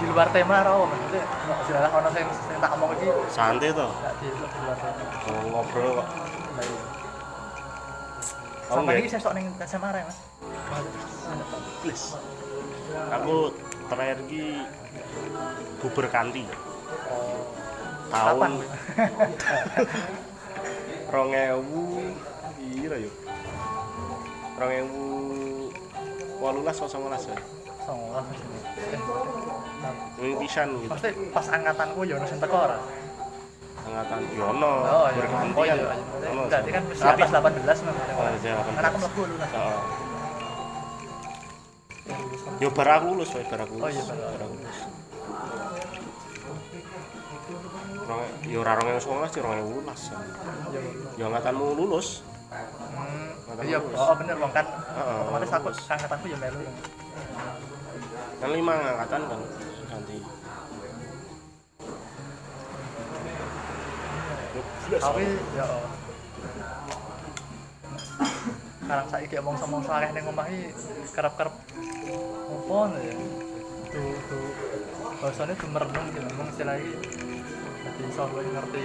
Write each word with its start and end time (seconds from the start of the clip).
di 0.00 0.04
luar 0.08 0.28
tema 0.32 0.64
ora 0.64 0.70
ono 0.80 0.88
maksudnya 0.88 1.22
sing 1.66 1.72
dalah 1.76 1.92
ono 1.92 2.08
sing 2.16 2.24
sing 2.32 2.56
tak 2.56 2.70
omong 2.72 2.90
iki. 2.96 3.06
Santai 3.28 3.68
to? 3.76 3.86
Di 4.20 4.28
luar 4.32 4.76
tema. 4.80 5.02
Oh, 5.28 5.42
ngobrol 5.52 5.90
kok. 6.00 6.08
Oh, 8.70 8.74
sampai 8.80 9.02
iki 9.02 9.08
sesok 9.12 9.32
ning 9.36 9.46
SMA 9.66 9.88
ya 9.92 10.04
mas. 10.08 10.18
Please. 11.82 12.16
Aku 13.12 13.50
terakhir 13.90 14.18
iki 14.26 14.62
bubur 15.82 16.06
kanti 16.10 16.46
tahun 18.10 18.62
2000 21.10 22.60
iya 22.60 22.94
yo? 22.98 23.10
2018 24.58 26.40
walulah 26.42 26.74
ya? 26.74 26.78
Sosok 26.78 27.00
walas 27.00 27.24
pisan 30.40 30.68
gitu. 30.78 30.90
Maksudnya 30.92 31.12
pas 31.32 31.46
angkatanku 31.48 32.00
ya 32.04 32.14
ono 32.16 32.26
sing 32.28 32.38
teko 32.38 32.56
ora? 32.58 32.78
angkatan 33.80 34.20
Yono 34.36 34.72
Oh, 34.84 35.06
iya. 35.08 35.16
berganti 35.24 35.56
Oh, 35.56 35.64
iya. 35.64 35.74
kan 35.80 35.98
Ono, 36.30 36.42
Berarti 36.46 36.70
kan 36.70 36.82
mesti 36.84 37.00
atas 37.02 37.30
18 37.32 37.80
memang. 37.80 38.04
oh 38.12 38.28
iya 38.38 38.52
Kan 38.60 38.84
aku 38.84 38.96
mlebu 39.00 39.22
lulus. 39.24 39.50
Heeh. 39.50 39.80
yo 42.60 42.68
bar 42.76 42.88
aku 42.92 43.06
lulus 43.16 43.30
bar 43.32 43.60
aku 43.64 43.72
lulus. 43.80 43.84
Oh, 43.84 43.90
iya, 43.90 44.02
bar- 44.04 44.44
aku 44.44 44.54
lulus. 44.60 44.78
Yo 48.50 48.58
ora 48.60 48.72
rong 48.74 48.88
ewu 48.90 49.00
songolas 49.00 49.32
yo 49.32 49.42
rong 49.46 49.56
ewu 49.62 49.70
lulas 49.80 50.02
Ya, 50.10 50.80
yo 51.16 51.24
angkatanmu 51.30 51.66
lulus. 51.78 52.08
Hmm, 52.50 53.62
iya, 53.64 53.78
oh 53.78 54.12
bener 54.18 54.36
wong 54.36 54.50
kan 54.50 54.66
Heeh, 54.66 55.16
otomatis 55.24 55.50
aku 55.54 55.68
angkatanku 55.70 56.26
ya 56.28 56.36
melu. 56.36 56.60
kan 58.40 58.50
lima 58.50 58.72
angkatan 58.96 59.20
kan 59.28 59.40
ganti 59.90 60.18
Tapi 64.90 65.22
ya 65.54 65.64
oh. 65.70 65.86
Sekarang 68.82 69.06
saiki 69.06 69.38
omong 69.38 69.54
sama 69.54 69.78
akeh 69.86 70.10
ning 70.18 70.26
omah 70.26 70.46
iki 70.50 70.74
kerep-kerep 71.14 71.54
opo 72.50 72.90
ya. 72.98 73.14
Tuh 73.94 74.14
tuh 74.26 74.46
bahasanya 75.22 75.54
tuh 75.54 75.70
merenung 75.70 76.06
gitu, 76.10 76.26
ngomong 76.26 76.48
istilah 76.50 76.74
iki. 76.74 76.94
Jadi 77.86 78.02
iso 78.02 78.22
luwih 78.34 78.50
ngerti 78.50 78.84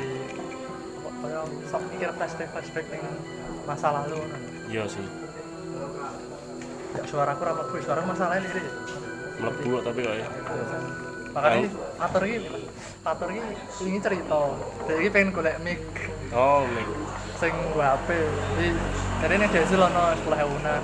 apa 1.02 1.09
kaya 1.25 1.41
sok 1.73 1.81
mikir 1.89 2.09
flashback 2.13 2.49
flashback 2.53 2.85
ning 2.93 3.03
masa 3.65 3.87
lalu. 3.89 4.21
iya 4.69 4.85
sih 4.85 5.05
Ya 6.95 7.03
suaraku 7.09 7.41
ra 7.43 7.52
mlebu, 7.58 7.75
suara 7.83 8.02
masalahnya 8.05 8.47
ini. 8.55 8.63
Mlebu 9.39 9.67
kok 9.80 9.83
tapi 9.91 10.00
kok 10.03 10.16
ya 10.16 10.28
Makanya 11.36 11.67
atur 12.00 12.23
iki 12.23 12.38
atur 13.03 13.28
iki 13.28 13.44
ini 13.83 14.00
cerita. 14.00 14.39
Dia 14.88 14.95
iki 15.03 15.09
pengen 15.11 15.36
golek 15.36 15.59
mic 15.59 15.83
oh 16.31 16.64
nih 16.64 16.86
sing 17.36 17.52
gua 17.75 18.00
HP. 18.00 18.08
Jadi 18.55 18.67
jadi 19.19 19.33
ning 19.36 19.50
Desil 19.52 19.81
ono 19.83 20.03
10 20.16 20.44
ewunan. 20.47 20.81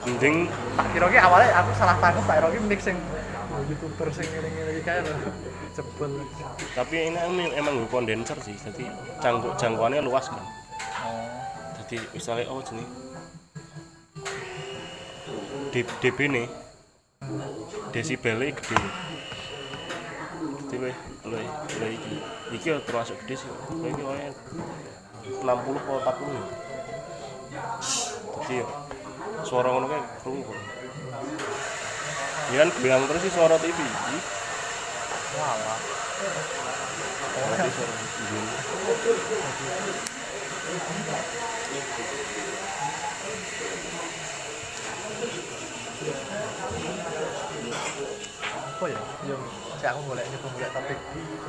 mending 0.00 0.36
Tak 0.76 0.86
kira 0.96 1.06
ki 1.12 1.18
awalnya 1.20 1.48
aku 1.60 1.70
salah 1.76 1.96
tangkep 1.96 2.24
tak 2.28 2.36
kira 2.40 2.48
ki 2.52 2.60
mic 2.68 2.80
sing 2.84 2.96
youtuber 3.72 4.08
sing 4.12 4.28
ngene-ngene 4.28 4.70
iki 4.76 4.82
kae. 4.84 5.00
Jebol. 5.70 6.12
tapi 6.74 7.08
ini 7.08 7.14
em- 7.16 7.54
emang 7.62 7.86
kondenser 7.88 8.34
sih 8.42 8.58
jadi 8.58 8.90
jangkau 9.22 9.54
jangkauannya 9.54 10.02
luas 10.02 10.26
kan 10.26 10.42
jadi 11.78 12.02
misalnya 12.10 12.50
oh 12.50 12.58
jenis 12.58 12.90
DB 16.02 16.18
nih 16.26 16.46
desibelnya 17.90 18.54
gede. 18.54 18.76
Jadi 20.70 20.76
weh 20.78 20.96
mulai 21.26 21.46
mulai 21.46 21.92
iki. 21.98 22.16
Iki 22.56 22.66
ya 22.70 22.76
termasuk 22.86 23.16
gede 23.26 23.34
sih. 23.42 23.50
Iki 23.50 24.02
kayaknya 24.02 24.32
60 25.42 25.44
atau 25.44 25.98
40 26.00 26.38
ya. 26.38 26.44
Jadi 28.40 28.54
ya 28.62 28.66
suara 29.42 29.68
ngono 29.74 29.86
kayak 29.90 30.06
krungu 30.22 30.42
kok. 30.46 30.56
Ya 32.50 32.56
kan 32.66 32.70
bilang 32.82 33.02
terus 33.10 33.22
sih 33.26 33.32
suara 33.34 33.56
TV 33.58 33.78
iki. 33.78 34.18
Walah. 35.38 35.78
Berarti 37.30 37.70
suara 37.74 37.92
TV 37.94 38.32
Apa 48.80 48.88
ya? 48.88 48.96
Yo, 49.28 49.36
si 49.76 49.84
aku 49.84 50.00
golek 50.08 50.24
nyoba 50.24 50.48
golek 50.56 50.72
topik 50.72 50.98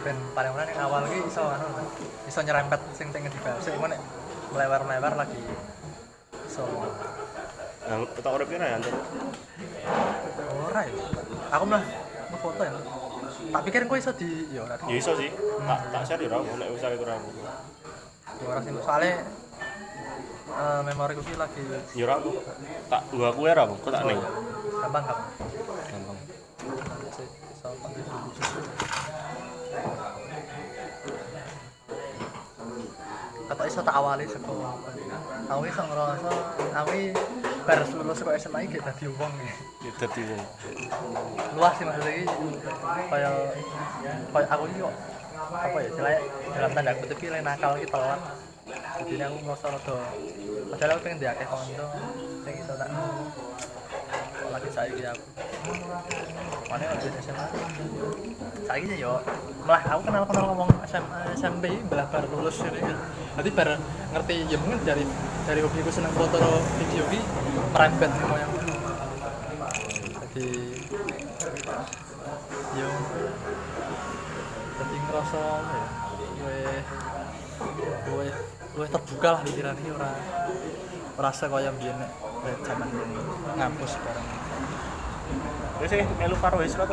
ben 0.04 0.20
paling 0.36 0.52
mana 0.52 0.68
yang 0.68 0.84
awal 0.84 1.08
ki 1.08 1.24
iso 1.32 1.48
anu 1.48 1.80
iso 2.28 2.40
nyerempet 2.44 2.82
sing 2.92 3.08
pengen 3.16 3.32
dibahas. 3.32 3.64
Sing 3.64 3.80
nek 3.80 4.04
melebar-melebar 4.52 5.16
lagi 5.16 5.40
iso 6.44 6.68
yang 7.88 8.04
tak 8.20 8.36
urip 8.36 8.52
kira 8.52 8.68
ya 8.68 8.76
antar 8.84 8.92
ora 10.60 10.82
ya. 10.84 10.94
Aku 11.56 11.64
mah 11.72 11.84
mau 12.36 12.40
foto 12.52 12.62
ya. 12.68 12.72
Tak 13.56 13.62
pikir 13.64 13.88
kok 13.88 13.96
iso 13.96 14.12
di 14.12 14.52
ya 14.52 14.68
ora. 14.68 14.76
ya 14.92 14.96
iso 15.00 15.16
sih 15.16 15.32
tak 15.40 15.80
tak 15.88 16.04
share 16.04 16.28
ya 16.28 16.36
nek 16.36 16.68
misalnya 16.68 17.00
kurang 17.00 17.24
Ya 18.44 18.44
ora 18.44 18.60
sih. 18.60 18.76
Soale 18.76 19.12
eh 20.52 20.80
memori 20.84 21.16
ki 21.16 21.40
lagi 21.40 21.64
ya 21.96 22.04
ora 22.12 22.20
aku 22.20 22.32
tak 22.92 23.02
gua 23.08 23.32
aku 23.32 23.42
ya 23.48 23.56
aku 23.56 23.76
kok 23.88 23.92
tak 23.96 24.04
ning 24.04 24.20
gampang 24.20 25.04
gampang. 25.08 25.16
gampang 25.32 25.51
Kata 33.62 33.70
iso 33.70 33.86
tak 33.86 33.94
awali 33.94 34.26
saka 34.26 34.58
aku 35.46 35.62
iso 35.70 35.82
ngerasa 35.86 36.30
aku 36.82 37.14
bar 37.62 37.80
lulus 37.94 38.18
saka 38.18 38.34
SMA 38.42 38.66
iki 38.66 38.82
dadi 38.82 39.06
wong 39.06 39.34
ya. 39.38 39.54
ya 39.86 39.92
dadi 40.02 40.22
wong. 40.34 40.44
Luas 41.54 41.78
sih 41.78 41.86
maksudnya 41.86 42.26
ini 42.26 42.58
kayak 43.06 43.54
kayak 44.34 44.50
aku 44.50 44.64
ini 44.66 44.82
kok 44.82 44.96
apa 45.54 45.78
ya 45.78 45.88
istilahnya 45.94 46.20
dalam 46.58 46.72
tanda 46.74 46.92
kutip 47.06 47.18
ini 47.22 47.40
nakal 47.46 47.78
gitu 47.78 47.94
telat 47.94 48.22
jadi 49.06 49.30
aku 49.30 49.38
ngerasa 49.46 49.66
rada 49.78 49.98
padahal 50.74 50.92
aku 50.98 51.02
pengen 51.06 51.18
diakeh 51.22 51.46
kondo 51.46 51.86
yang 52.42 52.56
iso 52.58 52.74
tak 52.74 52.90
kok 52.90 53.51
lagi 54.52 54.70
saiki 54.70 55.04
aku. 55.08 55.26
Mana 56.68 56.96
di 57.00 57.08
SMA 57.24 57.46
saiki 58.68 58.96
yo 59.00 59.24
malah 59.64 59.84
aku 59.88 60.02
kenal 60.08 60.24
kenal 60.28 60.44
ngomong 60.52 60.70
SMA 60.86 61.20
SMP 61.40 61.66
belah 61.88 62.08
bar 62.12 62.28
lulus 62.28 62.60
ya. 62.60 62.70
Nanti 63.40 63.50
bar 63.56 63.80
ngerti 64.12 64.36
ya 64.52 64.58
mungkin 64.60 64.80
dari 64.84 65.04
dari 65.48 65.60
hobiku 65.64 65.90
seneng 65.90 66.12
foto 66.14 66.38
video 66.78 67.04
ini 67.10 67.20
merembet 67.72 68.12
semua 68.14 68.38
yang 68.38 68.52
jadi 70.32 70.48
yo 72.80 72.90
jadi 74.80 74.96
ngerasa 74.96 75.42
ya 75.44 75.84
gue 76.42 76.60
gue 78.08 78.28
gue 78.72 78.86
terbuka 78.88 79.30
lah 79.36 79.42
pikiran 79.44 79.76
ini 79.84 79.90
ora 79.92 80.12
rasa 81.22 81.46
kaya 81.48 81.70
biyen 81.78 81.96
nek 81.96 82.12
zaman 82.66 82.90
ngampus 83.56 83.94
bareng. 84.02 84.28
Wis 85.82 85.90
sih 85.90 86.02
melu 86.18 86.36
Faroes 86.38 86.74
to 86.74 86.86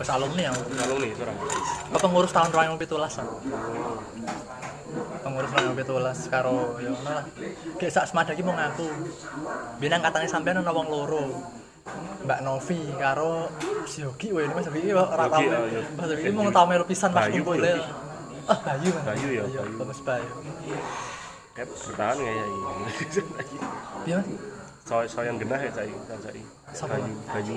wis 0.00 0.08
alumni 0.08 0.48
ya 0.48 0.52
alumni 0.88 1.08
apa 1.92 1.98
pengurus 2.00 2.32
tahun 2.32 2.48
2017 2.48 3.20
an 3.20 3.26
pengurus 5.22 5.50
2017 5.52 6.32
karo 6.32 6.76
ya 6.80 6.90
ngono 6.92 7.10
lah. 7.12 7.24
Kayak 7.80 7.92
sak 7.92 8.04
semada 8.10 8.32
iki 8.36 8.44
mau 8.44 8.56
ngaku. 8.56 8.88
Biyen 9.80 9.96
angkatane 9.96 10.26
sampean 10.28 10.60
ana 10.60 10.72
wong 10.72 10.88
loro. 10.88 11.24
Mbak 12.22 12.40
Novi 12.46 12.78
karo 12.94 13.50
si 13.90 14.06
Yogi 14.06 14.30
ini 14.30 14.54
Mas 14.54 14.70
Yogi 14.70 14.94
ora 14.94 15.26
tau. 15.26 15.42
oh, 15.42 15.66
iya. 15.66 15.82
Mas 15.98 16.08
Yogi 16.14 16.30
mau 16.30 16.46
tau 16.54 16.66
melu 16.70 16.86
pisan 16.86 17.10
Bayu, 17.10 17.42
kumpul 17.42 17.58
ah 18.46 18.58
Bayu 18.62 18.88
Mas. 18.94 19.02
Bayu 19.02 19.28
ya, 19.34 19.42
Bayu. 19.50 19.82
Mas 19.82 20.00
Bayu 20.06 20.30
kayak 21.52 21.68
bertahan 21.68 22.16
nggak 22.16 22.34
ya 22.34 22.44
ini. 22.48 22.62
Piye 24.04 24.14
Mas 24.18 24.28
so 24.82 24.94
so 25.06 25.20
yang 25.22 25.38
genah 25.38 25.60
ya 25.62 25.70
cai 25.70 25.92
kan 26.10 26.18
cai 26.20 26.42
Bayu 26.90 27.14
Bayu. 27.30 27.54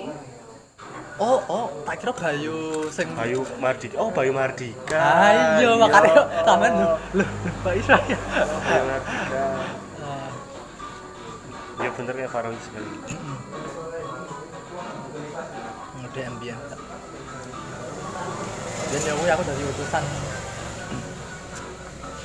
Oh 1.18 1.40
oh 1.48 1.66
tak 1.88 1.96
kira 2.04 2.14
Bayu 2.14 2.86
sing 2.92 3.08
Bayu 3.16 3.42
Mardika. 3.58 3.96
Oh 3.98 4.12
Bayu 4.14 4.32
Mardika. 4.36 5.00
Ah, 5.00 5.58
iya 5.58 5.74
makanya 5.74 6.22
taman 6.46 6.72
lho 6.76 6.90
lho 7.18 7.26
Mbak 7.64 7.74
Isra. 7.82 7.98
Ya 8.06 8.20
Bayu 8.62 8.84
Mardika. 8.86 9.46
Ya 11.76 11.90
bener 11.92 12.14
kayak 12.14 12.32
Faroes 12.32 12.62
sekali. 12.62 12.92
Ngede 16.04 16.22
ambien 16.30 16.60
dan 18.96 19.02
ya 19.02 19.14
kuwi 19.18 19.28
aku 19.28 19.44
dari 19.44 19.64
utusan 19.66 20.04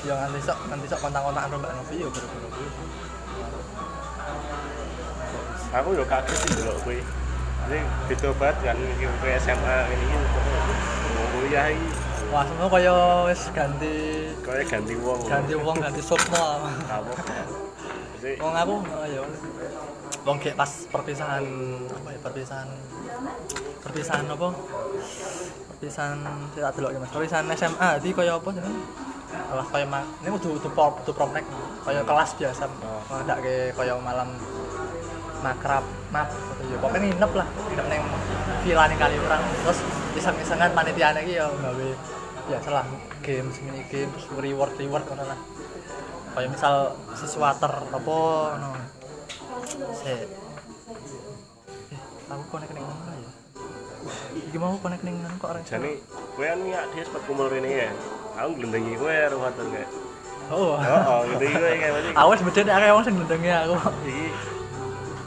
ya 0.00 0.14
nanti 0.17 0.38
sok 0.41 0.58
nanti 0.73 0.87
sok 0.88 1.00
kontak-kontakan 1.05 1.49
karo 1.52 1.56
Mbak 1.61 1.73
Novi 1.76 1.97
ya 2.00 2.08
buru-buru. 2.08 2.49
Kuwi 2.49 2.69
aku 5.70 5.88
yo 5.94 6.05
kaget 6.08 6.37
sih 6.41 6.50
dulu 6.56 6.73
kowe. 6.82 6.97
Ini 7.70 7.79
beda 8.08 8.29
banget 8.41 8.56
kan 8.64 8.76
iki 8.81 9.05
ke 9.06 9.29
SMA 9.44 9.76
ini 9.93 10.05
iki 10.08 10.17
mau 11.12 11.25
kuliah 11.37 11.67
iki. 11.69 11.88
Wah 12.31 12.44
semua 12.47 12.67
kaya 12.70 12.97
wis 13.29 13.43
ganti 13.52 13.94
kaya 14.41 14.62
ganti 14.64 14.94
wong. 14.97 15.20
ganti 15.26 15.55
wong 15.58 15.76
ganti 15.82 16.00
apa 16.00 17.12
jadi 18.20 18.37
wong 18.37 18.52
aku 18.52 18.76
oh 18.85 19.06
ya 19.08 19.23
wong 20.23 20.37
kayak 20.38 20.55
pas 20.55 20.70
perpisahan 20.93 21.43
apa 21.88 22.08
ya 22.12 22.19
perpisahan 22.20 22.69
perpisahan 23.82 24.25
apa? 24.31 24.49
Perpisahan 25.73 26.19
tidak 26.52 26.70
dulu 26.76 26.87
mas. 27.00 27.11
Perpisahan 27.11 27.47
SMA 27.56 27.88
jadi 27.99 28.08
kaya 28.14 28.32
apa 28.38 28.49
sih 28.55 28.62
kelas 29.31 29.69
kaya 29.71 29.87
mak 29.87 30.05
ini 30.23 30.31
udah 30.35 30.50
udah 30.59 30.71
prom 30.75 30.93
udah 31.06 31.15
prom 31.15 31.31
kaya 31.87 32.00
kelas 32.03 32.31
biasa 32.38 32.65
Oh. 33.11 33.19
nggak 33.27 33.38
kayak 33.43 33.75
kaya 33.75 33.94
malam 33.99 34.29
makrab 35.41 35.82
map 36.12 36.29
gitu 36.31 36.62
ya 36.71 36.77
pokoknya 36.79 37.11
nginep 37.11 37.32
lah. 37.32 37.47
Nginep 37.49 37.87
neng 37.88 38.03
villa 38.61 38.85
nih 38.87 38.99
kali 39.00 39.17
orang 39.19 39.43
terus 39.65 39.79
iseng-isengan 40.15 40.71
panitia 40.77 41.17
iki 41.17 41.41
ya 41.41 41.49
gawe 41.49 41.88
biasa 42.50 42.69
lah 42.71 42.85
games 43.25 43.56
mini 43.65 43.82
game 43.88 44.11
terus 44.15 44.27
reward 44.37 44.73
reward 44.77 45.05
ngono 45.09 45.25
lah. 45.27 45.38
Kayak 46.37 46.50
misal 46.55 46.75
sesuatu 47.19 47.67
apa 47.67 48.19
no 48.62 48.71
se 49.97 50.12
eh 51.91 52.00
aku 52.31 52.43
connect 52.53 52.71
ning 52.76 52.85
mana 52.87 53.12
ya. 53.19 53.31
Iki 54.38 54.59
mau 54.61 54.76
connect 54.79 55.03
ning 55.03 55.19
mana 55.19 55.35
kok 55.41 55.50
orang 55.50 55.65
jadi 55.67 55.93
kowe 56.37 56.47
kan 56.47 56.61
ya 56.62 56.81
dia 56.94 57.03
sempat 57.03 57.23
kumpul 57.26 57.49
ini 57.50 57.71
ya 57.75 57.91
aku 58.37 58.50
gelendengi 58.59 58.93
kowe 58.99 59.17
ruwatan 59.35 59.67
kayak. 59.73 59.91
Oh. 60.50 60.75
Oh 60.81 61.03
oh 61.06 61.21
gitu 61.31 61.44
kowe 61.47 61.73
kayak 61.79 61.93
macam 61.94 62.11
aku 62.19 62.29
wis 62.35 62.43
beda 62.43 62.73
akeh 62.75 62.91
wong 62.91 63.05
sing 63.06 63.15
ngendengi 63.19 63.50
aku. 63.55 63.75
Iki. 64.06 64.27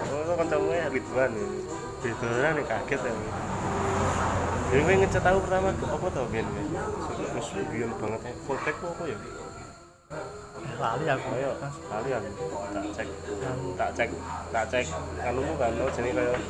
Oh 0.04 0.20
itu 0.20 0.34
kancamu 0.36 0.72
ya 0.72 0.86
Ridwan 0.92 1.32
ya. 1.32 1.48
Ridwan 2.04 2.52
nih 2.60 2.66
kaget 2.68 3.02
ya. 3.04 3.14
Jadi 4.74 4.82
gue 4.90 4.96
ngecat 5.06 5.22
tahu 5.22 5.38
pertama 5.46 5.70
apa 5.70 6.08
tau 6.10 6.26
Ben? 6.34 6.48
Mas 7.38 7.48
Bion 7.54 7.92
banget 8.02 8.22
ya. 8.26 8.34
Tech 8.66 8.78
apa 8.82 9.04
ya? 9.06 9.18
Eh, 10.66 10.76
lali 10.82 11.06
aku. 11.14 11.28
Ayo 11.38 11.52
kali 11.62 12.10
aku. 12.10 12.30
Tak 12.74 12.84
cek. 12.98 13.08
Tak 13.78 13.90
cek. 13.94 14.10
Tak 14.50 14.64
cek. 14.74 14.86
Kanumu 15.22 15.54
kan 15.62 15.78
oh 15.78 15.90
jadi 15.94 16.10
kayak 16.10 16.42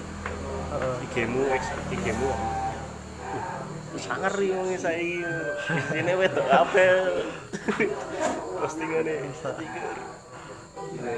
heeh. 0.72 0.96
IG-mu 1.04 1.42
ex 1.52 1.64
IG-mu 1.92 2.30
sangar 2.32 2.63
nih 3.94 4.50
wong 4.58 4.68
saiki 4.78 5.22
ini 5.94 6.14
wedok 6.18 6.48
apa 6.50 6.86
postingane 8.62 9.16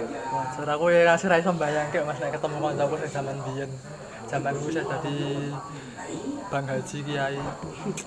Wajar 0.05 0.67
aku 0.77 0.85
ya 0.93 1.01
kasih 1.13 1.27
ra 1.31 1.41
iso 1.41 1.51
mbayangke 1.51 1.99
Mas 2.05 2.19
nek 2.21 2.37
ketemu 2.37 2.57
kancaku 2.63 2.95
sing 3.01 3.11
zaman 3.11 3.37
biyen. 3.43 3.71
Zaman 4.29 4.53
ku 4.55 4.71
wis 4.71 4.77
dadi 4.77 5.51
Bang 6.47 6.65
Haji 6.69 6.97
Kiai. 7.01 7.39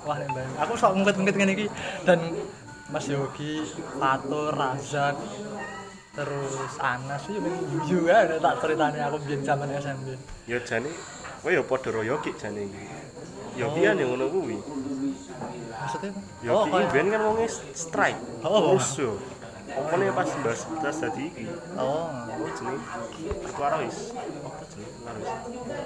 Wah 0.07 0.17
nek 0.17 0.29
bayang. 0.33 0.55
Aku 0.65 0.73
sok 0.79 0.97
ngungkit-ngungkit 0.97 1.37
ngene 1.37 1.53
iki 1.55 1.67
dan 2.09 2.21
Mas 2.89 3.05
Yogi, 3.11 3.69
Fatur, 4.01 4.55
Razak, 4.57 5.19
terus 6.19 6.75
Anas 6.83 7.23
yo 7.31 7.39
nek 8.03 8.43
tak 8.43 8.55
ceritane 8.59 8.99
aku 9.07 9.17
biyen 9.23 9.41
zaman 9.47 9.71
SMP. 9.79 10.19
ya 10.51 10.59
jane 10.67 10.91
kowe 11.39 11.55
ya 11.55 11.63
padha 11.63 11.95
royo 11.95 12.19
ki 12.19 12.35
jane 12.35 12.67
iki 12.67 12.83
Yogi 13.59 13.81
kan 13.83 13.95
yang 13.95 14.11
ngono 14.11 14.27
kuwi 14.29 14.57
Maksudnya? 14.59 16.13
Yogi 16.41 16.69
kayak- 16.69 16.79
iki 16.81 16.93
ben 16.93 17.07
kan 17.09 17.21
wonge 17.25 17.47
strike 17.75 18.21
Oh. 18.41 18.79
yo 18.79 19.13
Opone 19.69 20.11
pas 20.11 20.31
bahas 20.41 20.61
tas 20.81 20.97
tadi 20.97 21.29
iki 21.29 21.45
Oh, 21.75 22.09
Oh 22.09 22.49
jeneng 22.51 22.79
Aku 23.45 23.61
Arois 23.61 23.99
Apa 24.11 24.63
jeneng 24.65 24.93
Arois 25.05 25.29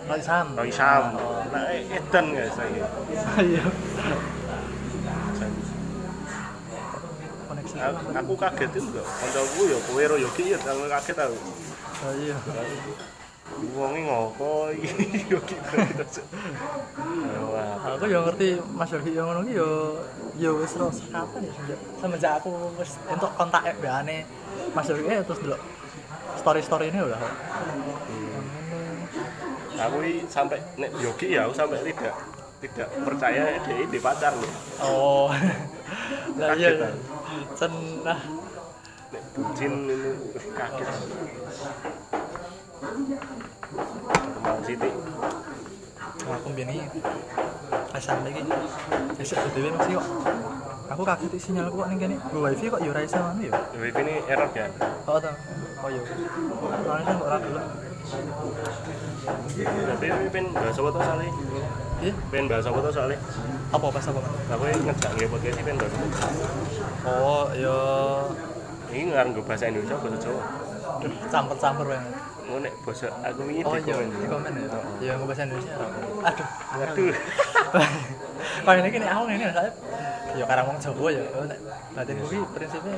Roy 0.07 0.21
Sam. 0.21 0.47
Roy 0.55 0.71
Sam 0.71 1.05
Oh. 1.15 1.41
Nah 1.49 1.65
eh, 1.69 1.83
Edan 1.93 2.27
guys 2.31 2.53
saya. 2.53 2.85
Koneksi. 7.43 7.77
aku, 8.13 8.33
kaget 8.35 8.71
itu 8.71 8.81
enggak 8.83 9.05
kancaku 9.05 9.61
ya 9.67 9.79
kowe 9.83 10.03
ro 10.05 10.17
Yogi 10.17 10.45
ya 10.49 10.59
kaget 10.61 11.19
aku 11.19 11.37
Oh 12.03 12.13
iya. 12.19 12.35
Wonge 13.77 14.01
ngopo? 14.07 14.71
Iki 14.73 15.19
Yogi 15.31 15.57
gitu 15.57 16.23
wah 17.53 17.77
aku 17.95 18.05
ya 18.09 18.19
ngerti 18.25 18.49
Mas 18.73 18.91
Yogi 18.91 19.13
yang 19.13 19.29
ngono 19.29 19.41
ki 19.45 19.53
yo 19.55 19.71
yo 20.41 20.51
wis 20.61 20.73
terus 20.73 20.99
kapan 21.13 21.45
ya 21.45 21.53
semenjak 21.53 21.79
semenjak 22.01 22.33
aku 22.41 22.51
wis 22.81 22.97
entuk 23.13 23.31
kontak 23.37 23.63
mbakane 23.79 24.25
Mas 24.73 24.89
Yogi 24.89 25.05
eh, 25.09 25.21
terus 25.23 25.41
delok 25.45 25.61
story-story 26.43 26.91
ini 26.91 26.99
udah. 27.05 27.21
Aku 29.89 29.97
ini 30.03 30.25
sampai 30.27 30.59
nek 30.81 30.91
Yogi 30.99 31.37
ya 31.37 31.47
aku 31.47 31.55
sampai 31.55 31.85
tidak 31.85 32.15
tidak 32.63 32.89
percaya 33.03 33.59
dia 33.67 33.75
ini 33.75 33.99
pacar 33.99 34.33
loh 34.39 34.53
oh. 34.83 35.29
Lah 36.41 36.55
iya. 36.57 36.73
Aku. 36.79 36.89
cenah 37.59 38.21
nek 39.13 39.23
bucin 39.37 39.73
ini 39.91 40.11
kaget 40.57 40.89
Siti 44.67 44.91
aku 46.23 46.49
mbiyen 46.51 46.71
iki 46.75 46.99
SMP 47.95 48.27
iki 48.35 48.43
esuk 49.23 49.39
dhewe 49.55 49.71
masih 49.71 50.03
kok. 50.03 50.07
Aku 50.91 51.03
kaget 51.07 51.35
sinyalku 51.39 51.79
kok 51.79 51.89
ning 51.95 51.99
kene. 52.03 52.17
Go 52.35 52.43
wifi 52.43 52.67
kok 52.67 52.83
yo 52.83 52.91
ora 52.91 53.07
iso 53.07 53.23
anu 53.23 53.47
ya? 53.47 53.55
WiFi 53.79 54.03
ini 54.03 54.15
error 54.27 54.51
kan? 54.51 54.71
Oh 55.07 55.23
to 55.23 55.31
oh 55.83 55.89
yo 55.95 56.03
soalnya 56.83 57.05
kan 57.07 57.15
kok 57.23 57.27
ora 57.31 57.39
gelem. 57.39 57.65
Tapi 59.63 60.05
ini 60.11 60.31
pengen 60.35 60.47
bahas 60.51 60.75
apa 60.75 60.89
tuh 60.91 61.03
soalnya. 61.07 61.33
Iya. 62.03 62.13
Pengen 62.35 62.47
bahas 62.51 62.67
apa 62.67 62.79
tuh 62.83 62.91
soalnya. 62.91 63.19
Apa 63.71 63.87
pas 63.95 64.07
apa 64.11 64.21
aku 64.27 64.63
ini 64.67 64.79
ngejak 64.91 65.11
nggak 65.15 65.31
podcast 65.31 65.55
ini 65.55 65.63
pengen 65.63 65.79
bahas 65.79 65.95
oh 67.07 67.47
yo 67.55 67.79
ini 68.91 69.11
ngarang 69.15 69.39
gue 69.39 69.45
bahasa 69.47 69.71
Indonesia 69.71 69.95
bahasa 70.03 70.19
Jawa. 70.19 70.43
Campur-campur 71.31 71.87
banget 71.87 72.32
mau 72.49 72.59
nek 72.59 72.75
bahasa 72.83 73.07
aku 73.23 73.43
ini 73.49 73.63
Oh 73.63 73.75
di 73.77 73.83
iya, 73.87 73.95
komen 73.95 74.09
di 74.13 74.27
komen 74.27 74.53
ya. 74.57 74.69
Iya, 75.03 75.13
nggak 75.17 75.29
bahasa 75.31 75.43
Indonesia. 75.47 75.75
Aduh. 76.23 76.47
aduh 76.83 77.13
Kalau 78.63 78.79
ini 78.83 78.89
gini 78.91 79.07
aku 79.07 79.23
ini 79.31 79.45
saya 79.51 79.71
ya 80.33 80.45
karena 80.49 80.63
wong 80.65 80.79
Jawa 80.81 81.09
ya. 81.13 81.23
Batin 81.93 82.17
kuwi 82.25 82.39
prinsipnya 82.57 82.97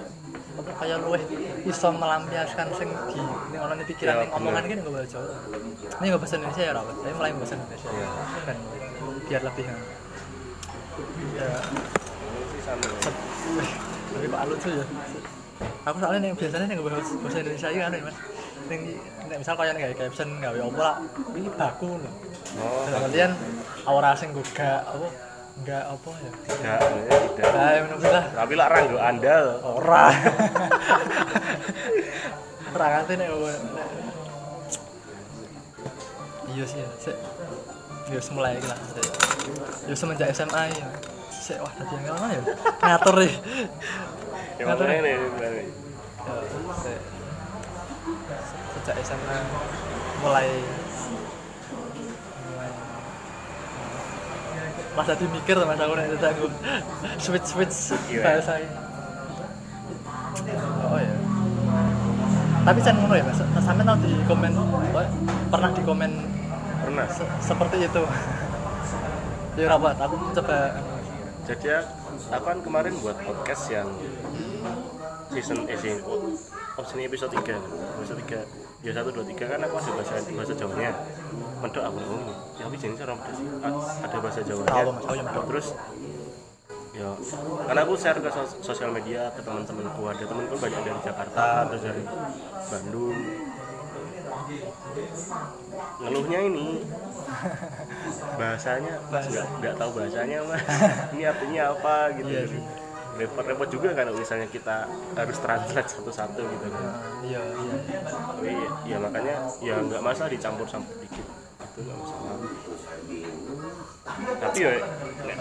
apa 0.54 0.70
kayak 0.78 1.02
luweh 1.02 1.18
iso 1.66 1.88
melampiaskan 1.90 2.66
sing 2.78 2.86
di 3.10 3.18
ning 3.50 3.58
ono 3.58 3.74
ning 3.74 3.86
pikiran 3.90 4.14
Ya, 4.14 4.22
ning 4.22 4.30
omongan 4.38 4.62
bener. 4.62 4.70
gini 4.70 4.80
nggak 4.86 4.94
bahasa 4.94 5.08
Jawa. 5.10 5.26
Ini 5.98 6.06
nggak 6.14 6.22
bahasa 6.22 6.34
Indonesia 6.38 6.62
ya, 6.62 6.72
Rawat. 6.78 6.94
Tapi 6.94 7.14
mulai 7.18 7.32
bahasa 7.34 7.54
Indonesia. 7.58 7.88
Iya. 7.90 8.08
Kan 8.46 8.56
biar 9.26 9.42
lebih 9.42 9.64
ya. 9.66 9.76
Tapi 14.14 14.26
kok 14.30 14.40
lucu 14.46 14.68
ya. 14.70 14.84
Aku 15.84 15.96
soalnya 16.00 16.28
yang 16.30 16.38
biasanya 16.38 16.66
yang 16.70 16.82
bahasa 16.86 17.38
Indonesia 17.42 17.68
ini 17.70 17.80
kan 17.82 17.92
ya, 17.94 18.02
Mas. 18.06 18.16
Ning 18.64 18.80
nek 19.28 19.36
misal 19.40 19.54
kaya 19.56 19.72
gawe 19.76 19.94
caption 19.96 20.28
gawe 20.40 20.58
apa 20.58 20.80
lah, 20.80 20.96
iki 21.32 21.50
baku 21.56 21.90
lho. 22.00 22.10
oh 22.60 22.84
Dalam 22.88 23.08
artian 23.08 23.32
aura 23.84 24.10
sing 24.16 24.30
gak 24.32 24.84
apa 24.84 25.08
enggak 25.54 25.84
apa 25.86 26.10
ya. 26.18 26.30
tidak 26.50 26.80
ya, 26.82 27.18
tidak 27.30 27.46
Nah, 27.54 27.70
ya 27.70 27.80
menurut 27.86 28.10
lah 28.10 28.24
tapi 28.34 28.52
lah 28.58 28.66
ranggo 28.66 28.98
andal 28.98 29.46
ora. 29.62 30.04
Ora 32.74 32.86
nganti 32.90 33.12
nek 33.14 33.28
Iya 36.54 36.64
sih 36.70 36.78
ya. 36.78 36.88
Sik. 37.02 37.16
Ya 38.10 38.18
wis 38.18 38.30
mulai 38.30 38.58
lah. 38.62 38.78
Ya 39.86 39.94
semenjak 39.94 40.30
SMA 40.34 40.62
ya. 40.74 40.86
Sik 41.30 41.58
wah 41.62 41.72
dadi 41.74 41.94
angel 41.98 42.14
ya. 42.18 42.42
Ngatur 42.82 43.14
nih. 43.22 43.34
yang 44.58 44.66
Ngatur 44.70 44.86
nih. 44.86 44.98
ini 45.02 45.12
berarti? 45.34 45.62
Ya, 46.24 46.34
sik. 46.82 47.00
Sejak 48.74 48.96
SMA 49.02 49.36
mulai 50.20 50.48
mulai 52.50 52.70
Mas 54.94 55.06
tadi 55.10 55.24
mikir 55.26 55.58
mas 55.58 55.80
aku 55.80 55.92
tadi 55.98 56.22
aku 56.22 56.46
switch 57.18 57.46
switch 57.50 57.78
bahasa. 58.22 58.62
Oh 60.86 60.98
ya. 61.02 61.14
Tapi 62.64 62.78
can 62.78 62.96
ngono 63.02 63.14
ya 63.18 63.24
mas. 63.26 63.40
Sampai 63.58 63.82
tau 63.82 63.98
di 63.98 64.14
komen, 64.24 64.52
oh, 64.54 65.06
pernah 65.50 65.70
di 65.74 65.82
komen 65.82 66.10
pernah 66.84 67.06
se- 67.10 67.32
seperti 67.42 67.90
itu. 67.90 68.02
Ya 69.54 69.66
rapat, 69.70 69.94
aku 69.98 70.14
coba 70.34 70.78
jadi 71.44 71.66
ya, 71.66 71.80
aku 72.32 72.44
kan 72.48 72.58
kemarin 72.64 72.94
buat 72.98 73.14
podcast 73.20 73.70
yang 73.70 73.86
season 75.34 75.58
eh 75.66 75.76
sih. 75.76 75.94
Opsi 76.74 76.94
episode 77.00 77.30
3 77.30 77.54
episode 77.98 78.18
3 78.22 78.42
ya 78.84 78.92
1, 78.92 79.00
2, 79.06 79.30
3 79.34 79.50
kan 79.50 79.60
aku 79.62 79.74
ada 79.78 79.90
bahasa 79.94 80.12
bahasa 80.30 80.54
Jawanya. 80.54 80.90
Medok 81.62 81.82
aku. 81.82 81.98
Ngomong 81.98 82.24
ya 82.54 82.62
tapi 82.64 82.76
jenis 82.78 82.98
orang 83.00 83.18
pedas 83.18 83.38
ada 84.00 84.16
bahasa 84.18 84.40
Jawanya. 84.42 84.70
Tahu, 84.70 84.88
Mas. 84.90 85.02
Tahu, 85.02 85.14
ya, 85.14 85.22
medok. 85.22 85.44
terus 85.50 85.66
ya 86.94 87.10
karena 87.66 87.80
aku 87.82 87.92
share 87.98 88.22
ke 88.22 88.30
sos- 88.30 88.58
sosial 88.62 88.90
media 88.90 89.30
ke 89.34 89.40
teman-temanku. 89.42 90.02
Ada 90.04 90.24
temanku 90.24 90.54
banyak 90.54 90.80
dari 90.82 91.00
Jakarta 91.02 91.44
terus 91.66 91.82
dari 91.82 92.02
Bandung. 92.70 93.18
Ngeluhnya 95.98 96.40
ini 96.44 96.66
bahasanya 98.38 98.94
mas 99.08 99.26
nggak 99.26 99.46
nggak 99.58 99.74
tahu 99.74 99.90
bahasanya 99.94 100.38
mas. 100.44 100.62
Ini 101.14 101.22
artinya 101.24 101.62
apa 101.72 101.94
gitu. 102.18 102.28
Iya 102.30 102.42
sih. 102.50 102.62
Repot-repot 103.14 103.68
juga 103.70 103.94
kan 103.94 104.10
misalnya 104.10 104.48
kita 104.50 104.90
harus 105.14 105.38
translate 105.38 105.88
satu-satu 105.90 106.42
gitu 106.42 106.66
kan. 106.70 106.82
Nah, 106.82 106.98
iya 107.22 107.40
iya. 107.40 107.74
Tapi 108.02 108.52
ya 108.86 108.96
makanya 108.98 109.36
ya 109.62 109.74
nggak 109.78 110.02
masalah 110.02 110.30
dicampur-campur 110.30 110.96
dikit 110.98 111.26
itu 111.74 111.80
nggak 111.82 111.98
masalah. 111.98 112.34
Tapi 114.38 114.58
ya 114.62 114.70
nek, 115.26 115.38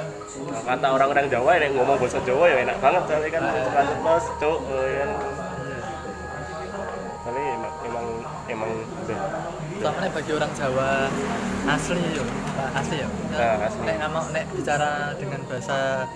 kata 0.65 0.87
orang-orang 0.89 1.25
Jawa 1.29 1.49
ya 1.53 1.59
nek 1.61 1.71
ngomong 1.77 1.97
bahasa 2.01 2.19
Jawa 2.25 2.45
ya 2.49 2.57
enak 2.65 2.77
banget 2.81 3.03
soalnya 3.05 3.29
kan 3.29 3.43
ceplos 3.85 4.25
cuk 4.41 4.59
eh, 4.73 4.89
ya. 4.97 5.05
Tapi 7.21 7.41
emang 7.41 7.73
emang 7.85 8.05
emang 8.49 8.71
udah. 9.05 9.19
Nek 9.83 10.11
bagi 10.15 10.31
orang 10.33 10.51
Jawa 10.57 10.89
asli 11.69 12.05
yo 12.17 12.25
asli 12.73 12.97
ya. 12.97 13.07
Nah, 13.29 13.69
asli. 13.69 13.81
nek 13.85 13.97
ngomong 14.01 14.25
nek 14.33 14.45
bicara 14.57 15.13
dengan 15.21 15.41
bahasa 15.45 16.09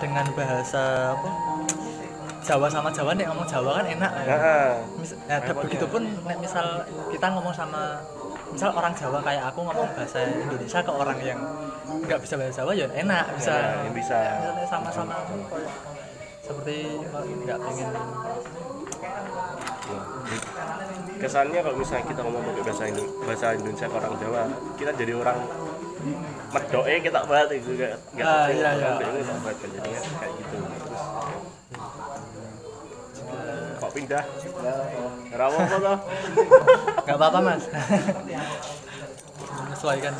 dengan 0.00 0.26
bahasa 0.34 1.14
apa? 1.14 1.30
Jawa 2.48 2.66
sama 2.70 2.88
Jawa 2.88 3.12
nek 3.12 3.28
ngomong 3.28 3.44
Jawa 3.44 3.70
kan 3.82 3.86
enak 3.86 4.12
ya. 4.24 4.36
Nah, 5.28 5.38
ya, 5.44 5.52
begitupun 5.52 6.02
nek 6.24 6.38
misal 6.40 6.80
kita 7.12 7.26
ngomong 7.34 7.52
sama 7.52 8.00
misal 8.48 8.72
orang 8.72 8.94
Jawa 8.96 9.20
kayak 9.20 9.52
aku 9.52 9.60
ngomong 9.68 9.88
bahasa 9.92 10.24
Indonesia 10.24 10.80
ke 10.80 10.92
orang 10.92 11.18
yang 11.20 11.40
nggak 12.08 12.20
bisa 12.24 12.34
bahasa 12.40 12.64
Jawa 12.64 12.72
ya 12.72 12.86
enak 12.88 13.24
bisa. 13.36 13.52
Ya, 13.52 13.84
yang 13.84 13.94
bisa. 13.94 14.18
misalnya 14.40 14.64
sama-sama 14.64 15.16
seperti 16.40 16.76
nggak 17.44 17.58
pengen. 17.60 17.92
Kesannya 21.18 21.60
kalau 21.60 21.76
misalnya 21.76 22.04
kita 22.08 22.20
ngomong 22.24 22.42
pakai 22.48 22.62
bahasa 22.64 22.84
ini 22.88 23.04
bahasa 23.26 23.46
Indonesia 23.52 23.86
ke 23.90 23.96
orang 23.98 24.14
Jawa 24.16 24.42
kita 24.80 24.90
jadi 24.96 25.12
orang 25.20 25.38
medoe 26.48 26.94
kita 27.02 27.20
banget 27.26 27.48
itu 27.60 27.70
nggak 27.74 27.92
nggak 28.14 28.26
Ah, 28.26 28.46
iya, 28.48 28.70
iya. 28.78 28.90
Kan 28.98 29.68
jadinya 29.74 30.00
kayak 30.00 30.32
gitu. 30.38 30.56
Terus 30.58 31.02
kok 33.78 33.92
pindah? 33.94 34.24
Rawo 35.34 35.56
apa 35.58 35.76
toh. 35.78 35.98
Nggak 37.04 37.16
apa-apa 37.18 37.38
mas. 37.44 37.64
Menyesuaikan. 39.66 40.14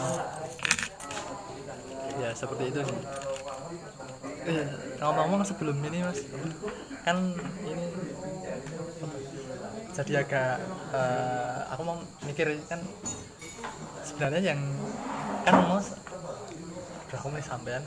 Ya 2.19 2.31
seperti 2.35 2.65
itu 2.75 2.81
sih. 2.83 2.99
Eh, 4.49 4.65
ngomong-ngomong 4.99 5.45
sebelum 5.45 5.77
ini 5.85 6.01
mas 6.01 6.25
kan 7.05 7.17
ini 7.65 7.85
jadi 9.93 10.25
agak 10.25 10.57
eh, 10.93 11.59
aku 11.73 11.83
mau 11.85 11.97
mikir 12.25 12.57
kan 12.65 12.81
sebenarnya 14.19 14.51
yang 14.51 14.61
kan 15.47 15.55
mau 15.63 15.79
udah 15.79 17.21
mulai 17.31 17.39
sampean. 17.47 17.83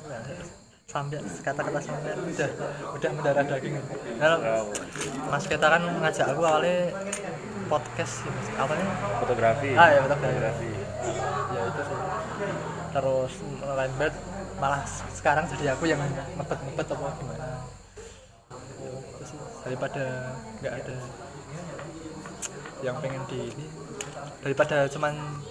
Sampai 0.87 1.19
kata-kata 1.43 1.79
sampean. 1.83 2.23
Udah 2.23 2.49
udah 2.95 3.09
mendarah 3.11 3.43
daging. 3.43 3.75
Nah. 4.15 4.63
Mas 5.27 5.43
Keta 5.43 5.67
kan 5.67 5.83
ngajak 5.83 6.31
aku 6.31 6.41
awalnya 6.47 6.95
podcast 7.67 8.23
ya, 8.23 8.31
Mas. 8.31 8.47
awalnya? 8.55 8.87
Fotografi. 9.19 9.69
Ah, 9.75 9.87
iya, 9.91 9.99
fotografi. 10.07 10.31
fotografi. 10.39 10.71
Ya 11.51 11.61
itu 11.67 11.81
sih. 11.83 11.99
Terus 12.95 13.33
lain 13.67 13.93
banget 13.99 14.15
malah 14.55 14.83
sekarang 15.11 15.43
jadi 15.51 15.75
aku 15.75 15.83
yang 15.91 15.99
ngebet 15.99 16.87
apa 16.95 17.07
gimana. 17.19 17.47
Ya, 18.79 18.91
itu 19.03 19.23
sih. 19.27 19.39
Daripada 19.67 20.03
nggak 20.63 20.73
ada 20.79 20.95
yang 22.87 22.95
pengen 23.03 23.23
di 23.27 23.51
ini. 23.51 23.67
Daripada 24.39 24.87
cuman 24.87 25.43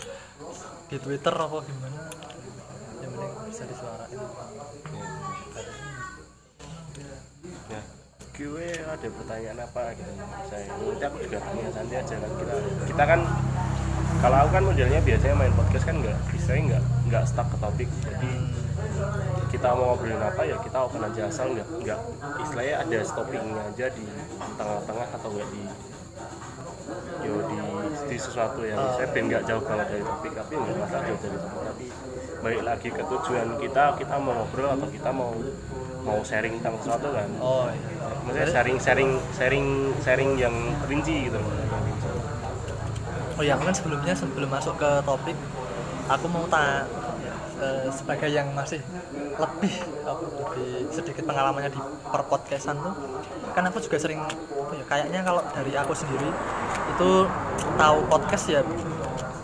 di 0.91 0.97
Twitter 0.99 1.31
apa 1.31 1.59
gimana? 1.63 2.01
Yang 2.99 3.11
penting 3.15 3.33
bisa 3.47 3.65
disuarain. 3.71 4.19
Ya 7.71 7.83
gue 8.41 8.73
ada 8.73 9.09
pertanyaan 9.21 9.59
apa 9.69 9.93
gitu 10.01 10.13
saya 10.49 10.65
nanti 10.73 11.05
aku 11.05 11.17
juga 11.29 11.39
tanya 11.45 11.69
santai 11.77 11.97
aja 12.01 12.15
kan. 12.17 12.31
Kita 12.41 12.55
kita 12.89 13.05
kan 13.05 13.21
kalau 14.25 14.37
aku 14.41 14.51
kan 14.57 14.65
modelnya 14.65 15.01
biasanya 15.05 15.37
main 15.37 15.53
podcast 15.53 15.85
kan 15.85 15.97
nggak 16.01 16.17
bisa 16.33 16.51
nggak 16.57 16.83
nggak 17.13 17.23
stuck 17.29 17.47
ke 17.53 17.57
topik. 17.61 17.89
Jadi 18.01 18.33
kita 19.53 19.69
mau 19.77 19.93
ngobrolin 19.93 20.25
apa 20.25 20.43
ya 20.49 20.57
kita 20.57 20.79
open 20.89 21.05
aja 21.05 21.23
asal 21.29 21.53
nggak 21.53 21.69
nggak 21.85 22.01
istilahnya 22.41 22.75
ada 22.81 22.99
stoppingnya 23.05 23.61
aja 23.61 23.87
di 23.93 24.05
tengah-tengah 24.57 25.09
atau 25.21 25.29
nggak 25.37 25.49
di 25.53 25.63
di 27.21 27.29
sesuatu 28.21 28.61
yang 28.69 28.77
saya 28.95 29.09
pengen 29.11 29.33
nggak 29.33 29.45
jauh 29.49 29.63
banget 29.65 29.87
dari 29.97 30.05
topik 30.05 30.33
tapi 30.37 30.53
nggak 30.61 30.77
masalah 30.77 31.03
jauh 31.09 31.21
dari 31.25 31.39
topik. 31.41 31.63
Tapi 31.65 31.87
balik 32.41 32.63
lagi 32.65 32.89
ke 32.93 33.03
tujuan 33.05 33.49
kita 33.57 33.85
kita 33.97 34.15
mau 34.21 34.33
ngobrol 34.37 34.71
atau 34.77 34.89
kita 34.93 35.11
mau 35.11 35.33
mau 36.01 36.21
sharing 36.21 36.61
tentang 36.61 36.77
sesuatu 36.81 37.09
kan. 37.13 37.29
Oh 37.41 37.69
iya. 37.73 38.09
Maksudnya 38.29 38.49
sharing 38.53 38.77
sharing 38.77 39.11
sharing 39.33 39.67
sharing 40.05 40.31
yang 40.37 40.55
rinci 40.85 41.33
gitu 41.33 41.41
loh. 41.41 41.53
Oh 43.41 43.45
ya, 43.45 43.57
mungkin 43.57 43.73
sebelumnya 43.73 44.13
sebelum 44.13 44.53
masuk 44.53 44.77
ke 44.77 44.91
topik, 45.01 45.33
aku 46.13 46.29
mau 46.29 46.45
tanya 46.45 46.85
sebagai 47.89 48.29
yang 48.29 48.53
masih 48.53 48.85
lebih 49.37 49.73
apa, 50.05 50.25
lebih 50.29 50.93
sedikit 50.93 51.25
pengalamannya 51.25 51.73
di 51.73 51.81
per 52.05 52.21
podcastan 52.29 52.77
tuh, 52.81 52.93
kan 53.57 53.65
aku 53.65 53.81
juga 53.81 53.97
sering 53.97 54.21
apa 54.21 54.73
ya, 54.77 54.85
kayaknya 54.85 55.21
kalau 55.25 55.41
dari 55.57 55.73
aku 55.73 55.93
sendiri 55.97 56.29
itu 57.01 57.25
tahu 57.81 57.99
podcast 58.13 58.45
ya 58.53 58.61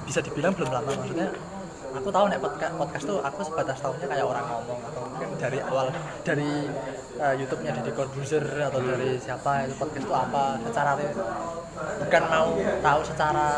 bisa 0.05 0.21
dibilang 0.21 0.53
belum 0.53 0.77
lama 0.77 0.93
maksudnya 0.93 1.33
aku 1.97 2.13
tahu 2.13 2.29
nek 2.29 2.45
podcast, 2.45 2.77
podcast 2.77 3.05
tuh 3.09 3.19
aku 3.25 3.41
sebatas 3.49 3.81
tahunya 3.81 4.07
kayak 4.13 4.29
orang 4.29 4.45
ngomong 4.45 4.81
atau 4.85 5.03
mungkin 5.09 5.29
dari 5.41 5.59
awal 5.65 5.89
dari 6.21 6.69
eh, 7.17 7.35
YouTube-nya 7.41 7.81
Deddy 7.81 7.97
Corbuzier 7.97 8.45
atau 8.45 8.85
dari 8.85 9.17
siapa 9.17 9.65
itu 9.65 9.73
podcast 9.81 10.05
itu 10.05 10.13
apa 10.13 10.61
secara 10.69 11.01
bukan 11.97 12.23
mau 12.29 12.49
tahu 12.61 13.01
secara 13.09 13.49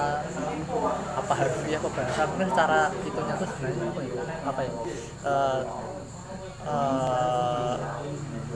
apa 1.19 1.33
harfiah 1.35 1.79
apa 1.83 1.89
bahasa 1.91 2.23
mungkin 2.31 2.49
secara 2.55 2.81
itunya 3.03 3.35
tuh 3.35 3.49
sebenarnya 3.51 3.83
apa 3.83 3.99
ya? 3.99 4.15
Apa 4.47 4.61
ya? 4.63 4.73
Eh, 5.27 5.61
eh, 6.71 7.75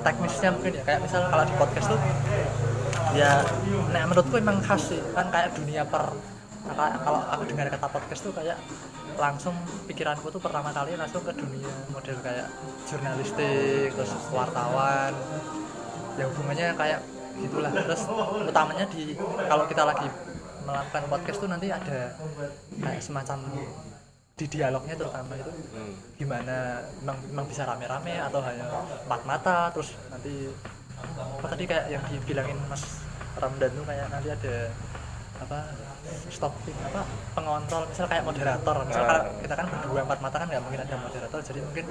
teknisnya 0.06 0.50
mungkin 0.54 0.72
ya 0.78 0.82
kayak 0.86 1.00
misal 1.02 1.26
kalau 1.26 1.44
di 1.50 1.54
podcast 1.58 1.86
tuh 1.90 2.00
ya 3.12 3.44
nek 3.92 4.04
menurutku 4.08 4.34
emang 4.40 4.58
khas 4.64 4.92
sih. 4.92 5.00
Kan 5.12 5.28
kayak 5.28 5.52
dunia 5.56 5.84
per 5.84 6.12
kayak 6.62 7.02
kalau 7.02 7.20
aku 7.26 7.42
dengar 7.50 7.66
kata 7.68 7.88
podcast 7.90 8.22
tuh 8.22 8.32
kayak 8.32 8.58
langsung 9.18 9.52
pikiranku 9.90 10.30
tuh 10.32 10.40
pertama 10.40 10.72
kali 10.72 10.96
langsung 10.96 11.20
ke 11.26 11.32
dunia 11.36 11.68
model 11.92 12.16
kayak 12.24 12.48
jurnalistik 12.88 13.92
terus 13.92 14.12
wartawan. 14.32 15.12
Ya 16.16 16.24
hubungannya 16.28 16.68
kayak 16.76 17.00
gitulah. 17.40 17.72
Terus 17.72 18.02
utamanya 18.48 18.84
di 18.88 19.16
kalau 19.48 19.64
kita 19.68 19.82
lagi 19.84 20.08
melakukan 20.62 21.04
podcast 21.10 21.38
tuh 21.42 21.50
nanti 21.50 21.68
ada 21.68 22.14
kayak 22.78 23.02
semacam 23.02 23.38
di 24.32 24.46
dialognya 24.48 24.98
terutama 24.98 25.38
itu. 25.38 25.52
Hmm. 25.52 25.94
gimana 26.18 26.82
memang, 27.02 27.18
memang 27.30 27.46
bisa 27.46 27.62
rame-rame 27.62 28.14
atau 28.18 28.40
hanya 28.42 28.64
empat 29.06 29.22
mata 29.22 29.70
terus 29.70 29.94
nanti 30.10 30.50
apa 31.38 31.46
tadi 31.50 31.64
kayak 31.66 31.86
yang 31.90 32.02
dibilangin 32.08 32.58
Mas 32.70 33.02
Ramdan 33.38 33.70
tuh 33.74 33.84
kayak 33.88 34.06
nanti 34.12 34.28
ada 34.30 34.54
apa 35.42 35.58
stopping 36.30 36.76
apa 36.86 37.02
pengontrol 37.34 37.82
misal 37.90 38.06
kayak 38.06 38.22
moderator 38.22 38.76
misal 38.86 39.02
Ah. 39.02 39.08
kalau 39.10 39.22
kita 39.42 39.54
kan 39.58 39.66
berdua 39.66 40.00
empat 40.06 40.18
mata 40.22 40.36
kan 40.38 40.46
nggak 40.46 40.62
mungkin 40.62 40.80
ada 40.86 40.96
moderator 40.98 41.38
jadi 41.42 41.60
mungkin 41.62 41.86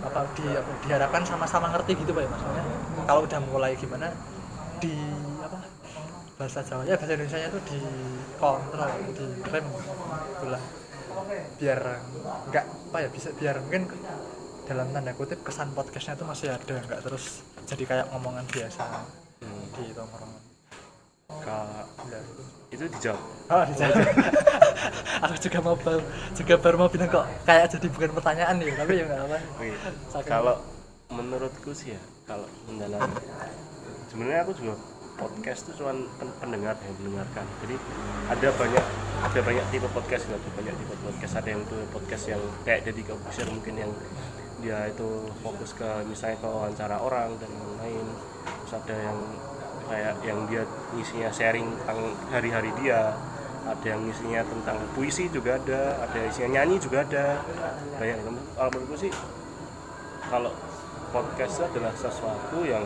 apa 0.00 0.20
di 0.34 0.46
diharapkan 0.88 1.22
sama-sama 1.22 1.70
ngerti 1.76 1.92
gitu 2.00 2.10
pak 2.16 2.22
ya 2.24 2.28
maksudnya 2.32 2.64
kalau 3.04 3.20
udah 3.28 3.40
mulai 3.52 3.72
gimana 3.76 4.08
di 4.80 4.96
apa 5.44 5.60
bahasa 6.40 6.64
Jawa 6.64 6.82
ya 6.88 6.96
bahasa 6.96 7.12
Indonesia 7.14 7.38
itu 7.52 7.60
di 7.68 7.80
kontrol 8.40 8.90
di 9.12 9.26
rem 9.52 9.66
itulah 10.40 10.62
biar 11.60 11.80
nggak 12.48 12.64
apa 12.64 12.98
ya 13.04 13.08
bisa 13.12 13.28
biar 13.36 13.60
mungkin 13.60 13.92
dalam 14.70 14.86
tanda 14.88 15.10
kutip 15.12 15.42
kesan 15.42 15.74
podcastnya 15.74 16.14
itu 16.14 16.22
masih 16.22 16.48
ada 16.48 16.74
nggak 16.78 17.00
terus 17.02 17.42
jadi 17.66 17.82
kayak 17.84 18.06
ngomongan 18.08 18.46
biasa 18.46 18.86
Hmm. 19.40 19.64
di 19.72 19.90
tongkrongan. 19.90 20.42
Ka- 21.40 21.86
ya 22.06 22.18
itu 22.20 22.42
itu 22.70 22.84
dijawab? 22.92 23.22
Oh 23.48 23.62
dijawab. 23.64 23.96
Aku 25.24 25.34
juga 25.38 25.58
mau 25.60 25.74
baru, 25.74 26.02
juga 26.32 26.54
baru 26.56 26.76
mau 26.76 26.88
bilang 26.88 27.08
kok 27.08 27.24
kayak 27.42 27.66
jadi 27.70 27.86
bukan 27.88 28.10
pertanyaan 28.12 28.54
nih 28.56 28.74
tapi 28.74 28.92
ya 28.94 29.04
nggak 29.04 29.20
apa. 29.24 29.38
Saking- 30.12 30.28
kalau 30.28 30.56
menurutku 31.08 31.72
sih 31.72 31.96
ya 31.96 32.00
kalau 32.24 32.44
mendalam 32.64 33.10
sebenarnya 34.06 34.44
aku 34.44 34.52
juga 34.54 34.74
podcast 35.16 35.60
itu 35.64 35.72
cuma 35.76 35.92
pen- 36.16 36.36
pendengar 36.38 36.76
yang 36.78 36.94
mendengarkan. 36.98 37.44
Jadi 37.60 37.74
ada 38.28 38.48
banyak 38.54 38.84
ada 39.20 39.40
banyak 39.40 39.64
tipe 39.68 39.88
podcast 39.88 40.22
ada 40.26 40.50
banyak 40.52 40.74
tipe 40.74 40.94
podcast. 41.00 41.32
Ada 41.34 41.48
yang 41.48 41.62
tuh 41.64 41.80
podcast 41.90 42.24
yang 42.28 42.42
kayak 42.62 42.80
jadi 42.84 43.00
Corbuzier 43.04 43.48
mungkin 43.48 43.74
yang 43.78 43.92
dia 44.60 44.88
itu 44.88 45.28
fokus 45.40 45.72
ke 45.74 45.88
misalnya 46.06 46.38
ke 46.40 46.48
wawancara 46.48 46.96
orang 47.00 47.34
dan 47.40 47.50
lain-lain. 47.50 48.06
Terus 48.64 48.74
ada 48.80 48.96
yang 48.96 49.18
kayak 49.90 50.14
yang 50.22 50.38
dia 50.46 50.62
isinya 50.94 51.30
sharing 51.34 51.66
tentang 51.82 52.14
hari-hari 52.30 52.70
dia 52.78 53.10
ada 53.60 53.86
yang 53.86 54.00
isinya 54.08 54.40
tentang 54.46 54.78
puisi 54.96 55.26
juga 55.28 55.58
ada 55.60 56.00
ada 56.06 56.16
yang 56.16 56.30
isinya 56.30 56.50
nyanyi 56.60 56.76
juga 56.78 57.02
ada. 57.04 57.42
Banyak 57.98 58.16
kalau 58.56 58.70
menurutku 58.70 58.96
sih 58.96 59.12
kalau 60.30 60.52
podcast 61.10 61.66
adalah 61.66 61.92
sesuatu 61.98 62.62
yang 62.62 62.84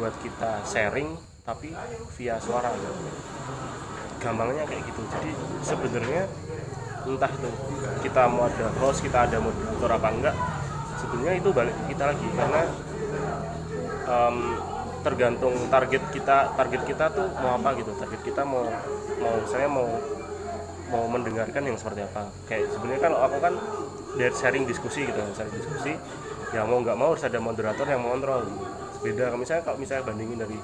buat 0.00 0.14
kita 0.24 0.64
sharing 0.64 1.12
tapi 1.44 1.76
via 2.16 2.40
suara. 2.40 2.72
Gampangnya 4.22 4.64
kayak 4.64 4.82
gitu. 4.86 5.02
Jadi 5.10 5.30
sebenarnya 5.66 6.22
entah 7.02 7.30
itu 7.34 7.50
kita 8.06 8.22
mau 8.30 8.46
ada 8.46 8.70
host 8.78 9.02
kita 9.02 9.26
ada 9.26 9.42
moderator 9.42 9.90
apa 9.90 10.08
enggak 10.14 10.36
sebenarnya 11.02 11.34
itu 11.42 11.50
balik 11.50 11.76
kita 11.90 12.04
lagi 12.14 12.26
karena 12.32 12.62
em, 14.06 14.36
tergantung 15.02 15.54
target 15.66 16.02
kita 16.14 16.54
target 16.54 16.82
kita 16.86 17.04
tuh 17.10 17.26
mau 17.42 17.58
apa 17.58 17.74
gitu. 17.76 17.90
Target 17.98 18.20
kita 18.22 18.42
mau 18.46 18.62
mau 19.18 19.36
saya 19.50 19.66
mau 19.66 19.90
mau 20.94 21.04
mendengarkan 21.10 21.62
yang 21.66 21.74
seperti 21.74 22.06
apa. 22.06 22.30
Kayak 22.46 22.70
sebenarnya 22.78 23.00
kalau 23.02 23.18
aku 23.26 23.36
kan 23.42 23.54
dari 24.14 24.34
sharing 24.36 24.64
diskusi 24.68 25.08
gitu 25.08 25.18
sharing 25.34 25.56
diskusi 25.56 25.92
ya 26.52 26.68
mau 26.68 26.84
nggak 26.84 26.96
mau 27.00 27.16
harus 27.16 27.24
ada 27.26 27.42
moderator 27.42 27.86
yang 27.88 28.00
mengontrol. 28.04 28.46
Beda 29.02 29.34
kalau 29.34 29.40
misalnya 29.42 29.62
kalau 29.66 29.78
misalnya 29.82 30.04
bandingin 30.06 30.38
dari 30.38 30.58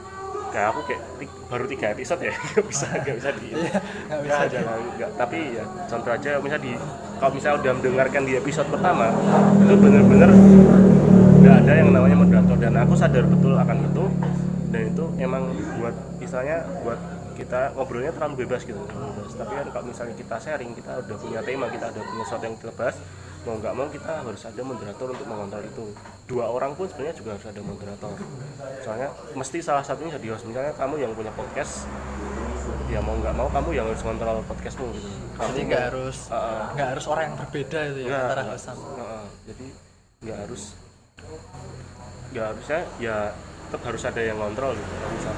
kayak 0.51 0.69
aku 0.75 0.81
kayak 0.89 1.03
baru 1.49 1.65
tiga 1.69 1.87
episode 1.93 2.21
ya. 2.25 2.35
Nggak 2.53 2.65
bisa 2.69 2.87
nggak 2.89 3.17
bisa 3.19 3.31
di 3.37 3.49
nggak 3.55 4.19
nggak 4.25 4.39
ada 4.49 4.59
nggak 4.97 5.11
tapi 5.17 5.39
ya 5.57 5.65
contoh 5.89 6.11
aja 6.13 6.31
misalnya 6.41 6.65
di 6.65 6.73
kalau 7.19 7.33
misalnya 7.35 7.57
udah 7.61 7.73
mendengarkan 7.81 8.23
di 8.25 8.33
episode 8.39 8.69
pertama 8.71 9.07
itu 9.65 9.75
bener-bener 9.75 10.31
nggak 11.39 11.55
ada 11.65 11.73
yang 11.73 11.89
namanya 11.95 12.17
moderator. 12.19 12.57
Dan 12.59 12.75
aku 12.77 12.95
sadar 12.99 13.25
betul 13.25 13.55
akan 13.55 13.77
itu. 13.87 14.05
Dan 14.69 14.83
itu 14.93 15.05
emang 15.17 15.49
buat 15.81 15.97
misalnya 16.21 16.67
buat 16.85 17.01
kita 17.39 17.73
ngobrolnya 17.79 18.11
terlalu 18.11 18.45
bebas 18.45 18.67
gitu 18.67 18.83
bebas. 18.83 19.33
tapi 19.39 19.55
kan 19.55 19.67
kalau 19.71 19.87
misalnya 19.87 20.15
kita 20.19 20.37
sharing 20.43 20.75
kita 20.75 21.07
udah 21.07 21.17
punya 21.23 21.41
tema 21.47 21.71
kita 21.71 21.87
ada 21.95 22.01
punya 22.03 22.25
sesuatu 22.27 22.45
yang 22.51 22.59
kita 22.59 22.73
bahas 22.75 22.97
mau 23.47 23.55
nggak 23.57 23.75
mau 23.75 23.87
kita 23.87 24.13
harus 24.27 24.43
ada 24.45 24.63
moderator 24.63 25.07
untuk 25.15 25.27
mengontrol 25.27 25.63
itu. 25.63 25.85
Dua 26.27 26.45
orang 26.51 26.75
pun 26.75 26.87
sebenarnya 26.87 27.17
juga 27.17 27.31
harus 27.39 27.47
ada 27.47 27.61
moderator. 27.63 28.13
Soalnya 28.83 29.09
mesti 29.33 29.59
salah 29.63 29.85
satunya 29.85 30.17
jadi 30.19 30.35
host. 30.35 30.45
Misalnya 30.47 30.75
kamu 30.75 30.95
yang 30.99 31.13
punya 31.15 31.31
podcast 31.33 31.87
ya 32.89 33.05
mau 33.05 33.17
nggak 33.21 33.37
mau 33.37 33.49
kamu 33.53 33.69
yang 33.77 33.85
harus 33.89 34.01
kontrol 34.01 34.41
podcastmu 34.49 34.89
gitu. 34.97 35.09
Kamu 35.37 35.49
jadi 35.53 35.61
nggak 35.69 35.85
harus 35.93 36.19
nggak 36.77 36.89
harus 36.97 37.05
orang 37.09 37.23
yang 37.29 37.37
berbeda 37.37 37.79
itu 37.85 37.99
ya 38.01 38.09
Nggak, 38.09 38.23
antara 38.25 38.43
host 38.49 38.65
sama 38.65 38.85
Heeh, 38.97 39.25
jadi 39.49 39.67
nggak 40.19 40.39
harus 40.49 40.63
nggak 42.29 42.45
harusnya 42.45 42.81
ya 43.01 43.17
tetap 43.69 43.83
harus 43.85 44.03
ada 44.09 44.21
yang 44.25 44.37
ngontrol 44.41 44.73
gitu 44.73 44.89
kalau 44.89 45.13
bisa. 45.17 45.31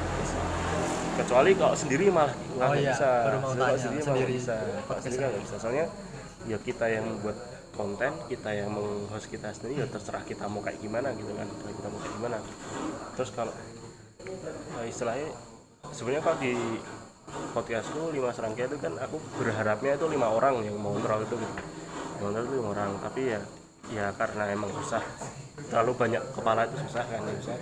Kecuali 1.21 1.51
kalau 1.59 1.75
sendiri 1.77 2.05
malah 2.09 2.33
malah 2.55 2.71
Oh 2.71 2.71
nggak 2.71 2.83
iya, 2.87 2.93
bisa. 2.95 3.11
baru 3.27 3.37
mau 3.43 3.51
Kalau 3.51 3.61
tanya, 3.67 3.79
sendiri, 3.79 3.99
malah 3.99 4.07
sendiri 4.07 4.23
nggak 4.23 4.31
bisa. 4.39 4.55
Sendiri 5.03 5.21
nggak 5.27 5.43
bisa. 5.43 5.55
Soalnya 5.59 5.87
ya 6.49 6.59
kita 6.63 6.87
yang 6.89 7.07
buat 7.21 7.37
konten 7.75 8.13
kita 8.27 8.51
yang 8.53 8.75
meng-host 8.75 9.31
kita 9.31 9.55
sendiri 9.55 9.83
ya 9.83 9.87
terserah 9.87 10.23
kita 10.27 10.51
mau 10.51 10.61
kayak 10.61 10.83
gimana 10.83 11.15
gitu 11.15 11.31
kan 11.33 11.47
terserah 11.47 11.75
kita 11.75 11.89
mau 11.89 12.01
kayak 12.03 12.15
gimana. 12.19 12.37
Terus 13.17 13.31
kalau 13.35 13.55
eh, 14.81 14.87
istilahnya 14.91 15.29
sebenarnya 15.95 16.23
kalau 16.23 16.39
di 16.43 16.55
podcastku 17.55 18.11
lima 18.11 18.35
serangkai 18.35 18.67
itu 18.67 18.77
kan 18.83 18.95
aku 18.99 19.17
berharapnya 19.39 19.95
itu 19.95 20.07
lima 20.11 20.29
orang 20.31 20.67
yang 20.67 20.77
mau 20.79 20.95
kontrol 20.95 21.23
itu 21.23 21.35
gitu. 21.39 21.55
Yang 22.21 22.31
itu 22.45 22.53
lima 22.59 22.69
orang 22.75 22.91
tapi 23.01 23.21
ya 23.33 23.41
ya 23.91 24.05
karena 24.19 24.45
emang 24.51 24.71
susah. 24.75 25.03
Terlalu 25.71 25.93
banyak 25.95 26.23
kepala 26.35 26.67
itu 26.67 26.77
susah 26.89 27.05
kan 27.07 27.23
ya 27.23 27.35
susah 27.39 27.57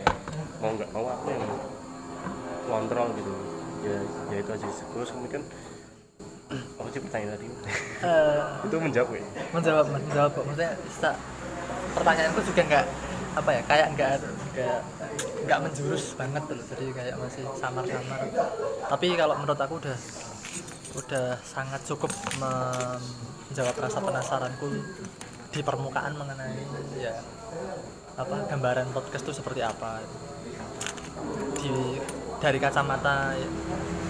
mau 0.58 0.72
nggak 0.74 0.90
mau 0.90 1.06
aku 1.12 1.26
yang 1.30 1.44
kontrol 2.64 3.06
gitu. 3.14 3.32
Ya 3.78 3.98
ya 4.34 4.36
itu 4.42 4.50
aja 4.50 4.66
terus 4.66 5.10
kemudian 5.14 5.44
apa 6.48 6.88
sih 6.88 7.00
pertanyaan 7.04 7.36
tadi? 7.36 7.46
Eh, 8.00 8.40
itu 8.64 8.76
menjawab 8.80 9.08
ya? 9.12 9.22
menjawab 9.52 9.86
menjawab 9.92 10.30
kok. 10.32 10.44
maksudnya 10.48 10.72
bisa 10.80 11.10
pertanyaanku 11.92 12.40
juga 12.46 12.62
nggak 12.64 12.86
apa 13.36 13.50
ya 13.52 13.62
kayak 13.68 13.86
nggak 13.94 14.10
nggak 14.56 14.78
nggak 15.44 15.58
menjurus 15.62 16.16
banget 16.16 16.42
tuh 16.48 16.56
jadi 16.72 16.84
kayak 16.96 17.14
masih 17.20 17.44
samar-samar. 17.60 18.18
Tapi 18.88 19.06
kalau 19.14 19.34
menurut 19.36 19.60
aku 19.60 19.74
udah 19.76 19.98
udah 20.96 21.26
sangat 21.44 21.80
cukup 21.84 22.10
men- 22.40 23.28
menjawab 23.48 23.76
rasa 23.80 23.98
penasaranku 24.00 24.66
di 25.48 25.60
permukaan 25.64 26.12
mengenai 26.16 26.60
ya 27.00 27.16
apa 28.16 28.44
gambaran 28.48 28.88
podcast 28.96 29.24
itu 29.28 29.32
seperti 29.36 29.60
apa. 29.60 30.00
Di 31.60 31.72
dari 32.40 32.58
kacamata 32.62 33.36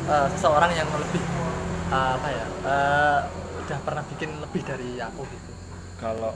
eh, 0.07 0.29
seseorang 0.39 0.71
yang 0.77 0.89
lebih 0.95 1.23
eh, 1.89 2.11
apa 2.17 2.29
ya? 2.29 2.45
Eh, 2.69 3.21
udah 3.65 3.79
pernah 3.85 4.05
bikin 4.17 4.31
lebih 4.41 4.63
dari 4.65 4.91
aku 5.01 5.23
gitu. 5.29 5.51
Kalau 5.99 6.33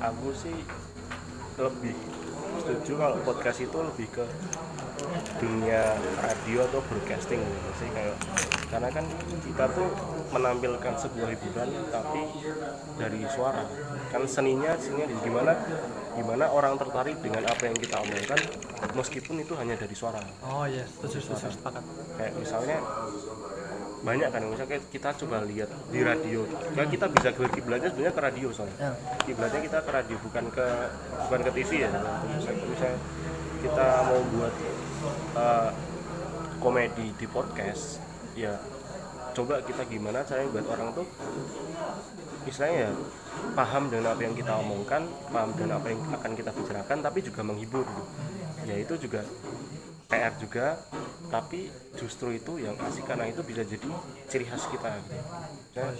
aku 0.00 0.28
sih 0.36 0.56
lebih 1.60 1.94
setuju 2.60 2.92
kalau 2.98 3.16
podcast 3.22 3.58
itu 3.62 3.78
lebih 3.78 4.08
ke 4.10 4.24
dunia 5.42 5.94
radio 6.22 6.64
atau 6.70 6.80
broadcasting 6.86 7.42
gitu 7.42 7.70
sih 7.82 7.88
kayak 7.90 8.16
karena 8.70 8.88
kan 8.90 9.06
kita 9.44 9.64
tuh 9.70 9.88
menampilkan 10.32 10.94
sebuah 10.98 11.28
hiburan 11.30 11.68
tapi 11.92 12.22
dari 12.98 13.20
suara. 13.30 13.62
Kan 14.10 14.26
seninya 14.26 14.74
seninya 14.78 15.06
di 15.10 15.16
gimana 15.22 15.52
gimana 16.14 16.44
orang 16.50 16.78
tertarik 16.78 17.18
dengan 17.22 17.42
apa 17.46 17.62
yang 17.66 17.76
kita 17.78 17.96
omongkan 18.02 18.40
meskipun 18.94 19.36
itu 19.42 19.52
hanya 19.58 19.74
dari 19.78 19.94
suara. 19.94 20.22
Oh 20.46 20.66
iya 20.66 20.86
setuju 20.86 21.22
setuju 21.22 21.54
sepakat. 21.54 21.84
Kayak 22.18 22.32
misalnya 22.38 22.78
banyak 24.04 24.28
kan 24.28 24.40
misalnya 24.44 24.78
kita 24.92 25.08
coba 25.24 25.40
lihat 25.48 25.72
di 25.88 26.00
radio. 26.04 26.44
Kan 26.76 26.86
kita 26.92 27.08
bisa 27.08 27.28
berkiblatnya 27.32 27.88
sebenarnya 27.88 28.14
ke 28.14 28.22
radio 28.22 28.48
soalnya. 28.52 28.76
Ya. 28.76 28.92
Kiblatnya 29.24 29.60
kita 29.64 29.78
ke 29.80 29.90
radio 29.90 30.16
bukan 30.20 30.44
ke 30.52 30.66
bukan 31.24 31.40
ke 31.40 31.50
TV 31.56 31.70
ya. 31.88 31.90
Misalnya, 32.36 32.64
misalnya 32.68 32.98
kita 33.64 33.86
mau 34.04 34.20
buat 34.28 34.54
eh, 35.40 35.70
komedi 36.60 37.06
di 37.16 37.26
podcast 37.28 38.00
ya 38.36 38.56
coba 39.34 39.60
kita 39.66 39.82
gimana 39.90 40.22
caranya 40.22 40.48
buat 40.54 40.66
orang 40.70 40.88
tuh 40.94 41.06
misalnya 42.46 42.86
ya 42.86 42.90
paham 43.52 43.90
dengan 43.90 44.14
apa 44.14 44.20
yang 44.22 44.34
kita 44.38 44.52
omongkan 44.62 45.02
paham 45.28 45.50
dengan 45.58 45.82
apa 45.82 45.90
yang 45.90 46.00
akan 46.14 46.32
kita 46.38 46.50
bicarakan 46.54 46.98
tapi 47.02 47.18
juga 47.20 47.40
menghibur 47.42 47.82
gitu. 47.82 48.02
ya 48.64 48.76
itu 48.78 48.94
juga 48.96 49.26
PR 50.08 50.32
juga 50.36 50.78
tapi 51.32 51.72
justru 51.96 52.36
itu 52.36 52.60
yang 52.60 52.76
asik 52.84 53.08
karena 53.08 53.26
itu 53.26 53.40
bisa 53.42 53.64
jadi 53.64 53.90
ciri 54.28 54.44
khas 54.46 54.68
kita. 54.68 54.88
Gitu. 55.00 55.16
Misalnya, 55.74 55.92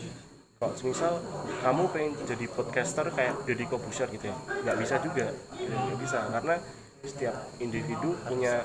kalau 0.61 0.75
misal 0.87 1.13
kamu 1.61 1.83
pengen 1.91 2.13
jadi 2.25 2.47
podcaster 2.53 3.07
kayak 3.11 3.35
Deddy 3.45 3.67
Kobuser 3.67 4.09
gitu 4.13 4.31
ya 4.31 4.37
nggak 4.37 4.77
bisa 4.81 4.95
juga. 5.03 5.27
Nggak 5.61 5.99
bisa 6.01 6.19
karena 6.31 6.57
setiap 7.05 7.37
individu 7.61 8.17
punya 8.25 8.65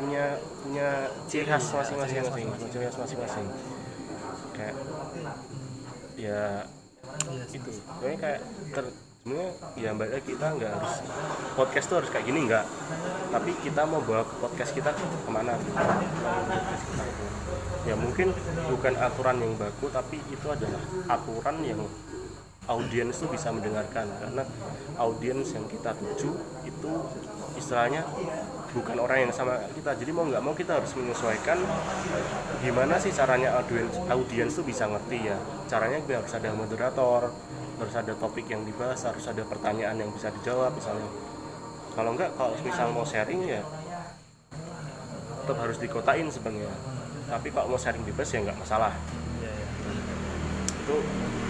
punya 0.00 0.40
punya 0.64 0.88
ciri 1.28 1.44
khas 1.44 1.68
masing-masing 1.68 2.24
masing 2.24 2.48
ciri 2.72 2.84
khas 2.88 2.96
masing-masing. 2.96 3.46
Kayak 4.56 4.74
ya 6.16 6.42
iya 7.28 7.44
itu. 7.52 7.70
Pokoknya 7.86 8.18
kayak 8.20 8.40
ter 8.72 8.84
sebenarnya 9.28 9.52
ya 9.76 9.92
mbak 9.92 10.08
Eda, 10.08 10.20
kita 10.24 10.46
nggak 10.56 10.70
harus 10.72 10.94
podcast 11.52 11.86
tuh 11.92 11.96
harus 12.00 12.08
kayak 12.08 12.24
gini 12.24 12.48
nggak. 12.48 12.64
Tapi 13.28 13.50
kita 13.60 13.84
mau 13.84 14.00
bawa 14.00 14.24
podcast 14.24 14.72
kita 14.72 14.96
ke 14.96 15.28
mana? 15.28 15.52
Ya 17.84 17.92
mungkin 17.92 18.32
bukan 18.72 18.94
aturan 18.96 19.36
yang 19.44 19.52
baku 19.60 19.92
tapi 19.92 20.16
itu 20.32 20.46
adalah 20.48 20.80
aturan 21.12 21.60
yang 21.60 21.84
audiens 22.72 23.20
tuh 23.20 23.28
bisa 23.28 23.52
mendengarkan. 23.52 24.08
Karena 24.16 24.48
audiens 24.96 25.52
yang 25.52 25.68
kita 25.68 25.92
tuju 25.92 26.32
itu 26.64 26.90
istilahnya 27.60 28.08
bukan 28.74 28.96
orang 29.00 29.28
yang 29.28 29.32
sama 29.32 29.60
kita. 29.72 29.96
Jadi 29.96 30.10
mau 30.12 30.24
nggak 30.28 30.42
mau 30.44 30.52
kita 30.52 30.80
harus 30.80 30.92
menyesuaikan 30.96 31.58
gimana 32.60 32.98
sih 33.00 33.12
caranya 33.14 33.56
audiens 33.60 33.94
audiens 34.10 34.52
tuh 34.54 34.64
bisa 34.66 34.84
ngerti 34.88 35.28
ya. 35.32 35.36
Caranya 35.70 35.98
harus 36.04 36.32
ada 36.34 36.50
moderator 36.52 37.32
harus 37.78 37.94
ada 37.94 38.10
topik 38.18 38.50
yang 38.50 38.66
dibahas 38.66 38.98
harus 39.06 39.22
ada 39.30 39.46
pertanyaan 39.46 39.94
yang 40.02 40.10
bisa 40.10 40.34
dijawab 40.34 40.74
misalnya. 40.74 41.06
Kalau 41.94 42.10
enggak 42.14 42.30
kalau 42.34 42.54
misal 42.62 42.90
mau 42.90 43.06
sharing 43.06 43.42
ya 43.46 43.62
tetap 45.42 45.64
harus 45.64 45.78
dikotain 45.80 46.28
sebenarnya. 46.28 46.74
Tapi 47.28 47.48
kalau 47.52 47.72
mau 47.72 47.80
sharing 47.80 48.04
bebas 48.04 48.28
ya 48.28 48.44
nggak 48.44 48.58
masalah. 48.60 48.92
Itu 50.84 50.96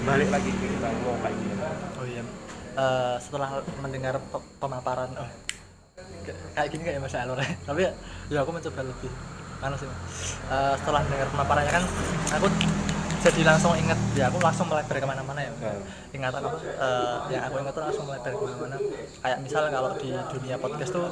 balik 0.06 0.30
lagi 0.30 0.50
kita 0.54 0.88
mau 1.02 1.14
kayak 1.22 1.34
gimana? 1.34 1.76
Oh 1.98 2.06
iya. 2.06 2.22
Eh, 2.78 3.16
setelah 3.18 3.58
mendengar 3.82 4.22
pe- 4.22 4.46
pemaparan 4.62 5.10
oh, 5.18 5.30
kayak- 6.24 6.70
gini 6.70 6.82
kayak 6.84 7.00
Mas 7.00 7.14
Alor 7.14 7.38
tapi 7.68 7.80
ya, 7.82 7.92
ya 8.28 8.38
aku 8.40 8.50
mencoba 8.50 8.82
lebih 8.82 9.10
anu 9.58 9.74
sih. 9.74 9.90
Eh, 10.48 10.74
setelah 10.78 11.02
mendengar 11.02 11.26
pemaparannya 11.28 11.72
kan 11.72 11.84
aku 12.30 12.46
jadi 13.18 13.42
langsung 13.42 13.74
inget 13.74 13.98
ya 14.14 14.30
aku 14.30 14.38
langsung 14.38 14.70
melebar 14.70 14.94
ke 14.94 15.02
mana-mana 15.02 15.42
ya 15.42 15.50
Nah. 15.58 15.74
ingat 16.14 16.30
apa 16.30 16.54
eh, 16.54 17.16
yang 17.28 17.42
aku 17.42 17.58
ingat 17.58 17.74
tuh 17.74 17.82
langsung 17.82 18.06
melebar 18.06 18.30
ke 18.30 18.38
mana-mana 18.38 18.76
kayak 19.18 19.38
misal 19.42 19.66
kalau 19.66 19.90
di 19.98 20.14
dunia 20.14 20.54
podcast 20.54 20.94
tuh 20.94 21.10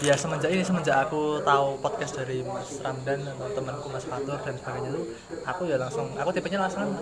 ya 0.00 0.16
semenjak 0.16 0.48
ini 0.48 0.64
semenjak 0.64 1.04
aku 1.04 1.44
tahu 1.44 1.76
podcast 1.78 2.16
dari 2.16 2.40
Mas 2.40 2.80
Ramdan 2.80 3.28
atau 3.28 3.52
temanku 3.52 3.86
Mas 3.86 4.08
Fatur 4.08 4.40
dan 4.40 4.56
sebagainya 4.56 4.90
tuh 4.90 5.04
aku 5.44 5.62
ya 5.66 5.76
langsung 5.76 6.08
aku 6.16 6.30
tipenya 6.32 6.58
langsung 6.58 6.88
aku, 6.88 6.96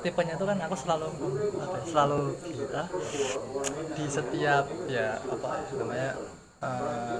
tipenya 0.00 0.34
tuh 0.36 0.46
kan 0.46 0.58
aku 0.60 0.74
selalu 0.78 1.06
apa 1.58 1.74
ya, 1.74 1.84
selalu 1.84 2.18
gila 2.46 2.82
di 3.90 4.04
setiap 4.06 4.64
ya 4.86 5.18
apa 5.18 5.48
namanya 5.74 6.14
eh, 6.64 7.18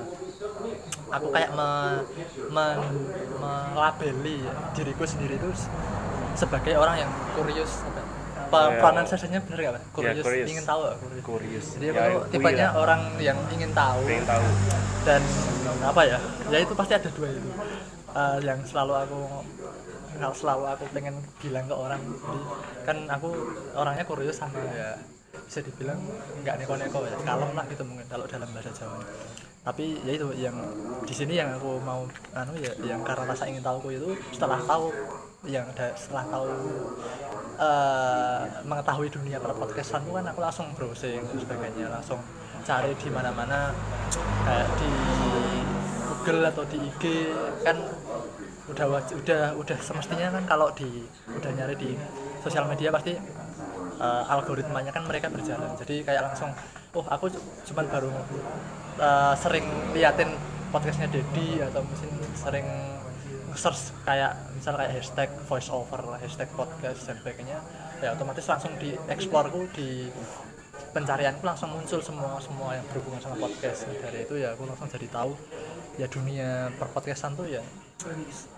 aku 1.11 1.27
kayak 1.31 1.51
me, 1.53 1.69
men- 2.49 3.07
melabeli 3.39 4.43
ya, 4.43 4.53
diriku 4.73 5.05
sendiri 5.05 5.37
itu 5.37 5.51
sebagai 6.35 6.75
orang 6.75 6.97
yang 6.99 7.11
kurius 7.33 7.85
apa, 7.85 8.03
Oh, 8.55 8.71
ya. 8.71 8.79
pronunciation-nya 8.79 9.41
bener 9.43 9.59
gak 9.61 9.73
Pak? 9.73 9.83
Kurius, 9.91 10.23
kurius. 10.23 10.47
ingin 10.47 10.65
tahu 10.65 10.81
kurius. 10.97 11.25
Kurius. 11.25 11.67
Jadi 11.75 11.87
aku 11.91 11.99
Ya, 11.99 12.31
tipenya 12.31 12.67
lah. 12.71 12.79
orang 12.79 13.01
yang 13.19 13.39
ingin 13.51 13.71
tahu 13.73 14.01
pengen 14.05 14.27
tahu 14.27 14.47
dan 15.03 15.23
apa 15.83 16.01
ya 16.05 16.19
ya 16.49 16.59
itu 16.59 16.73
pasti 16.73 16.93
ada 16.93 17.11
dua 17.11 17.29
itu 17.29 17.51
Eh, 18.15 18.39
yang 18.47 18.63
selalu 18.63 18.95
aku 18.95 19.21
selalu 20.33 20.65
aku 20.71 20.85
pengen 20.95 21.19
bilang 21.43 21.67
ke 21.67 21.75
orang 21.75 21.99
jadi 21.99 22.41
kan 22.87 22.97
aku 23.11 23.29
orangnya 23.75 24.07
kurius 24.07 24.39
sama 24.39 24.55
ya 24.71 24.95
bisa 25.47 25.61
dibilang 25.61 25.99
nggak 26.43 26.55
neko-neko 26.63 27.05
ya 27.07 27.17
kalem 27.27 27.51
lah 27.53 27.65
gitu 27.67 27.83
mungkin 27.83 28.07
kalau 28.07 28.25
dalam 28.31 28.49
bahasa 28.55 28.71
Jawa. 28.71 29.03
Tapi 29.65 29.97
ya 30.05 30.13
itu 30.13 30.29
yang 30.37 30.57
di 31.09 31.15
sini 31.17 31.41
yang 31.41 31.57
aku 31.57 31.81
mau 31.81 32.05
anu 32.37 32.53
ya 32.61 32.73
yang 32.85 33.01
karena 33.01 33.25
rasa 33.25 33.49
ingin 33.49 33.65
tahu 33.65 33.89
itu 33.91 34.13
setelah 34.31 34.61
tahu 34.63 34.93
yang 35.49 35.65
ada 35.73 35.93
setelah 35.97 36.25
tahu 36.29 36.49
eh, 37.61 38.43
mengetahui 38.65 39.09
dunia 39.09 39.41
per 39.41 39.57
podcastan 39.57 40.05
itu 40.05 40.13
kan 40.13 40.25
aku 40.29 40.41
langsung 40.41 40.67
browsing 40.77 41.21
dan 41.21 41.37
sebagainya 41.41 41.87
langsung 41.89 42.21
cari 42.65 42.93
di 42.97 43.09
mana-mana 43.13 43.73
kayak 44.45 44.69
di 44.81 44.91
Google 46.09 46.49
atau 46.49 46.65
di 46.65 46.79
IG 46.81 47.03
kan 47.61 47.77
udah 48.65 48.87
udah 48.97 49.43
udah 49.61 49.79
semestinya 49.85 50.33
kan 50.33 50.45
kalau 50.49 50.73
di 50.73 51.05
udah 51.29 51.51
nyari 51.53 51.77
di 51.77 51.93
sosial 52.41 52.65
media 52.65 52.89
pasti 52.89 53.13
eh, 54.01 54.33
algoritmanya 54.35 54.91
kan 54.95 55.05
mereka 55.07 55.31
berjalan. 55.31 55.71
Jadi 55.79 56.03
kayak 56.07 56.23
langsung 56.33 56.51
oh 56.95 57.07
aku 57.11 57.27
cu- 57.31 57.45
cuman 57.73 57.87
baru 57.91 58.11
eh, 59.01 59.35
sering 59.39 59.67
liatin 59.95 60.31
podcastnya 60.71 61.07
Dedi 61.11 61.63
atau 61.63 61.83
mungkin 61.87 62.11
sering 62.35 62.67
search 63.55 63.95
kayak 64.03 64.35
misal 64.59 64.75
kayak 64.75 64.93
hashtag 64.99 65.31
voice 65.47 65.71
over 65.71 66.03
hashtag 66.19 66.51
podcast 66.59 67.07
dan 67.07 67.15
sebagainya 67.23 67.63
ya 68.03 68.11
otomatis 68.11 68.43
langsung 68.51 68.75
di 68.83 68.91
explore 69.07 69.47
di 69.71 70.11
pencarianku 70.91 71.43
langsung 71.47 71.71
muncul 71.71 72.03
semua 72.03 72.39
semua 72.43 72.75
yang 72.75 72.87
berhubungan 72.91 73.23
sama 73.23 73.39
podcast. 73.39 73.87
Dari 73.87 74.27
itu 74.27 74.35
ya 74.43 74.59
aku 74.59 74.67
langsung 74.67 74.91
jadi 74.91 75.07
tahu 75.11 75.33
ya 75.95 76.07
dunia 76.11 76.75
perpodcastan 76.75 77.39
tuh 77.39 77.47
ya 77.47 77.63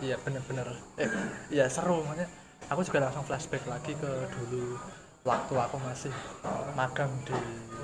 ya 0.00 0.16
bener-bener 0.24 0.68
eh 0.96 1.08
ya 1.52 1.68
seru. 1.68 2.00
Makanya 2.04 2.28
aku 2.72 2.80
juga 2.84 3.04
langsung 3.04 3.24
flashback 3.28 3.64
lagi 3.68 3.92
ke 3.96 4.10
dulu 4.32 4.80
waktu 5.26 5.54
aku 5.58 5.76
masih 5.82 6.12
magang 6.78 7.10
di 7.26 7.34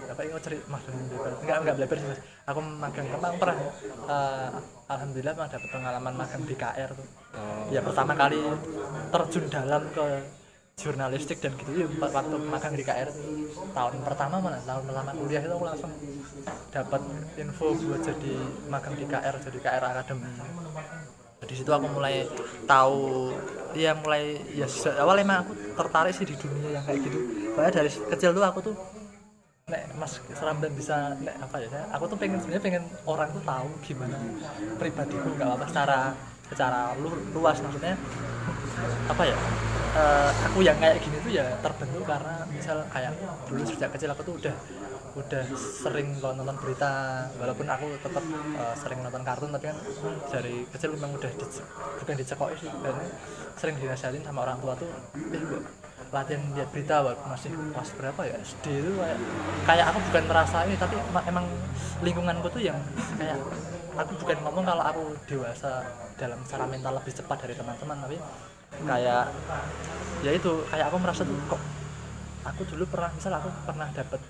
apa 0.07 0.21
ini 0.23 0.39
cerita 0.39 0.65
magang 0.71 0.95
di 0.95 1.17
enggak 1.19 1.57
enggak 1.65 1.75
belajar 1.75 1.97
sih 1.99 2.09
aku 2.47 2.61
magang 2.63 3.07
kemang 3.11 3.35
pernah 3.41 3.57
eh, 4.07 4.49
alhamdulillah 4.87 5.33
pernah 5.35 5.51
dapat 5.51 5.69
pengalaman 5.75 6.15
magang 6.15 6.43
di 6.47 6.55
KR 6.55 6.91
tuh. 6.95 7.09
Oh. 7.33 7.65
ya 7.73 7.81
pertama 7.81 8.13
kali 8.15 8.39
terjun 9.11 9.45
dalam 9.49 9.83
ke 9.91 10.07
jurnalistik 10.73 11.39
dan 11.45 11.53
gitu. 11.61 11.85
Ya 11.85 11.87
wa- 12.01 12.13
waktu 12.13 12.37
magang 12.49 12.75
di 12.75 12.85
KR 12.85 13.09
tahun 13.77 13.95
pertama 14.05 14.37
mana? 14.41 14.59
Tahun 14.65 14.83
pertama 14.89 15.11
kuliah 15.13 15.43
itu 15.45 15.53
aku 15.53 15.65
langsung 15.69 15.93
dapat 16.73 17.03
info 17.37 17.67
buat 17.77 18.01
jadi 18.01 18.35
magang 18.73 18.95
di 18.97 19.05
KR 19.05 19.35
jadi 19.39 19.59
KR 19.61 19.85
Academy. 19.97 20.31
Di 21.43 21.55
situ 21.59 21.71
aku 21.75 21.87
mulai 21.91 22.25
tahu 22.65 23.31
ya 23.77 23.93
mulai 23.97 24.25
ya 24.53 24.67
se- 24.69 24.95
awal 25.03 25.17
emang 25.21 25.45
aku 25.47 25.53
tertarik 25.79 26.13
sih 26.15 26.27
di 26.29 26.37
dunia 26.37 26.69
yang 26.81 26.85
kayak 26.85 27.01
gitu. 27.07 27.19
Soalnya 27.55 27.73
dari 27.83 27.91
kecil 28.13 28.31
tuh 28.37 28.45
aku 28.45 28.61
tuh 28.63 28.75
nek 29.71 29.83
Mas 29.97 30.19
Ramdan 30.43 30.73
bisa 30.75 31.15
nek 31.23 31.37
apa 31.39 31.57
ya 31.63 31.69
aku 31.95 32.05
tuh 32.11 32.19
pengen 32.19 32.39
sebenarnya 32.43 32.65
pengen 32.67 32.85
orang 33.07 33.31
tuh 33.31 33.43
tahu 33.47 33.69
gimana 33.87 34.19
pribadiku 34.81 35.29
nggak 35.39 35.51
apa 35.57 35.65
secara 35.71 35.99
secara 36.51 36.81
lu- 36.99 37.23
luas. 37.37 37.57
Maksudnya 37.63 37.95
apa 39.09 39.23
ya 39.27 39.37
eh, 40.01 40.31
aku 40.51 40.59
yang 40.65 40.77
kayak 40.81 40.99
gini 41.05 41.17
tuh 41.25 41.33
ya 41.33 41.45
terbentuk 41.61 42.05
karena 42.09 42.35
misal 42.51 42.79
kayak 42.91 43.13
dulu 43.49 43.63
sejak 43.69 43.91
kecil 43.95 44.11
aku 44.13 44.23
tuh 44.25 44.35
udah 44.41 44.55
udah 45.13 45.45
sering 45.55 46.17
kalau 46.19 46.35
nonton 46.41 46.57
berita 46.57 47.25
walaupun 47.37 47.69
aku 47.69 47.87
tetap 48.01 48.25
eh, 48.57 48.75
sering 48.77 49.05
nonton 49.05 49.21
kartun 49.21 49.53
tapi 49.53 49.69
kan 49.69 49.79
dari 50.33 50.65
kecil 50.73 50.97
memang 50.97 51.13
udah 51.17 51.29
di, 51.29 51.47
bukan 52.01 52.15
dicekoki 52.17 52.57
sih 52.65 52.71
dan 52.81 52.97
sering 53.61 53.77
dinasihatin 53.77 54.25
sama 54.25 54.49
orang 54.49 54.57
tua 54.65 54.73
tuh 54.73 54.89
eh 55.33 55.43
kok 55.43 55.63
latihan 56.13 56.45
lihat 56.53 56.69
berita 56.69 57.01
waktu 57.01 57.25
masih 57.25 57.51
kelas 57.73 57.91
berapa 57.97 58.21
ya? 58.29 58.37
SD 58.45 58.85
itu 58.85 58.93
kayak 59.01 59.19
kayak 59.65 59.85
aku 59.89 59.99
bukan 60.13 60.25
merasa 60.29 60.57
ini 60.69 60.77
tapi 60.77 60.95
emang, 61.25 61.47
lingkunganku 62.05 62.53
tuh 62.53 62.61
yang 62.61 62.77
kayak 63.17 63.41
aku 63.97 64.13
bukan 64.21 64.37
ngomong 64.45 64.65
kalau 64.65 64.85
aku 64.85 65.03
dewasa 65.25 65.81
dalam 66.21 66.37
secara 66.45 66.69
mental 66.69 66.93
lebih 67.01 67.17
cepat 67.17 67.49
dari 67.49 67.55
teman-teman 67.57 67.97
tapi 68.05 68.17
kayak 68.85 69.25
ya 70.21 70.31
itu 70.33 70.53
kayak 70.69 70.87
aku 70.93 70.97
merasa 71.01 71.25
tuh 71.25 71.37
kok 71.49 71.61
aku 72.45 72.61
dulu 72.69 72.85
pernah 72.89 73.11
misal 73.13 73.33
aku 73.37 73.49
pernah 73.65 73.89
dapat 73.93 74.21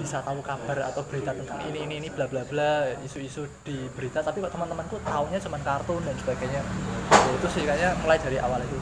bisa 0.00 0.24
tahu 0.24 0.40
kabar 0.40 0.88
atau 0.88 1.04
berita 1.04 1.36
tentang 1.36 1.60
ini 1.68 1.84
ini 1.84 1.94
ini 2.00 2.08
bla 2.08 2.24
bla 2.24 2.40
bla 2.48 2.88
isu-isu 3.04 3.44
di 3.60 3.76
berita. 3.92 4.24
Tapi 4.24 4.40
kok 4.40 4.56
teman-temanku 4.56 4.96
taunya 5.04 5.36
cuma 5.36 5.60
kartun 5.60 6.00
dan 6.00 6.16
sebagainya. 6.16 6.64
Ya, 7.12 7.30
itu 7.36 7.48
sih 7.52 7.62
kayaknya 7.68 7.92
mulai 8.00 8.16
dari 8.16 8.40
awal 8.40 8.64
itu. 8.64 8.80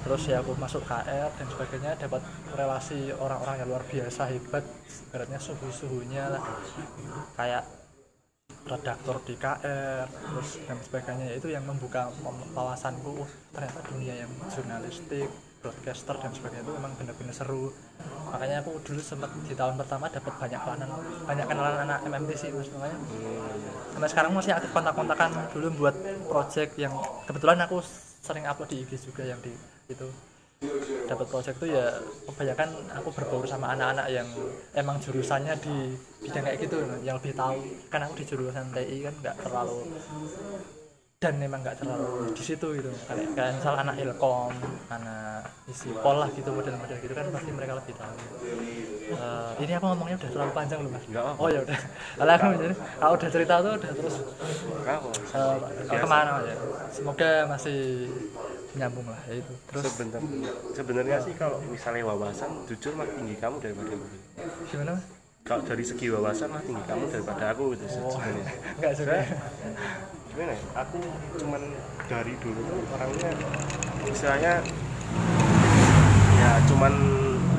Terus 0.00 0.22
ya 0.32 0.40
aku 0.40 0.56
masuk 0.56 0.82
KR 0.88 1.28
dan 1.28 1.46
sebagainya 1.46 1.92
dapat 2.00 2.24
relasi 2.56 3.12
orang-orang 3.20 3.60
yang 3.60 3.68
luar 3.68 3.84
biasa 3.84 4.32
hebat. 4.32 4.64
Ibaratnya 5.12 5.38
suhu-suhunya 5.38 6.24
lah. 6.32 6.42
Kayak 7.36 7.68
redaktor 8.64 9.20
di 9.28 9.34
KR 9.36 10.08
terus 10.08 10.48
dan 10.64 10.80
sebagainya. 10.80 11.24
Ya, 11.28 11.34
itu 11.36 11.52
yang 11.52 11.68
membuka 11.68 12.08
mem- 12.24 12.48
wawasanku. 12.56 13.12
Oh, 13.22 13.28
ternyata 13.52 13.84
dunia 13.92 14.24
yang 14.24 14.32
jurnalistik 14.48 15.28
broadcaster 15.60 16.16
dan 16.16 16.32
sebagainya 16.32 16.64
itu 16.64 16.72
memang 16.72 16.92
benar-benar 16.96 17.34
seru. 17.36 17.68
Makanya 18.32 18.64
aku 18.64 18.80
dulu 18.80 19.00
sempat 19.00 19.28
di 19.44 19.52
tahun 19.52 19.76
pertama 19.76 20.08
dapat 20.08 20.32
banyak 20.40 20.60
kenalan 20.60 21.00
banyak 21.28 21.46
kenalan 21.46 21.76
anak 21.84 21.98
MMT 22.08 22.30
sih 22.36 22.48
mas 22.50 22.68
makanya 22.72 22.98
sampai 23.92 24.08
sekarang 24.08 24.30
masih 24.32 24.52
aktif 24.56 24.70
kontak-kontakan 24.72 25.30
dulu 25.52 25.66
buat 25.84 25.94
project 26.26 26.80
yang 26.80 26.96
kebetulan 27.28 27.60
aku 27.60 27.84
sering 28.24 28.48
upload 28.48 28.72
di 28.72 28.76
IG 28.88 29.12
juga 29.12 29.22
yang 29.28 29.40
di 29.44 29.52
itu. 29.92 30.08
Dapat 31.08 31.26
project 31.28 31.56
itu 31.60 31.72
ya 31.72 31.88
kebanyakan 32.28 32.68
aku 32.96 33.08
berbaur 33.16 33.48
sama 33.48 33.72
anak-anak 33.72 34.06
yang 34.12 34.28
emang 34.76 35.00
jurusannya 35.00 35.56
di 35.60 35.96
bidang 36.20 36.44
kayak 36.44 36.58
gitu 36.64 36.76
yang 37.04 37.16
lebih 37.20 37.36
tahu. 37.36 37.60
Kan 37.92 38.04
aku 38.04 38.20
di 38.20 38.24
jurusan 38.28 38.72
TI 38.72 39.04
kan 39.04 39.14
nggak 39.20 39.36
terlalu 39.44 39.88
dan 41.20 41.36
memang 41.36 41.60
nggak 41.60 41.84
terlalu 41.84 42.32
di 42.32 42.40
situ 42.40 42.80
gitu. 42.80 42.88
Kayak, 43.04 43.36
kayak 43.36 43.52
misal 43.60 43.76
anak 43.76 43.92
ilkom 44.00 44.56
anak 44.88 45.52
isi 45.68 45.92
pol 45.92 46.16
lah 46.16 46.32
gitu 46.32 46.48
model-model 46.48 46.96
gitu 46.96 47.12
kan 47.12 47.28
pasti 47.28 47.50
mereka 47.52 47.76
lebih 47.76 47.92
tahu. 47.92 48.16
Eh, 49.12 49.50
ini 49.60 49.72
aku 49.76 49.84
ngomongnya? 49.92 50.16
Udah 50.16 50.30
terlalu 50.32 50.52
panjang 50.56 50.80
loh 50.80 50.90
mas. 50.96 51.04
Apa. 51.12 51.32
oh 51.36 51.48
ya 51.52 51.60
udah. 51.60 51.78
Kalau 52.16 52.32
aku 52.32 52.46
jadi 52.56 52.74
kalau 52.96 53.12
udah 53.20 53.28
cerita 53.28 53.54
tuh 53.60 53.72
udah 53.76 53.90
terus. 54.00 54.16
Kalau 55.28 55.52
ke 55.92 56.08
mana 56.08 56.30
aja? 56.40 56.54
Semoga 56.88 57.30
masih 57.52 57.78
nyambung 58.80 59.04
lah 59.04 59.20
ya 59.28 59.44
itu. 59.44 59.52
Terus 59.68 59.82
Sebenarnya, 59.92 60.52
sebenarnya 60.72 61.16
sih 61.20 61.34
kalau 61.36 61.60
misalnya 61.68 62.08
wawasan, 62.08 62.64
jujur 62.64 62.96
mah 62.96 63.04
tinggi 63.04 63.36
kamu 63.36 63.60
daripada 63.60 63.92
aku. 63.92 64.08
gimana 64.72 64.96
mas? 64.96 65.04
Kalau 65.44 65.68
dari 65.68 65.84
segi 65.84 66.08
wawasan 66.08 66.48
mah 66.48 66.64
tinggi 66.64 66.80
kamu 66.88 67.12
daripada 67.12 67.52
aku 67.52 67.76
gitu 67.76 67.84
sebenarnya. 67.92 68.48
nggak 68.80 68.92
juga 68.96 69.16
Gimana? 70.40 70.56
ya, 70.56 70.64
Aku 70.88 70.96
cuman 71.36 71.62
dari 72.08 72.32
dulu 72.40 72.64
orangnya 72.96 73.28
istilahnya 74.08 74.64
ya 76.40 76.50
cuman 76.64 76.92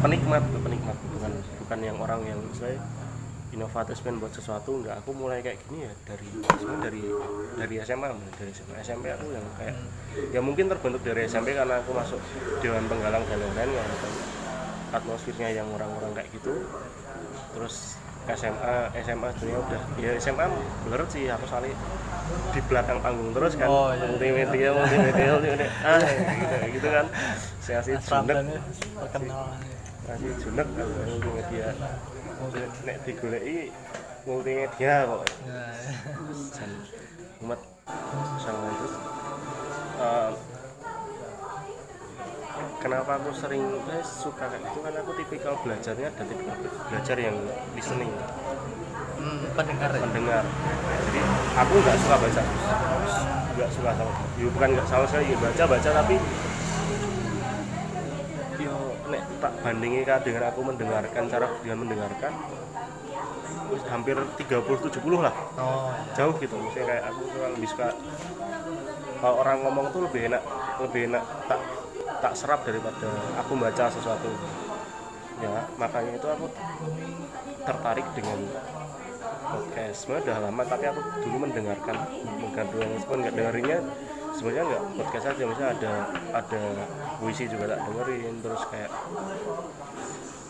penikmat, 0.01 0.41
penikmat. 0.65 0.97
Bukan 1.13 1.31
bukan 1.61 1.79
yang 1.85 1.97
orang 2.01 2.25
yang 2.25 2.41
saya 2.57 2.81
inovatif 3.53 4.01
pengen 4.01 4.17
buat 4.17 4.33
sesuatu. 4.33 4.81
Enggak 4.81 4.97
aku 4.97 5.13
mulai 5.13 5.45
kayak 5.45 5.61
gini 5.69 5.85
ya 5.85 5.93
dari 6.09 6.25
dari 6.81 7.03
dari 7.53 7.75
SMA 7.85 8.17
dari 8.41 8.49
SMA 8.49 8.75
SMP 8.81 9.13
aku 9.13 9.29
yang 9.29 9.45
kayak 9.61 9.77
ya 10.33 10.41
mungkin 10.41 10.65
terbentuk 10.65 11.05
dari 11.05 11.29
SMP 11.29 11.53
karena 11.53 11.85
aku 11.85 11.93
masuk 11.93 12.17
dewan 12.65 12.89
penggalang 12.89 13.21
dan 13.29 13.45
lain-lain 13.45 13.77
yang 13.77 13.89
atmosfernya 14.89 15.53
yang 15.53 15.69
orang-orang 15.69 16.17
kayak 16.17 16.33
gitu. 16.33 16.65
Terus 17.53 18.01
SMA 18.35 18.75
SMA 19.03 19.29
dunia 19.39 19.57
udah 19.59 19.81
ya 19.99 20.11
SMA 20.19 20.45
blur 20.87 21.01
sih 21.09 21.27
aku 21.27 21.45
soalnya 21.47 21.75
di 22.51 22.61
belakang 22.67 22.99
panggung 23.03 23.31
terus 23.35 23.53
kan. 23.59 23.67
Oh, 23.67 23.91
iya, 23.91 23.99
iya. 23.99 24.07
multimedia 24.07 24.69
multimedia 24.71 25.27
multimedia 25.35 25.69
ah 25.89 25.99
gitu, 25.99 26.55
gitu 26.79 26.87
kan. 26.87 27.05
Saya 27.59 27.79
Mas 27.79 27.87
junek. 27.87 28.11
Ramdan 28.11 28.37
ini 28.47 28.57
terkenal 28.99 29.43
kasih 30.07 30.31
junek 30.39 30.67
kan 30.71 30.87
multimedia. 31.07 31.67
Nek 32.87 32.95
digoleki 33.03 33.57
multimedia 34.23 34.95
kok. 35.07 35.21
Ya, 35.43 35.65
umat 37.41 37.59
kenapa 42.81 43.21
aku 43.21 43.29
sering 43.31 43.61
eh, 43.93 44.01
suka? 44.03 44.49
Kayak 44.49 44.65
gitu 44.65 44.79
kan 44.81 44.93
aku 44.97 45.11
tipikal 45.13 45.53
belajarnya 45.61 46.09
dan 46.17 46.25
tipikal 46.25 46.55
belajar 46.89 47.17
yang 47.21 47.37
listening. 47.77 48.11
Hmm, 49.21 49.45
pendengar 49.53 49.89
ya? 49.93 50.01
Mendengar 50.01 50.43
jadi 51.05 51.21
aku 51.61 51.73
nggak 51.77 51.97
suka 52.01 52.15
baca 52.17 52.41
nggak 53.51 53.69
suka 53.69 53.89
sama 53.93 54.11
ya, 54.39 54.47
bukan 54.49 54.69
nggak 54.73 54.87
sama 54.87 55.05
sekali 55.05 55.35
ya, 55.35 55.37
baca 55.37 55.63
baca 55.69 55.89
tapi 56.01 56.15
yo 58.57 58.75
nek 59.11 59.23
tak 59.43 59.53
bandingi 59.61 60.01
kan 60.07 60.19
dengan 60.25 60.43
aku 60.49 60.59
mendengarkan 60.65 61.23
cara 61.29 61.47
dengan 61.61 61.77
mendengarkan 61.85 62.33
hampir 63.87 64.19
30 64.35 64.43
70 64.43 64.99
lah. 65.23 65.31
Oh. 65.55 65.95
Jauh 66.11 66.35
gitu. 66.43 66.55
Misalnya 66.59 66.85
kayak 66.91 67.03
aku 67.07 67.21
suka 67.31 67.47
lebih 67.55 67.69
suka 67.71 67.87
kalau 69.21 69.35
orang 69.45 69.57
ngomong 69.63 69.85
tuh 69.93 70.01
lebih 70.09 70.33
enak 70.33 70.43
lebih 70.81 71.01
enak 71.13 71.23
tak 71.45 71.61
tak 72.21 72.33
serap 72.37 72.61
daripada 72.63 73.09
aku 73.41 73.57
baca 73.57 73.85
sesuatu. 73.89 74.29
Ya 75.41 75.65
makanya 75.75 76.21
itu 76.21 76.27
aku 76.29 76.45
tertarik 77.65 78.05
dengan 78.13 78.37
podcast 79.41 79.97
sebenarnya 80.05 80.23
udah 80.29 80.37
lama 80.47 80.63
tapi 80.69 80.85
aku 80.85 81.01
dulu 81.25 81.37
mendengarkan 81.49 81.97
menggandung 82.37 82.85
meskipun 82.93 83.17
nggak 83.25 83.35
dengerinnya. 83.35 83.79
Sebenarnya 84.31 84.63
nggak 84.69 84.83
podcast 85.01 85.25
aja 85.33 85.43
misalnya 85.43 85.71
ada 85.75 85.93
ada 86.45 86.61
puisi 87.17 87.49
juga 87.49 87.73
tak 87.73 87.79
dengerin. 87.89 88.33
Terus 88.45 88.61
kayak 88.69 88.91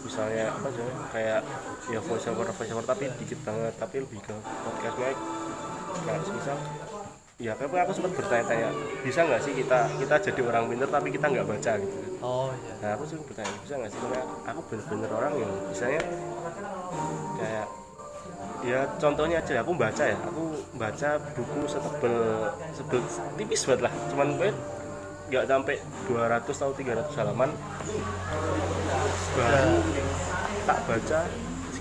misalnya 0.02 0.46
apa 0.52 0.68
aja 0.68 0.84
kayak 1.16 1.42
ya 1.88 2.00
voice 2.04 2.28
over 2.28 2.52
tapi 2.84 3.04
dikit 3.16 3.40
banget. 3.48 3.74
Tapi 3.80 3.96
lebih 4.04 4.20
ke 4.20 4.36
podcastnya 4.68 5.16
kayak 6.04 6.22
misal 6.36 6.58
ya 7.42 7.58
tapi 7.58 7.74
aku 7.74 7.90
sempat 7.90 8.14
bertanya-tanya 8.14 8.70
bisa 9.02 9.26
nggak 9.26 9.42
sih 9.42 9.54
kita 9.58 9.90
kita 9.98 10.16
jadi 10.30 10.42
orang 10.46 10.70
pinter 10.70 10.86
tapi 10.86 11.10
kita 11.10 11.26
nggak 11.26 11.48
baca? 11.50 11.72
Gitu 11.82 11.98
oh 12.22 12.54
iya. 12.54 12.74
Nah 12.86 12.90
aku 12.94 13.04
sih 13.10 13.18
bertanya 13.18 13.50
bisa 13.66 13.74
nggak 13.82 13.90
sih? 13.90 13.98
Karena 13.98 14.22
aku 14.46 14.60
bener-bener 14.70 15.10
orang 15.10 15.34
yang 15.42 15.52
misalnya 15.74 16.02
kayak 17.42 17.68
ya 18.62 18.86
contohnya 19.02 19.42
aja 19.42 19.66
aku 19.66 19.74
baca 19.74 20.04
ya 20.06 20.18
aku 20.22 20.44
baca 20.78 21.10
buku 21.34 21.60
setebel 21.66 22.16
sebel 22.78 23.02
tipis 23.42 23.62
banget 23.66 23.82
lah. 23.90 23.94
Cuman 24.14 24.28
gue 24.38 24.50
nggak 25.34 25.44
sampai 25.50 25.76
200 26.06 26.46
atau 26.46 26.74
300 26.78 27.20
halaman. 27.26 27.50
Baru 29.34 29.76
tak 30.70 30.80
baca 30.86 31.20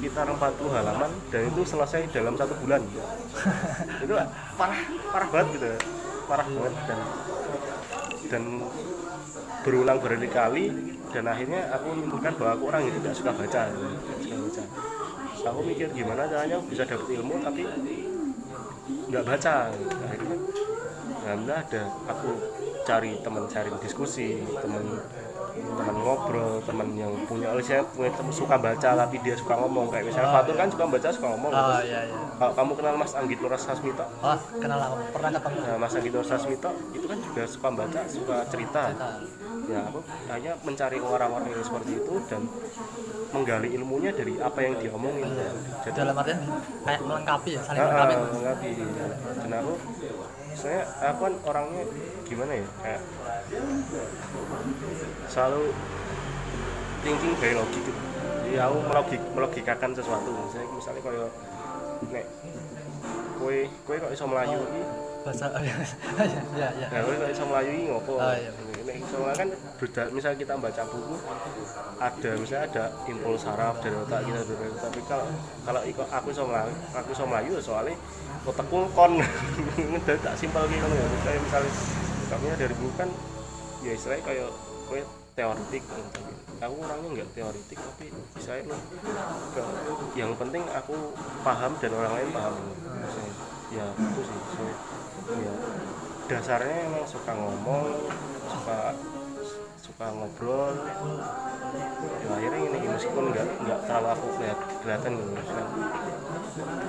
sekitar 0.01 0.25
40 0.33 0.41
halaman 0.73 1.13
dan 1.29 1.45
itu 1.45 1.61
selesai 1.61 2.09
dalam 2.09 2.33
satu 2.33 2.57
bulan. 2.65 2.81
Itu 4.09 4.17
parah 4.57 4.81
parah 5.13 5.29
banget 5.29 5.49
gitu 5.61 5.69
parah 6.25 6.49
banget 6.49 6.75
dan 6.89 6.99
dan 8.33 8.43
berulang 9.61 10.01
berkali-kali 10.01 10.73
dan 11.13 11.29
akhirnya 11.29 11.69
aku 11.77 11.85
menyimpulkan 11.93 12.33
bahwa 12.41 12.51
aku 12.57 12.65
orang 12.73 12.83
yang 12.89 12.95
tidak 12.97 13.13
suka 13.13 13.31
baca 13.37 13.61
tidak 13.69 14.19
suka 14.25 14.37
baca. 14.41 14.63
Aku 15.53 15.61
mikir 15.69 15.93
gimana 15.93 16.25
caranya 16.25 16.57
bisa 16.65 16.89
dapat 16.89 17.09
ilmu 17.21 17.35
tapi 17.45 17.63
nggak 19.13 19.25
baca 19.29 19.55
akhirnya 20.09 20.37
alhamdulillah 21.29 21.61
ada 21.61 21.83
aku 22.09 22.29
cari 22.89 23.21
teman 23.21 23.45
cari 23.53 23.69
diskusi 23.85 24.41
teman 24.65 24.85
teman 25.63 25.97
ngobrol 25.97 26.59
teman 26.61 26.89
yang 26.93 27.13
punya 27.25 27.49
oleh 27.49 27.61
saya 27.61 27.83
punya 27.87 28.09
suka 28.31 28.57
baca 28.57 28.89
tapi 28.97 29.17
dia 29.21 29.35
suka 29.35 29.55
ngomong. 29.57 29.89
Kayak 29.89 30.05
misalnya 30.09 30.29
Oh, 30.29 30.35
Fatur 30.37 30.55
kan 30.55 30.69
suka 30.69 30.85
baca 30.87 31.09
suka 31.11 31.27
ngomong. 31.29 31.51
Oh 31.51 31.81
iya 31.81 32.01
iya. 32.05 32.17
Kalau 32.33 32.53
kamu 32.55 32.73
kenal 32.75 32.95
Mas 32.95 33.13
Anggit 33.13 33.39
Nur 33.39 33.53
Sasmito 33.55 34.05
oh 34.05 34.39
kenal 34.57 34.79
aku 34.81 34.97
pernah 35.11 35.31
ketemu. 35.31 35.57
Nah, 35.61 35.77
Mas 35.77 35.93
Anggit 35.93 36.13
Nur 36.13 36.25
Sasmito 36.25 36.71
itu 36.91 37.07
kan 37.07 37.19
juga 37.19 37.43
suka 37.45 37.69
baca 37.71 38.01
suka 38.07 38.37
cerita. 38.47 38.83
Cerita. 38.91 39.11
ya 39.63 39.87
aku 39.87 40.01
hanya 40.27 40.53
mencari 40.61 40.99
orang-orang 40.99 41.47
yang 41.49 41.63
seperti 41.63 41.93
itu 41.95 42.15
dan 42.27 42.43
menggali 43.31 43.71
ilmunya 43.71 44.11
dari 44.11 44.35
apa 44.37 44.59
yang 44.59 44.75
dia 44.77 44.91
omongin. 44.91 45.31
Jadi 45.81 45.95
dalam 45.95 46.17
artian 46.17 46.41
kayak 46.83 47.01
melengkapi 47.01 47.51
ya 47.55 47.63
saling 47.63 47.79
Ah, 47.79 47.87
melengkapi. 47.87 48.11
ah, 48.11 48.27
melengkapi. 48.27 48.71
Dan 49.39 49.51
aku 49.55 49.73
saya 50.53 50.81
aku 51.01 51.21
kan 51.25 51.35
orangnya 51.45 51.83
gimana 52.25 52.53
ya 52.55 52.67
kayak 52.81 53.01
selalu 55.27 55.63
thinking 57.01 57.35
by 57.37 57.53
logik 57.55 57.81
gitu 57.81 58.01
jadi 58.45 58.67
aku 58.67 58.77
melogik 58.83 59.21
melogikakan 59.33 59.91
sesuatu 59.95 60.29
misalnya 60.29 60.69
misalnya 60.71 61.01
kayak 61.01 61.31
nek 62.11 62.27
kue 63.37 63.59
kue 63.87 63.97
kok 63.97 64.11
iso 64.11 64.25
melayu 64.27 64.59
Oh. 65.21 65.27
bahasa 65.29 65.53
ya 65.69 65.77
ya 66.57 66.69
ya 66.81 66.89
Nah, 66.89 67.01
kowe 67.05 67.13
kok 67.15 67.29
iso 67.29 67.45
melayu 67.45 67.71
iki 67.71 67.85
ngopo? 67.93 68.17
Oh, 68.17 68.33
iya. 68.33 68.49
Iso 68.97 69.17
melayu 69.23 69.37
kan 69.39 69.49
beda. 69.79 70.03
misal 70.11 70.33
kita 70.35 70.55
baca 70.59 70.83
buku 70.89 71.17
ada 72.01 72.31
misalnya 72.39 72.65
ada 72.73 72.85
impuls 73.07 73.43
saraf 73.43 73.79
dari 73.85 73.97
otak 73.97 74.21
kita 74.25 74.41
dari 74.43 74.71
otak. 74.73 74.91
tapi 74.91 75.01
kalau 75.07 75.27
kalau 75.67 75.81
aku 76.11 76.27
iso 76.33 76.43
melayu 76.49 76.75
aku 76.97 77.09
iso 77.13 77.25
melayu 77.29 77.51
ya 77.59 77.63
soalnya 77.63 77.95
otakku 78.49 78.79
kon 78.97 79.13
ngedel 79.91 80.17
tak 80.25 80.35
simpel 80.35 80.65
gitu 80.67 80.87
ya 80.87 81.07
kayak 81.23 81.41
misalnya 81.45 81.73
kamunya 82.31 82.57
dari 82.57 82.75
buku 82.79 82.93
kan 82.97 83.09
ya 83.81 83.93
istilahnya 83.97 84.23
kayak 84.27 84.49
teoritik. 85.41 85.83
Kan, 85.87 86.05
tapi 86.13 86.33
aku 86.61 86.75
orangnya 86.85 87.09
nggak 87.17 87.29
teoritik 87.33 87.79
tapi 87.81 88.07
bisa 88.37 88.61
lo 88.69 88.77
yang 90.13 90.37
penting 90.37 90.63
aku 90.77 91.17
paham 91.41 91.73
dan 91.81 91.91
orang 91.97 92.13
lain 92.21 92.29
paham. 92.37 92.55
Maksudnya, 93.01 93.33
ya 93.73 93.85
itu 93.97 94.21
sih 94.27 94.39
so, 94.53 94.65
ya 95.41 95.53
dasarnya 96.31 96.87
emang 96.87 97.03
suka 97.11 97.35
ngomong 97.35 97.91
suka 98.47 98.95
suka 99.83 100.07
ngobrol 100.15 100.71
ya 102.23 102.29
akhirnya 102.39 102.61
ini 102.71 102.79
meskipun 102.87 103.35
nggak 103.35 103.47
nggak 103.67 103.79
terlalu 103.91 104.09
aku 104.15 104.27
lihat 104.39 104.59
kelihatan 104.79 105.11
gitu 105.19 105.31
maksudnya. 105.35 105.67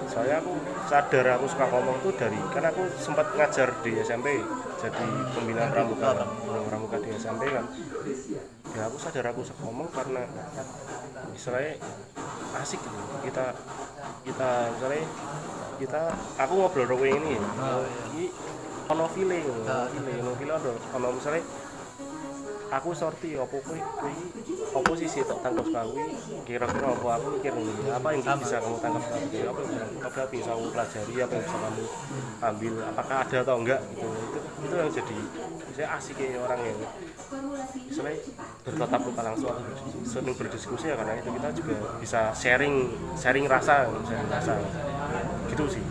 soalnya 0.05 0.35
aku 0.45 0.53
sadar 0.85 1.25
aku 1.41 1.45
suka 1.49 1.65
ngomong 1.73 1.97
tuh 2.05 2.13
dari 2.13 2.37
kan 2.53 2.63
aku 2.69 2.85
sempat 3.01 3.33
ngajar 3.33 3.73
di 3.81 3.91
SMP 4.05 4.37
jadi 4.77 5.05
pembina 5.33 5.73
pramuka 5.73 6.21
pembina 6.21 6.61
pramuka 6.69 6.97
di 7.01 7.09
SMP 7.17 7.49
kan 7.49 7.65
ya 8.77 8.81
aku 8.85 8.97
sadar 9.01 9.25
aku 9.33 9.41
suka 9.41 9.61
ngomong 9.65 9.89
karena 9.89 10.21
istilahnya 11.33 11.81
asik 12.61 12.77
gitu 12.77 12.97
kita 13.25 13.57
kita 14.21 14.49
misalnya 14.77 15.05
kita 15.81 16.01
aku 16.37 16.53
ngobrol 16.61 16.85
rowe 16.93 17.09
ini 17.09 17.41
ya 17.41 17.41
Oh, 17.41 17.85
iya. 18.13 18.50
Ini 18.81 18.89
ono 18.89 19.05
feeling 19.13 19.45
Ah. 19.69 19.85
ono 19.91 20.09
ono 20.09 20.31
feeling 20.37 20.55
ono. 20.57 20.71
Ono 20.97 21.07
misalnya 21.13 21.43
aku 22.71 22.89
sorti 22.95 23.35
opo 23.35 23.59
kuwi 23.59 23.83
kuwi 23.99 24.15
opo 24.71 24.91
sih 24.95 25.03
sih 25.03 25.27
tangkap 25.27 25.67
kuwi 25.67 26.15
kira-kira 26.47 26.87
apa 26.95 27.07
aku 27.19 27.27
mikir 27.35 27.51
ini 27.51 27.91
apa 27.91 28.07
yang 28.15 28.23
bisa 28.39 28.63
kamu 28.63 28.77
tangkap 28.79 29.03
dari 29.11 29.43
apa 29.43 29.59
yang 29.59 29.71
bisa 29.99 30.23
bisa 30.31 30.49
kamu 30.55 30.67
pelajari? 30.71 31.13
Apa 31.19 31.33
yang 31.35 31.43
bisa 31.43 31.57
kamu 31.59 31.83
ambil? 32.41 32.73
Apakah 32.95 33.15
ada 33.27 33.37
atau 33.43 33.55
enggak? 33.59 33.81
Gitu. 33.91 34.07
Itu 34.07 34.39
itu 34.65 34.75
yang 34.79 34.89
jadi 34.89 35.17
saya 35.75 35.87
asik 35.99 36.17
ya 36.19 36.39
orang 36.39 36.59
yang 36.63 36.79
misalnya 37.31 38.13
bertatap 38.61 39.01
muka 39.01 39.21
langsung. 39.23 39.51
Atau 39.51 40.33
berdiskusi- 40.35 40.89
ya 40.91 40.95
karena 40.95 41.13
itu 41.17 41.29
kita 41.31 41.49
juga 41.55 41.73
bisa 41.97 42.19
sharing 42.33 42.75
sharing 43.15 43.45
rasa 43.47 43.87
sharing 44.03 44.29
rasa. 44.29 44.53
Gitu 45.47 45.63
sih. 45.67 45.83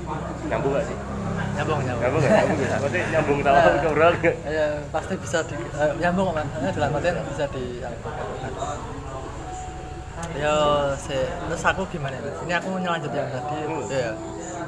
Nyambung 0.49 0.73
gak 0.73 0.85
sih? 0.85 0.97
Nyambung 1.57 1.79
nyambung. 1.85 2.03
Nyambung 2.05 2.21
gak 2.21 2.33
nyambung 2.33 2.59
gak 2.59 2.71
maksudnya 2.81 3.05
nyambung 3.13 3.39
tahu 3.41 3.57
ngobrol. 3.81 4.13
Nggak? 4.21 4.37
ya 4.49 4.67
pasti 4.89 5.15
bisa 5.17 5.39
di 5.45 5.57
eh, 5.57 5.93
nyambung 6.01 6.29
kan 6.33 6.47
Eh, 6.61 6.73
dalam 6.73 6.97
artian 6.97 7.17
bisa 7.29 7.45
di 7.53 7.65
ya 10.37 10.53
se 11.01 11.17
terus 11.27 11.65
aku 11.65 11.83
gimana 11.91 12.15
ya 12.15 12.31
ini 12.45 12.53
aku 12.55 12.69
nyelanjut 12.77 13.11
yang 13.11 13.29
tadi. 13.33 13.57
Hmm. 13.67 13.83
ya 13.89 14.11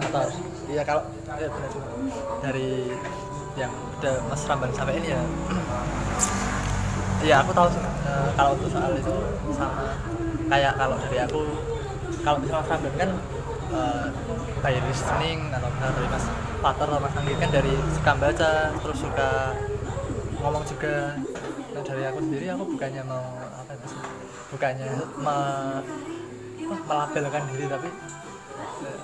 atau 0.09 0.25
ya 0.67 0.83
kalau 0.83 1.03
ya 1.39 1.47
benar 1.47 1.71
dari 2.43 2.69
yang 3.55 3.71
udah 4.01 4.15
Mas 4.27 4.43
Ramban 4.49 4.73
sampai 4.73 4.97
ini 4.99 5.13
ya 7.23 7.27
Iya 7.31 7.37
aku 7.47 7.51
tahu 7.55 7.69
sih 7.71 7.83
eh, 7.83 8.29
kalau 8.35 8.51
untuk 8.59 8.69
soal 8.75 8.93
itu 8.99 9.15
sama. 9.55 9.95
Kayak 10.51 10.73
kalau 10.75 10.97
dari 10.99 11.19
aku 11.23 11.41
kalau 12.23 12.39
misalnya 12.43 12.67
Ramdan 12.67 12.95
kan 12.99 13.11
eh, 13.73 14.07
by 14.63 14.75
listening 14.91 15.41
atau 15.55 15.69
misalnya 15.71 15.95
dari 15.95 16.09
Mas 16.11 16.27
Pater 16.63 16.87
atau 16.91 17.01
Mas 17.03 17.15
Anggi 17.15 17.35
kan 17.39 17.51
dari 17.55 17.73
suka 17.95 18.13
baca 18.19 18.53
terus 18.75 18.99
suka 18.99 19.31
ngomong 20.43 20.65
juga. 20.67 21.15
Nah 21.73 21.83
dari 21.87 22.03
aku 22.11 22.19
sendiri 22.27 22.47
aku 22.51 22.65
bukannya 22.75 23.03
mau 23.07 23.25
apa 23.55 23.71
ya, 23.71 23.79
Mas 23.79 23.95
bukannya 24.53 24.91
me, 25.23 25.37
melabelkan 26.91 27.43
diri 27.55 27.65
tapi 27.71 27.89
eh, 28.83 28.99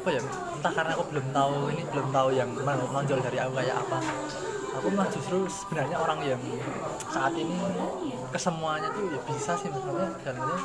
apa 0.00 0.08
ya 0.08 0.20
entah 0.56 0.72
karena 0.72 0.92
aku 0.96 1.04
belum 1.12 1.26
tahu 1.28 1.56
ini 1.76 1.82
belum 1.92 2.08
tahu 2.08 2.28
yang 2.32 2.48
menonjol 2.56 3.20
dari 3.20 3.36
aku 3.36 3.52
kayak 3.52 3.76
apa 3.84 3.98
aku 4.70 4.88
mah 4.94 5.06
justru 5.10 5.38
sebenarnya 5.50 5.96
orang 5.98 6.20
yang 6.22 6.42
saat 7.10 7.34
ini 7.34 7.58
kesemuanya 8.30 8.88
tuh 8.94 9.02
ya 9.10 9.20
bisa 9.26 9.52
sih 9.58 9.68
maksudnya. 9.68 10.08
Dalamnya 10.22 10.58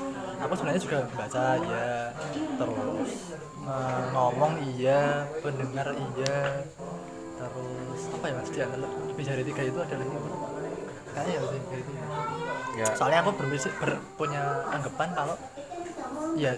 aku 0.45 0.53
sebenarnya 0.53 0.81
juga 0.81 0.97
baca 1.13 1.45
iya. 1.57 2.13
Terus 2.33 3.11
eh, 3.65 4.01
ngomong 4.13 4.53
iya. 4.77 5.25
Pendengar 5.41 5.87
iya. 5.97 6.37
Terus 7.35 8.01
apa 8.15 8.25
ya 8.29 8.33
mas? 8.37 8.49
Di 8.53 8.59
antara 8.61 8.85
lebih 8.85 9.25
dari 9.25 9.43
tiga 9.43 9.61
itu 9.65 9.79
adalah 9.81 10.05
ini 10.05 10.17
kayaknya 11.15 11.31
ya 11.31 11.41
lebih 11.41 11.59
dari 11.67 11.83
tiga 11.83 12.03
ya. 12.75 12.87
Soalnya 12.93 13.19
aku 13.25 13.31
berpikir 13.39 13.71
ber- 13.81 14.03
punya 14.19 14.43
anggapan 14.69 15.09
kalau 15.15 15.35
ya 16.35 16.51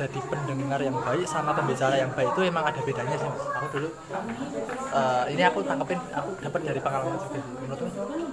jadi 0.00 0.20
pendengar 0.32 0.80
yang 0.80 0.96
baik 1.04 1.28
sama 1.28 1.52
pembicara 1.52 1.92
yang 2.00 2.08
baik 2.16 2.32
itu 2.32 2.40
emang 2.48 2.64
ada 2.64 2.80
bedanya 2.80 3.16
sih 3.20 3.28
mas. 3.28 3.44
Aku 3.60 3.66
dulu 3.68 3.88
eh, 4.96 5.24
ini 5.36 5.42
aku 5.44 5.60
tangkepin 5.60 6.00
aku 6.16 6.30
dapat 6.40 6.60
dari 6.64 6.80
pengalaman 6.80 7.20
juga. 7.20 7.40
Menurutku 7.60 7.86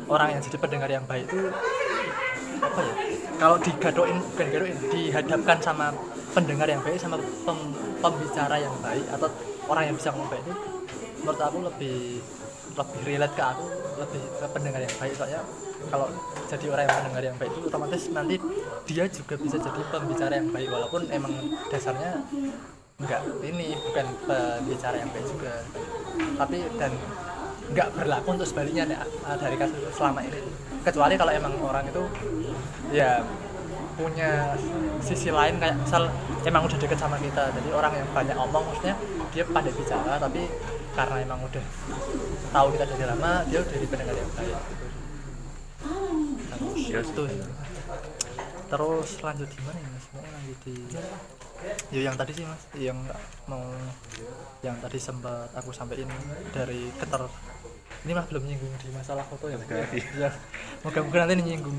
orang 0.07 0.27
yang 0.31 0.41
jadi 0.47 0.57
pendengar 0.63 0.89
yang 0.89 1.03
baik 1.03 1.27
itu 1.27 1.51
apa 2.57 2.79
ya 2.81 2.93
kalau 3.37 3.55
digadoin 3.61 4.17
bukan 4.33 4.47
gadoin 4.49 4.77
dihadapkan 4.89 5.57
sama 5.61 5.93
pendengar 6.33 6.65
yang 6.65 6.81
baik 6.81 6.97
sama 6.97 7.21
pem- 7.45 7.75
pembicara 8.01 8.55
yang 8.57 8.73
baik 8.81 9.05
atau 9.13 9.29
orang 9.69 9.91
yang 9.91 9.95
bisa 9.99 10.09
ngomong 10.09 10.31
baik 10.31 10.41
itu 10.41 10.55
menurut 11.21 11.41
aku 11.43 11.57
lebih 11.69 11.97
lebih 12.77 12.99
relate 13.09 13.33
ke 13.33 13.43
aku 13.43 13.65
lebih 13.97 14.21
ke 14.21 14.45
pendengar 14.53 14.81
yang 14.85 14.95
baik. 15.01 15.13
Soalnya 15.17 15.41
kalau 15.89 16.07
jadi 16.45 16.65
orang 16.69 16.83
yang 16.85 16.95
pendengar 17.01 17.23
yang 17.25 17.37
baik 17.41 17.51
itu 17.57 17.61
otomatis 17.65 18.01
nanti 18.13 18.35
dia 18.85 19.05
juga 19.09 19.35
bisa 19.41 19.57
jadi 19.57 19.81
pembicara 19.89 20.33
yang 20.37 20.49
baik 20.53 20.69
walaupun 20.69 21.01
emang 21.09 21.33
dasarnya 21.73 22.21
enggak 22.97 23.21
ini 23.45 23.77
bukan 23.77 24.07
pembicara 24.29 24.95
yang 25.01 25.09
baik 25.09 25.25
juga. 25.25 25.53
Tapi 26.37 26.57
dan 26.77 26.91
nggak 27.67 27.89
berlaku 27.99 28.27
untuk 28.37 28.47
sebaliknya 28.47 28.85
dari 29.41 29.55
kasus 29.57 29.81
selama 29.97 30.21
ini. 30.23 30.39
Kecuali 30.85 31.13
kalau 31.19 31.31
emang 31.33 31.53
orang 31.59 31.83
itu 31.89 32.03
ya 32.95 33.25
punya 33.97 34.53
sisi 35.01 35.33
lain 35.33 35.57
kayak 35.57 35.73
misal 35.81 36.05
emang 36.45 36.69
udah 36.69 36.77
deket 36.77 37.01
sama 37.01 37.17
kita 37.17 37.49
jadi 37.49 37.69
orang 37.73 37.97
yang 37.97 38.07
banyak 38.13 38.37
omong 38.37 38.63
maksudnya 38.69 38.95
dia 39.33 39.43
pandai 39.49 39.73
bicara 39.73 40.21
tapi 40.21 40.45
karena 40.93 41.17
emang 41.25 41.41
udah 41.41 41.65
tahu 42.51 42.67
kita 42.75 42.85
dari 42.87 43.05
lama 43.05 43.31
dia 43.47 43.59
udah 43.61 43.73
jadi 43.73 43.87
pendengar 43.87 44.15
yang 44.15 44.31
baik. 44.35 44.57
Terus 46.57 47.07
sih. 47.07 47.11
itu 47.13 47.23
terus 48.67 49.09
lanjut 49.23 49.47
di 49.47 49.59
mana 49.63 49.77
ya 49.79 49.89
mas? 49.95 50.05
Mau 50.11 50.21
lanjut 50.27 50.57
di 50.67 50.75
ya 51.91 52.01
yang 52.11 52.15
tadi 52.19 52.31
sih 52.35 52.43
mas. 52.43 52.63
Yang 52.75 52.99
mau 53.47 53.63
yang 54.65 54.75
tadi 54.83 54.97
sempat 54.99 55.49
aku 55.55 55.71
sampaikan 55.71 56.11
dari 56.51 56.91
keter 56.99 57.23
ini 58.05 58.13
mah 58.13 58.25
belum 58.29 58.43
nyinggung 58.47 58.71
di 58.79 58.89
masalah 58.93 59.25
foto 59.27 59.51
ya 59.51 59.57
Sekali. 59.59 59.99
ya 60.21 60.29
moga-moga 60.83 61.27
nanti 61.27 61.43
nyinggung. 61.43 61.77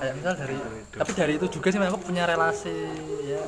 Kayak 0.00 0.14
misal 0.16 0.34
dari 0.36 0.56
tapi 0.92 1.12
dari 1.12 1.32
itu 1.36 1.46
juga 1.48 1.68
sih 1.72 1.80
aku 1.80 2.00
punya 2.08 2.24
relasi 2.24 2.76
ya 3.28 3.42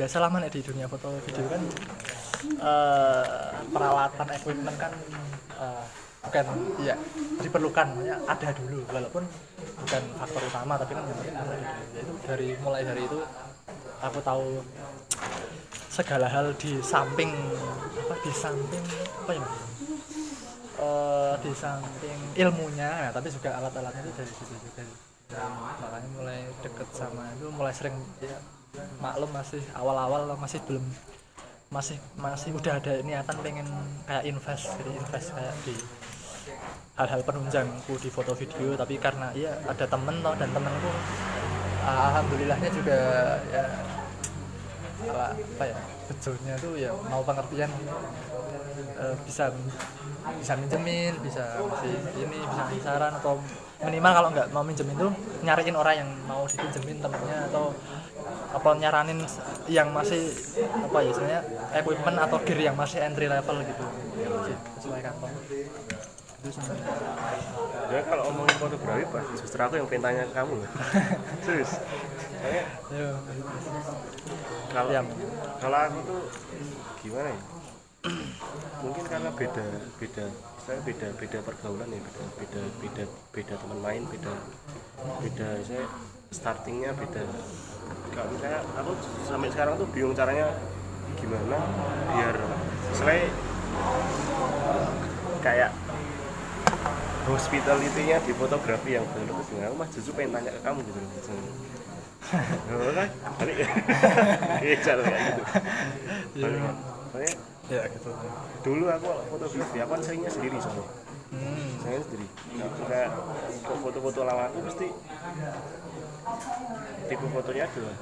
biasa 0.00 0.16
lah 0.16 0.32
man, 0.32 0.48
di 0.48 0.64
dunia 0.64 0.88
foto 0.88 1.12
video 1.28 1.44
kan 1.52 1.62
eh, 2.56 3.52
peralatan 3.68 4.28
equipment 4.32 4.76
kan 4.80 4.92
eh, 5.60 5.84
bukan 6.24 6.46
ya 6.80 6.96
diperlukan 7.44 7.86
maksudnya 7.92 8.16
ada 8.24 8.48
dulu 8.56 8.80
walaupun 8.88 9.24
bukan 9.84 10.02
faktor 10.16 10.42
utama 10.48 10.80
tapi 10.80 10.92
kan 10.96 11.04
yang 11.04 11.18
penting 11.20 11.36
ada 11.36 11.52
dulu. 11.52 11.68
Ya 11.92 12.00
itu 12.00 12.12
dari 12.24 12.48
mulai 12.64 12.82
dari 12.88 13.02
itu 13.04 13.18
aku 14.00 14.18
tahu 14.24 14.64
segala 15.92 16.32
hal 16.32 16.56
di 16.56 16.80
samping 16.80 17.36
apa 18.00 18.14
di 18.24 18.32
samping 18.32 18.84
apa 19.20 19.32
ya? 19.36 19.46
Eh, 20.80 21.34
di 21.44 21.52
samping 21.52 22.18
ilmunya 22.40 22.88
nah, 22.88 23.12
tapi 23.12 23.28
juga 23.28 23.52
alat-alatnya 23.60 24.00
itu 24.00 24.12
dari 24.16 24.32
situ 24.32 24.54
juga. 24.64 24.84
Nah, 25.30 25.76
makanya 25.76 26.08
mulai 26.16 26.40
deket 26.64 26.88
sama 26.96 27.28
itu 27.36 27.52
mulai 27.52 27.72
sering 27.76 28.00
ya 28.24 28.40
maklum 29.02 29.30
masih 29.32 29.62
awal-awal 29.74 30.28
masih 30.38 30.60
belum 30.68 30.84
masih 31.70 32.02
masih 32.18 32.50
udah 32.50 32.82
ada 32.82 32.98
niatan 33.06 33.36
pengen 33.46 33.66
kayak 34.02 34.26
invest 34.26 34.74
jadi 34.74 34.90
invest 34.90 35.28
kayak 35.30 35.54
di 35.62 35.74
hal-hal 36.98 37.22
penunjangku 37.22 37.94
di 38.02 38.10
foto 38.10 38.34
video 38.34 38.74
tapi 38.74 38.98
karena 38.98 39.30
ya 39.38 39.54
ada 39.70 39.86
temen 39.86 40.18
toh 40.18 40.34
dan 40.34 40.50
temenku 40.50 40.90
alhamdulillahnya 41.86 42.70
juga 42.74 42.98
ya 43.54 43.64
apa, 45.00 45.32
apa 45.32 45.64
ya 45.64 45.76
bejonya 46.10 46.54
tuh 46.60 46.74
ya 46.76 46.90
mau 47.08 47.22
pengertian 47.22 47.70
eh, 49.00 49.14
bisa 49.24 49.54
bisa 50.42 50.52
minjemin 50.58 51.14
bisa 51.22 51.56
masih 51.64 51.94
ini 52.18 52.38
bisa 52.50 52.62
saran 52.82 53.14
atau 53.16 53.38
minimal 53.80 54.12
kalau 54.12 54.28
nggak 54.32 54.48
mau 54.52 54.60
minjemin 54.60 54.96
tuh 54.96 55.12
nyariin 55.40 55.76
orang 55.76 55.94
yang 56.04 56.10
mau 56.28 56.44
dipinjemin 56.44 57.00
temennya 57.00 57.48
atau 57.48 57.72
apa 58.50 58.68
nyaranin 58.76 59.24
yang 59.70 59.88
masih 59.94 60.28
apa 60.84 60.98
ya 61.00 61.10
sebenarnya 61.16 61.42
equipment 61.80 62.18
atau 62.20 62.36
gear 62.44 62.60
yang 62.60 62.76
masih 62.76 63.00
entry 63.00 63.30
level 63.30 63.56
gitu. 63.64 63.84
Sesuai 64.76 65.00
kantong. 65.00 65.32
Itu 66.40 66.48
ya 67.90 68.00
kalau 68.06 68.22
ngomongin 68.30 68.56
fotografi 68.56 69.04
pak 69.08 69.22
justru 69.36 69.60
aku 69.60 69.74
yang 69.76 69.88
pengen 69.88 70.04
tanya 70.04 70.22
ke 70.28 70.32
kamu. 70.36 70.54
Serius? 71.44 71.72
Kalau 74.72 74.90
kalau 75.60 75.78
aku 75.88 75.98
tuh 76.04 76.20
gimana 77.04 77.28
ya? 77.32 77.40
Mungkin 78.84 79.04
karena 79.04 79.30
beda 79.36 79.66
beda 80.00 80.24
saya 80.70 80.86
beda 80.86 81.08
beda 81.18 81.38
pergaulan 81.42 81.90
ya 81.90 81.98
beda 81.98 82.22
beda 82.38 82.62
beda 82.78 83.04
beda 83.34 83.54
teman 83.58 83.78
main 83.82 84.02
beda 84.06 84.30
beda 85.18 85.48
saya 85.66 85.82
startingnya 86.30 86.94
beda 86.94 87.26
kalau 88.14 88.30
misalnya 88.30 88.62
aku 88.78 88.94
sampai 89.26 89.50
sekarang 89.50 89.74
tuh 89.82 89.90
bingung 89.90 90.14
caranya 90.14 90.46
gimana 91.18 91.58
biar 92.14 92.38
selain 92.94 93.34
kayak 95.42 95.74
hospitality-nya 97.26 98.22
di 98.22 98.30
fotografi 98.38 98.94
yang 98.94 99.02
benar 99.10 99.26
itu 99.26 99.42
gimana 99.50 99.74
mah 99.74 99.88
justru 99.90 100.14
pengen 100.14 100.38
tanya 100.38 100.54
ke 100.54 100.60
kamu 100.62 100.78
gitu 100.86 101.00
kan? 102.94 103.08
Balik 103.42 103.56
ya? 103.58 103.68
Iya, 104.70 104.76
cara 104.86 105.02
kayak 105.02 105.22
gitu. 105.34 105.42
Balik? 106.38 106.62
Soalnya 107.10 107.32
ya 107.70 107.82
gitu 107.86 108.10
dulu 108.66 108.84
aku 108.90 109.06
kalau 109.06 109.24
fotografi, 109.30 109.78
aku 109.78 109.90
kan 109.94 110.02
seringnya 110.02 110.30
sendiri 110.34 110.56
soalnya. 110.58 110.86
hmm. 111.30 111.68
Saya 111.80 111.98
sendiri. 112.02 112.26
Kok 113.64 113.76
foto-foto 113.80 114.20
lama 114.26 114.42
aku 114.50 114.58
pasti 114.66 114.86
tipe 117.08 117.26
fotonya 117.30 117.64
adalah 117.70 117.96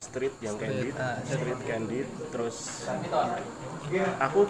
street 0.00 0.34
yang 0.40 0.56
Street, 0.56 0.70
candid, 0.70 0.94
ah, 0.96 1.16
street 1.22 1.60
candid, 1.68 2.08
terus 2.32 2.56
aku 4.16 4.40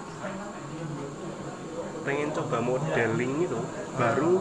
pengen 2.07 2.29
coba 2.33 2.59
modeling 2.65 3.35
itu 3.45 3.61
baru 3.99 4.41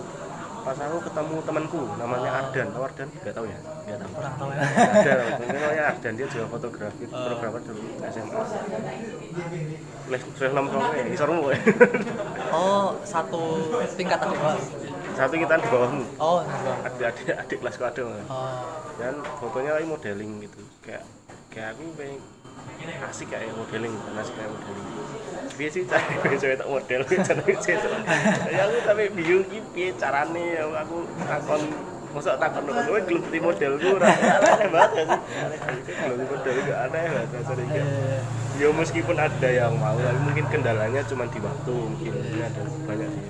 pas 0.69 0.85
aku 0.85 1.01
ketemu 1.01 1.35
temanku 1.41 1.81
namanya 1.97 2.29
Ardan, 2.45 2.69
tahu 2.69 2.83
Ardan? 2.85 3.09
Gak 3.25 3.33
tahu 3.33 3.45
ya? 3.49 3.57
Gak 3.89 3.97
tahu. 4.05 4.11
kurang 4.13 4.35
tahu 4.37 4.49
ya. 4.53 4.61
Ada 5.01 5.13
mungkin 5.41 5.57
namanya 5.57 5.83
Ardan 5.89 6.13
dia 6.13 6.27
juga 6.29 6.45
fotografi 6.45 7.03
fotografer 7.09 7.61
dulu 7.65 7.81
SMA 8.05 8.41
les 10.13 10.21
les 10.21 10.51
enam 10.53 10.65
tahun 10.69 10.85
ya 10.93 11.03
isormu 11.09 11.43
ya 11.49 11.57
oh 12.53 12.87
satu 13.01 13.41
tingkatan 13.97 14.29
di 14.29 14.37
bawah. 14.37 14.61
Satu 15.17 15.35
kita 15.35 15.57
di 15.59 15.67
bawahmu. 15.73 16.05
Oh 16.21 16.39
adik 16.85 17.05
adik 17.11 17.25
adik 17.33 17.57
kelasku 17.59 17.83
ada 17.83 18.01
oh. 18.05 18.23
Dan 19.01 19.19
fotonya 19.41 19.75
lagi 19.75 19.87
modeling 19.89 20.45
gitu. 20.45 20.61
Kayak 20.85 21.03
kayak 21.49 21.73
aku 21.73 21.81
pengen 21.97 22.21
asik 23.09 23.27
kayak 23.33 23.53
modeling 23.57 23.93
asik 24.17 24.33
kayak 24.37 24.49
modeling. 24.51 24.85
Biasa 25.59 25.75
sih 25.75 25.83
cari 25.89 26.35
cewek 26.39 26.55
tak 26.55 26.69
model 26.69 27.01
cari 27.27 27.53
cewek 27.59 28.01
ya 28.53 28.61
aku 28.63 28.77
tapi 28.87 29.03
bingung 29.11 29.43
piye 29.75 29.91
carane 29.99 30.45
ya 30.55 30.63
aku 30.71 31.03
takon 31.27 31.61
masa 32.09 32.39
takon 32.39 32.63
takon 32.65 32.85
gue 32.87 33.01
belum 33.05 33.23
di 33.27 33.39
model 33.43 33.71
gue 33.75 33.97
aneh 34.01 34.67
banget 34.71 34.91
ya 34.95 35.03
sih. 35.03 35.19
Belum 35.99 36.25
model 36.25 36.55
gue 36.63 36.75
aneh 36.75 37.03
banget 37.11 37.57
eh, 37.75 38.19
ya 38.59 38.67
meskipun 38.75 39.17
ada 39.19 39.49
yang 39.51 39.73
mau 39.79 39.95
tapi 39.99 40.19
mungkin 40.23 40.45
kendalanya 40.51 41.01
cuma 41.07 41.23
di 41.27 41.39
waktu 41.39 41.73
mungkin 41.75 42.13
ada 42.39 42.61
banyak 42.87 43.09
sih 43.09 43.28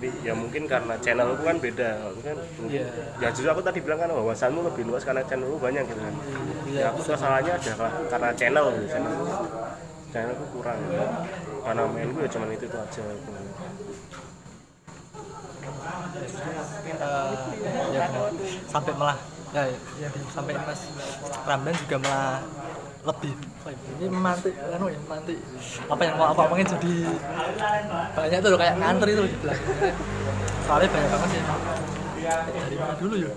ya 0.00 0.32
mungkin 0.32 0.64
karena 0.64 0.94
channelku 0.98 1.44
kan 1.44 1.56
beda 1.60 1.88
aku 2.08 2.20
kan 2.24 2.36
mungkin 2.56 2.80
Iya. 2.80 2.88
ya 3.20 3.28
justru 3.28 3.50
aku 3.52 3.60
tadi 3.60 3.78
bilang 3.84 4.00
kan 4.00 4.10
wawasanmu 4.10 4.64
lebih 4.72 4.88
luas 4.88 5.04
karena 5.04 5.20
channelmu 5.28 5.60
banyak 5.60 5.84
gitu 5.84 6.00
kan 6.00 6.14
Iya. 6.64 6.80
ya 6.80 6.86
aku 6.88 7.00
masalahnya 7.04 7.52
adalah 7.54 7.92
karena 8.08 8.28
channel 8.32 8.64
gitu 8.72 8.86
channelku 8.88 9.24
channelku 10.10 10.44
kurang 10.56 10.78
ya. 10.88 11.06
karena 11.60 11.82
main 11.86 12.08
gue 12.10 12.22
ya 12.24 12.30
cuma 12.32 12.44
itu, 12.48 12.64
itu 12.64 12.78
aja 12.80 13.02
gitu. 13.04 13.30
eh, 16.90 17.34
ya 17.94 18.00
sampai 18.66 18.92
malah 18.96 19.18
ya 19.50 19.62
yang 19.98 20.12
disampaikan 20.14 20.62
mas 20.64 20.80
Ramdan 21.44 21.74
juga 21.74 21.96
malah 22.00 22.38
lebih 23.00 23.32
ini 23.96 24.06
mantik 24.12 24.52
anu 24.60 24.92
ya 24.92 25.00
mantik 25.08 25.40
apa 25.88 26.02
yang 26.04 26.14
mau 26.20 26.36
apa 26.36 26.40
omongin 26.44 26.68
jadi 26.68 26.94
banyak 28.12 28.38
tuh 28.44 28.60
kayak 28.60 28.76
ngantri 28.76 29.16
tuh 29.16 29.24
di 29.24 29.36
belakang. 29.40 29.76
Soalnya 30.68 30.88
banyak 30.92 31.08
banget 31.08 31.28
sih. 31.32 31.42
Dari 32.52 32.76
mana 32.76 32.94
dulu 33.00 33.14
ya? 33.16 33.32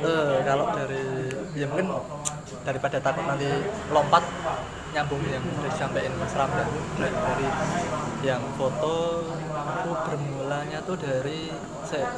Eh 0.00 0.36
kalau 0.48 0.66
dari 0.72 1.04
ya 1.52 1.66
mungkin 1.68 1.86
daripada 2.64 2.96
takut 3.02 3.24
nanti 3.28 3.48
lompat 3.92 4.24
nyambung 4.92 5.24
yang 5.24 5.40
udah 5.40 5.72
disampaikan 5.72 6.12
Mas 6.20 6.36
Ramdan 6.36 6.68
dari, 7.00 7.16
dari 7.16 7.48
yang 8.20 8.44
foto 8.60 9.24
aku 9.56 9.90
bermulanya 10.04 10.78
tuh 10.84 10.96
dari 11.00 11.48
saya 11.88 12.12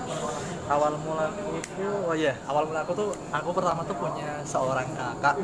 awal 0.66 0.98
mula 0.98 1.30
aku 1.30 1.62
tuh 1.62 2.10
oh 2.10 2.14
iya 2.18 2.34
awal 2.50 2.66
mula 2.66 2.82
aku 2.82 2.92
tuh 2.98 3.08
aku 3.30 3.48
pertama 3.54 3.86
tuh 3.86 3.94
punya 3.94 4.42
seorang 4.42 4.90
kakak. 4.90 5.38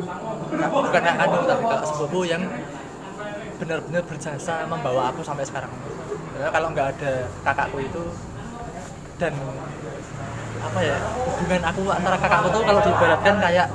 Bukan 0.51 0.91
kakak 0.91 1.15
kandung 1.23 1.47
tapi 1.47 1.63
kakak 1.71 1.87
sepupu 1.87 2.21
yang 2.27 2.43
benar-benar 3.63 4.03
berjasa 4.03 4.67
membawa 4.67 5.15
aku 5.15 5.23
sampai 5.23 5.47
sekarang. 5.47 5.71
Karena 6.35 6.51
kalau 6.51 6.69
nggak 6.75 6.89
ada 6.99 7.13
kakakku 7.47 7.79
itu 7.79 8.03
dan 9.23 9.33
apa 10.61 10.81
ya 10.83 10.97
hubungan 11.39 11.63
aku 11.63 11.83
antara 11.95 12.17
kakakku 12.19 12.49
tuh 12.51 12.63
kalau 12.67 12.81
diibaratkan 12.83 13.35
kayak 13.39 13.67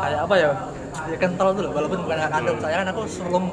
kayak 0.00 0.20
apa 0.24 0.34
ya 0.40 0.50
ya 0.90 1.16
kental 1.18 1.48
tuh 1.54 1.62
loh 1.66 1.72
walaupun 1.74 1.98
bukan 2.04 2.16
anak 2.18 2.32
kandung. 2.34 2.58
Saya 2.58 2.74
kan 2.82 2.88
aku 2.92 3.02
sulung 3.06 3.46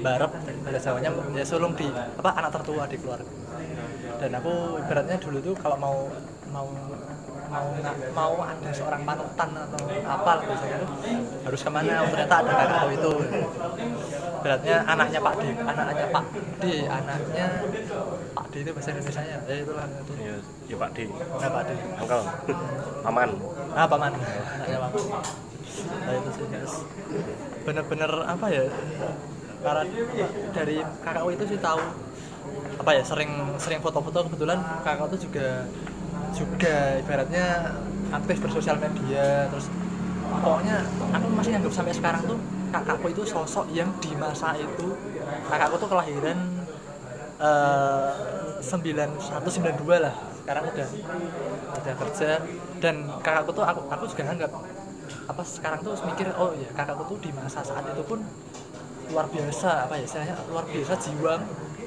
barep 0.00 0.30
bahasa 0.64 0.78
Jawanya 0.80 1.10
ya 1.36 1.44
sulung 1.44 1.72
di 1.76 1.86
apa 1.92 2.30
anak 2.36 2.50
tertua 2.56 2.84
di 2.88 2.96
keluarga. 2.96 3.28
Dan 4.20 4.30
aku 4.36 4.80
ibaratnya 4.80 5.16
dulu 5.16 5.38
tuh 5.40 5.54
kalau 5.60 5.76
mau 5.80 5.96
mau 6.52 6.66
mau 7.50 7.66
mau 8.14 8.32
ada 8.46 8.70
seorang 8.70 9.02
panutan 9.02 9.50
atau 9.58 9.80
apa 10.06 10.30
lah 10.38 10.44
biasanya 10.46 10.76
tuh 10.86 10.88
harus 11.44 11.60
ke 11.60 11.70
mana? 11.72 11.92
Oh, 12.04 12.08
ternyata 12.08 12.34
ada 12.46 12.52
kakakku 12.52 12.88
itu. 12.94 13.12
Beratnya 14.40 14.76
anaknya 14.88 15.20
Pak 15.20 15.34
D 15.36 15.44
anaknya 15.52 16.06
Pak 16.08 16.24
D 16.60 16.64
anaknya 16.88 17.46
Pak 18.32 18.46
D 18.48 18.54
itu 18.64 18.70
bahasa 18.72 18.88
Indonesia 18.94 19.22
nya 19.24 19.38
ya 19.44 19.56
itulah. 19.66 19.86
Itu 19.88 20.12
ya 20.16 20.36
ya 20.70 20.76
Pak 20.78 20.90
D 20.96 20.98
nah 21.12 21.48
Pak 21.50 21.62
D 21.66 21.70
angkel 22.00 22.20
paman. 23.04 23.30
Ah 23.76 23.86
paman. 23.88 24.12
Anaknya 24.16 24.78
paman 24.80 25.48
nah 25.88 26.16
bener-bener 27.66 28.12
apa 28.24 28.46
ya? 28.48 28.64
Karena 29.60 29.82
dari 30.56 30.76
kakakku 31.04 31.30
itu 31.36 31.44
sih 31.54 31.58
tahu. 31.60 31.80
Apa 32.80 32.90
ya 32.96 33.02
sering 33.04 33.30
sering 33.60 33.80
foto-foto 33.84 34.24
kebetulan 34.28 34.58
kakak 34.80 35.12
itu 35.12 35.28
juga 35.28 35.68
juga 36.32 36.96
ibaratnya 36.96 37.76
aktif 38.10 38.40
bersosial 38.40 38.80
media 38.80 39.50
terus 39.52 39.66
pokoknya 40.30 40.86
aku 41.12 41.26
masih 41.34 41.50
nganggap 41.58 41.74
sampai 41.74 41.92
sekarang 41.92 42.22
tuh 42.24 42.38
kakakku 42.70 43.06
itu 43.10 43.22
sosok 43.26 43.66
yang 43.74 43.90
di 44.00 44.14
masa 44.16 44.54
itu 44.56 44.94
kakakku 45.50 45.76
tuh 45.76 45.88
kelahiran 45.90 46.38
eh, 47.42 48.12
9192 48.60 50.04
lah. 50.04 50.14
Sekarang 50.40 50.64
udah 50.68 50.88
udah 51.80 51.94
kerja. 52.06 52.30
Dan 52.80 52.94
kakakku 53.20 53.50
tuh 53.52 53.64
aku 53.64 53.80
aku 53.88 54.04
juga 54.08 54.22
nganggap 54.30 54.52
apa 55.28 55.42
sekarang 55.46 55.80
tuh 55.82 55.94
mikir 56.06 56.30
oh 56.36 56.54
ya 56.56 56.68
kakakku 56.74 57.14
tuh 57.14 57.18
di 57.22 57.30
masa 57.34 57.62
saat 57.62 57.84
itu 57.86 58.02
pun 58.02 58.22
luar 59.10 59.26
biasa 59.26 59.90
apa 59.90 59.94
ya 59.98 60.04
istilahnya 60.06 60.36
luar 60.50 60.64
biasa 60.70 60.92
jiwa 60.98 61.34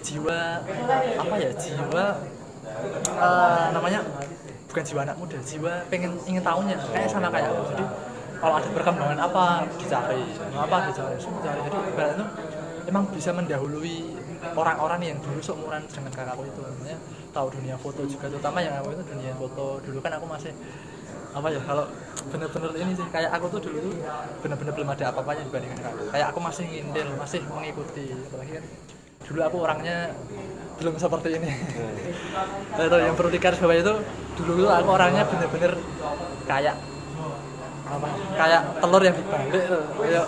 jiwa 0.04 0.40
apa 1.20 1.36
ya 1.40 1.52
jiwa 1.56 2.06
eh, 3.16 3.68
namanya 3.72 4.00
bukan 4.74 4.84
jiwa 4.90 5.02
anak 5.06 5.18
muda 5.22 5.38
jiwa 5.46 5.74
pengen 5.86 6.18
ingin 6.26 6.42
tahunya 6.42 6.74
kayak 6.90 7.06
sama 7.06 7.30
kayak 7.30 7.54
aku. 7.54 7.78
Jadi 7.78 7.86
kalau 8.42 8.58
ada 8.58 8.68
perkembangan 8.74 9.20
apa 9.22 9.46
dicari 9.78 10.26
apa 10.58 10.78
dicari 10.90 11.16
semua 11.22 11.40
dicari. 11.46 11.60
Jadi 11.62 11.70
tuh 12.18 12.30
emang 12.90 13.06
bisa 13.14 13.30
mendahului 13.38 14.18
orang-orang 14.58 15.14
yang 15.14 15.18
dulu 15.22 15.38
seumuran 15.40 15.86
dengan 15.86 16.10
kakakku 16.10 16.44
itu. 16.50 16.60
Namanya 16.66 16.98
tahu 17.30 17.48
dunia 17.54 17.78
foto 17.78 18.02
juga 18.10 18.26
terutama 18.34 18.66
yang 18.66 18.74
aku 18.82 18.98
itu 18.98 19.04
dunia 19.14 19.34
foto. 19.38 19.78
Dulu 19.86 20.00
kan 20.02 20.18
aku 20.18 20.26
masih 20.26 20.52
apa 21.34 21.48
ya 21.50 21.62
kalau 21.66 21.86
bener-bener 22.30 22.72
ini 22.78 22.92
sih 22.94 23.06
kayak 23.10 23.32
aku 23.34 23.46
tuh 23.58 23.60
dulu 23.66 23.78
tuh 23.90 23.94
bener-bener 24.46 24.74
belum 24.78 24.90
ada 24.94 25.10
apa-apanya 25.10 25.44
dibandingkan 25.50 25.80
kakak 25.82 26.06
kayak 26.14 26.28
aku 26.30 26.40
masih 26.40 26.64
ngindel 26.70 27.10
masih 27.18 27.40
mengikuti 27.50 28.06
apalagi 28.14 28.52
kan 28.62 28.66
dulu 29.24 29.40
aku 29.42 29.58
orangnya 29.64 29.98
belum 30.80 30.94
seperti 31.00 31.30
ini. 31.40 31.50
Nah, 32.74 32.90
itu 32.90 32.98
yang 32.98 33.14
perlu 33.14 33.30
dikarisbawahi 33.30 33.86
itu 33.86 33.94
dulu 34.42 34.66
tuh 34.66 34.74
aku 34.74 34.90
orangnya 34.98 35.24
bener-bener 35.30 35.78
kayak 36.50 36.74
apa 37.86 38.08
kayak 38.34 38.62
telur 38.82 39.02
yang 39.06 39.14
dibalik 39.14 39.54
kayak 40.02 40.26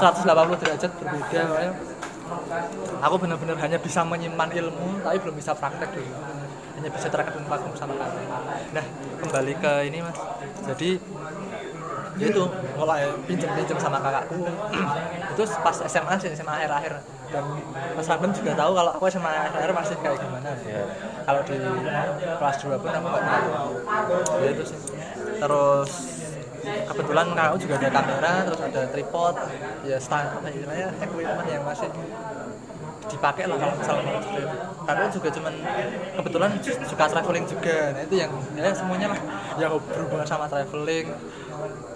180 0.00 0.62
derajat 0.64 0.90
berbeda 0.96 1.40
kayak. 1.52 1.74
Aku 3.04 3.14
benar-benar 3.20 3.60
hanya 3.60 3.76
bisa 3.76 4.00
menyimpan 4.08 4.48
ilmu 4.56 5.04
tapi 5.04 5.20
belum 5.20 5.36
bisa 5.36 5.52
praktek 5.52 5.92
dulu 5.92 6.08
hanya 6.82 6.90
bisa 6.90 7.06
terkadang 7.06 7.46
vakum 7.46 7.70
sama 7.78 7.94
kamu 7.94 8.18
nah 8.74 8.84
kembali 9.22 9.54
ke 9.62 9.72
ini 9.86 10.02
mas. 10.02 10.18
Jadi 10.66 10.98
ya 12.18 12.26
itu 12.28 12.42
mulai 12.74 13.06
pinjam-pinjam 13.24 13.78
sama 13.78 14.02
kakakku. 14.02 14.42
Itu 15.32 15.42
pas 15.62 15.76
SMA 15.86 16.12
sih 16.18 16.34
SMA 16.34 16.52
akhir-akhir. 16.66 16.94
Dan 17.32 17.44
Mas 17.96 18.04
Random 18.04 18.28
juga 18.36 18.52
tahu 18.52 18.76
kalau 18.76 18.90
aku 18.92 19.04
SMA 19.08 19.30
akhir-akhir 19.30 19.72
masih 19.72 19.96
kayak 20.04 20.18
gimana. 20.20 20.50
Ya 20.66 20.82
kalau 21.24 21.40
di 21.46 21.56
kelas 22.36 22.56
2 22.60 22.82
pun 22.82 22.90
aku 22.90 23.06
nggak 23.08 23.24
tahu. 23.24 23.72
Ya 24.42 24.48
itu 24.52 24.64
sih. 24.66 24.78
Terus 25.40 25.90
kebetulan 26.62 27.26
kakakku 27.32 27.58
juga 27.64 27.74
ada 27.78 27.90
kamera 27.90 28.32
terus 28.46 28.60
ada 28.62 28.82
tripod 28.94 29.34
ya 29.82 29.98
stand 29.98 30.30
apa 30.30 30.46
istilahnya 30.46 30.88
equipment 31.02 31.48
yang 31.50 31.64
masih 31.66 31.90
dipakai 33.10 33.44
lah 33.50 33.56
kalau 33.58 33.74
misalnya 33.74 34.02
mau 34.06 34.18
itu 34.22 34.42
kakakku 34.82 35.10
juga 35.14 35.28
cuman 35.38 35.54
kebetulan 36.18 36.50
suka 36.62 37.04
traveling 37.08 37.46
juga. 37.46 37.78
Nah 37.94 38.02
itu 38.02 38.14
yang 38.18 38.32
ya 38.58 38.70
semuanya 38.74 39.06
lah. 39.14 39.20
Yang 39.58 39.72
berhubungan 39.90 40.26
sama 40.26 40.46
traveling. 40.50 41.06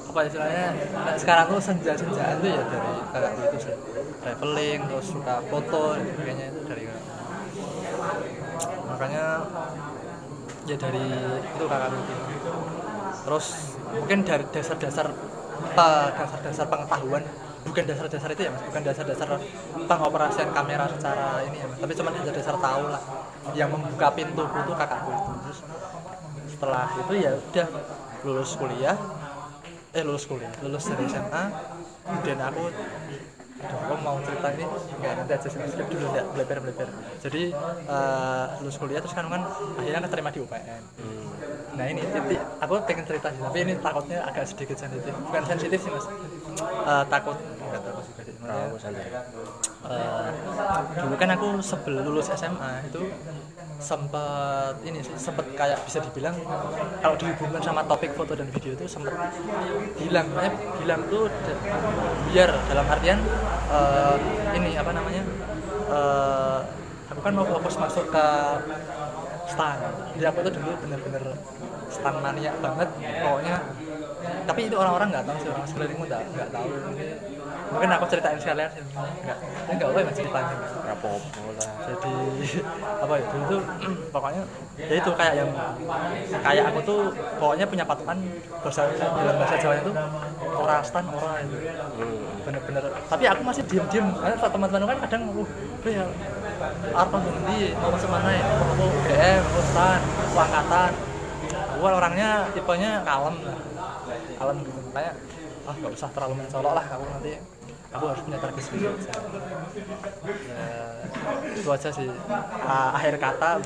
Apa 0.07 0.21
istilahnya? 0.25 0.73
Nah, 0.97 1.15
sekarang 1.19 1.47
tuh 1.53 1.61
senja-senjaan 1.61 2.37
tuh 2.41 2.51
ya 2.51 2.63
dari 2.67 2.93
kakakku 3.13 3.41
itu 3.53 3.57
sih. 3.69 3.75
Traveling 4.25 4.81
terus 4.89 5.07
suka 5.13 5.35
foto 5.47 5.83
dan 5.95 6.03
sebagainya 6.09 6.45
itu 6.51 6.61
dari 6.67 6.83
kakakku 6.89 7.17
makanya 8.87 9.45
ya 10.67 10.77
dari 10.79 11.05
itu 11.37 11.65
kakak 11.69 11.91
itu 11.93 12.15
terus 13.27 13.47
mungkin 13.93 14.19
dari 14.25 14.45
dasar-dasar 14.51 15.07
apa 15.75 15.89
dasar-dasar 16.15 16.67
pengetahuan 16.71 17.25
bukan 17.67 17.83
dasar-dasar 17.85 18.29
itu 18.33 18.43
ya 18.47 18.51
mas. 18.55 18.63
Bukan 18.71 18.83
dasar-dasar 18.87 19.29
pengoperasian 19.91 20.49
kamera 20.55 20.87
secara 20.95 21.43
ini 21.45 21.57
ya 21.61 21.67
mas. 21.67 21.79
Tapi 21.83 21.93
cuma 21.99 22.09
dasar-dasar 22.15 22.55
tahu 22.57 22.85
lah 22.89 23.03
yang 23.53 23.69
membuka 23.75 24.09
pintu 24.15 24.43
itu 24.47 24.73
kakakku 24.73 25.11
itu 25.11 25.33
terus 25.45 25.59
setelah 26.47 26.87
itu 26.95 27.15
ya 27.19 27.31
udah 27.35 27.69
lulus 28.23 28.51
kuliah. 28.55 28.97
Eh 29.97 30.05
lulus 30.05 30.29
kuliah 30.29 30.53
lulus 30.61 30.85
dari 30.93 31.09
SMA 31.09 31.45
kemudian 32.07 32.39
aku 32.39 32.69
aduh 33.57 33.79
aku 33.89 33.95
mau 34.05 34.21
cerita 34.21 34.53
ini 34.53 34.65
enggak 35.01 35.13
nanti 35.17 35.33
aja 35.33 35.49
sih 35.49 35.59
skip 35.73 35.89
dulu 35.89 36.13
enggak 36.13 36.27
belajar 36.37 36.57
jadi 37.25 37.43
eh, 37.89 38.47
lulus 38.61 38.77
kuliah 38.77 39.01
terus 39.01 39.17
kan 39.17 39.25
kan 39.33 39.43
akhirnya 39.81 40.01
keterima 40.05 40.29
di 40.29 40.41
UPN 40.45 40.83
nah 41.77 41.85
ini 41.89 42.05
titik 42.05 42.41
aku 42.61 42.73
pengen 42.85 43.05
cerita 43.09 43.33
sih 43.33 43.41
tapi 43.41 43.59
ini 43.65 43.75
takutnya 43.81 44.25
agak 44.25 44.49
sedikit 44.49 44.77
sensitif. 44.81 45.13
Bukan 45.13 45.43
sensitif 45.45 45.79
sih 45.81 45.93
mas 45.93 46.07
Eh, 46.65 47.05
takut. 47.13 47.37
Enggak 47.37 47.83
takut 47.85 48.05
juga 48.07 48.23
sih 48.25 48.35
santai 48.79 49.09
eh, 49.87 50.31
dulu 50.99 51.15
kan 51.15 51.31
aku 51.35 51.49
sebelum 51.63 52.03
lulus 52.07 52.31
SMA 52.35 52.71
itu 52.91 53.03
sempat 53.77 54.75
ini 54.83 54.99
sih 55.05 55.15
sempat 55.15 55.47
kayak 55.53 55.79
bisa 55.85 56.01
dibilang 56.01 56.35
kalau 57.05 57.15
dihubungkan 57.21 57.61
sama 57.63 57.85
topik 57.85 58.17
foto 58.17 58.33
dan 58.35 58.49
video 58.51 58.73
itu 58.75 58.87
sempat 58.89 59.15
hilang. 60.01 60.27
Makanya 60.33 60.53
hilang 60.81 61.03
tuh 61.11 61.29
biar 62.31 62.51
dalam 62.71 62.87
artian 62.87 63.19
eh, 63.71 64.17
ini 64.57 64.71
apa 64.79 64.91
namanya 64.95 65.23
eh, 65.91 66.59
aku 67.11 67.21
kan 67.21 67.33
mau 67.35 67.47
fokus 67.47 67.77
masuk 67.79 68.07
ke 68.11 68.27
stan 69.47 69.79
jadi 70.19 70.35
aku 70.35 70.39
tuh 70.51 70.53
dulu 70.59 70.71
bener-bener 70.83 71.25
stan 71.91 72.15
mania 72.23 72.53
banget. 72.59 72.89
Pokoknya 73.23 73.57
tapi 74.47 74.61
itu 74.71 74.77
orang-orang 74.79 75.09
nggak 75.11 75.25
tahu 75.27 75.37
sih 75.43 75.49
orang 75.51 75.67
sekelilingku 75.67 76.05
nggak 76.07 76.23
nggak 76.35 76.49
tahu. 76.55 76.69
Mungkin 77.67 77.89
aku 77.99 78.05
ceritain 78.07 78.39
sekalian 78.39 78.71
sih 78.71 78.83
nggak 78.95 79.39
ini 79.67 79.73
nggak 79.75 79.89
apa 79.91 79.99
ya 79.99 80.05
mas 80.07 80.15
ceritanya 80.15 80.57
rapopo 80.87 81.41
lah. 81.51 81.69
Jadi 81.87 82.15
apa 83.05 83.13
ya 83.19 83.25
dulu 83.27 83.45
tuh 83.51 83.61
pokoknya 84.15 84.43
ya 84.79 84.95
itu 85.03 85.11
kayak 85.19 85.35
yang 85.35 85.51
kayak 86.47 86.65
aku 86.71 86.79
tuh 86.87 87.01
pokoknya 87.43 87.67
punya 87.67 87.85
patokan 87.85 88.19
bahasa 88.63 88.83
dalam 88.95 89.37
bahasa 89.43 89.57
Jawa 89.59 89.75
itu 89.83 89.93
orang 90.57 90.81
stan 90.87 91.05
orang 91.11 91.37
itu 91.43 91.57
bener-bener. 92.47 92.83
Tapi 93.11 93.25
aku 93.27 93.43
masih 93.43 93.63
diem-diem. 93.67 94.07
Karena 94.15 94.37
teman-teman 94.39 94.87
kan 94.87 94.99
kadang 95.11 95.23
uh 95.35 95.51
ya 95.87 96.03
apa 96.97 97.17
nanti 97.23 97.59
mau 97.79 97.91
masuk 97.95 98.11
mana 98.11 98.31
ya? 98.31 98.43
Mau 98.43 98.75
mau 98.75 98.89
UGM 98.91 99.43
mau 99.43 99.63
stan 99.71 100.01
angkatan 100.37 100.93
gua 101.77 101.91
orangnya 102.01 102.49
tipenya 102.57 103.05
kalem 103.05 103.37
lah 103.45 103.59
kalem 104.37 104.57
gitu. 104.63 104.81
Makanya 104.93 105.13
ah 105.67 105.75
nggak 105.75 105.93
usah 105.93 106.09
terlalu 106.15 106.35
mencolok 106.39 106.73
lah 106.73 106.85
aku 106.87 107.05
nanti. 107.11 107.35
Aku 107.87 108.13
harus 108.13 108.21
punya 108.29 108.37
target 108.37 108.61
sendiri 108.61 108.93
ya, 108.93 108.93
itu 111.55 111.69
aja 111.71 111.89
sih. 111.89 112.11
Ah, 112.61 112.93
akhir 112.93 113.17
kata 113.17 113.63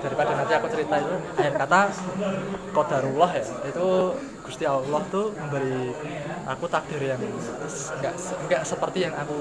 daripada 0.00 0.30
nanti 0.40 0.52
aku 0.56 0.66
cerita 0.72 0.94
itu 1.04 1.14
akhir 1.36 1.54
kata 1.58 1.80
kodarullah 2.72 3.30
ya 3.34 3.44
itu 3.44 3.86
Gusti 4.40 4.64
Allah 4.64 5.02
tuh 5.08 5.36
memberi 5.36 5.92
aku 6.48 6.64
takdir 6.68 7.00
yang 7.12 7.20
enggak 7.20 8.14
enggak 8.16 8.62
seperti 8.64 8.98
yang 9.04 9.14
aku 9.16 9.36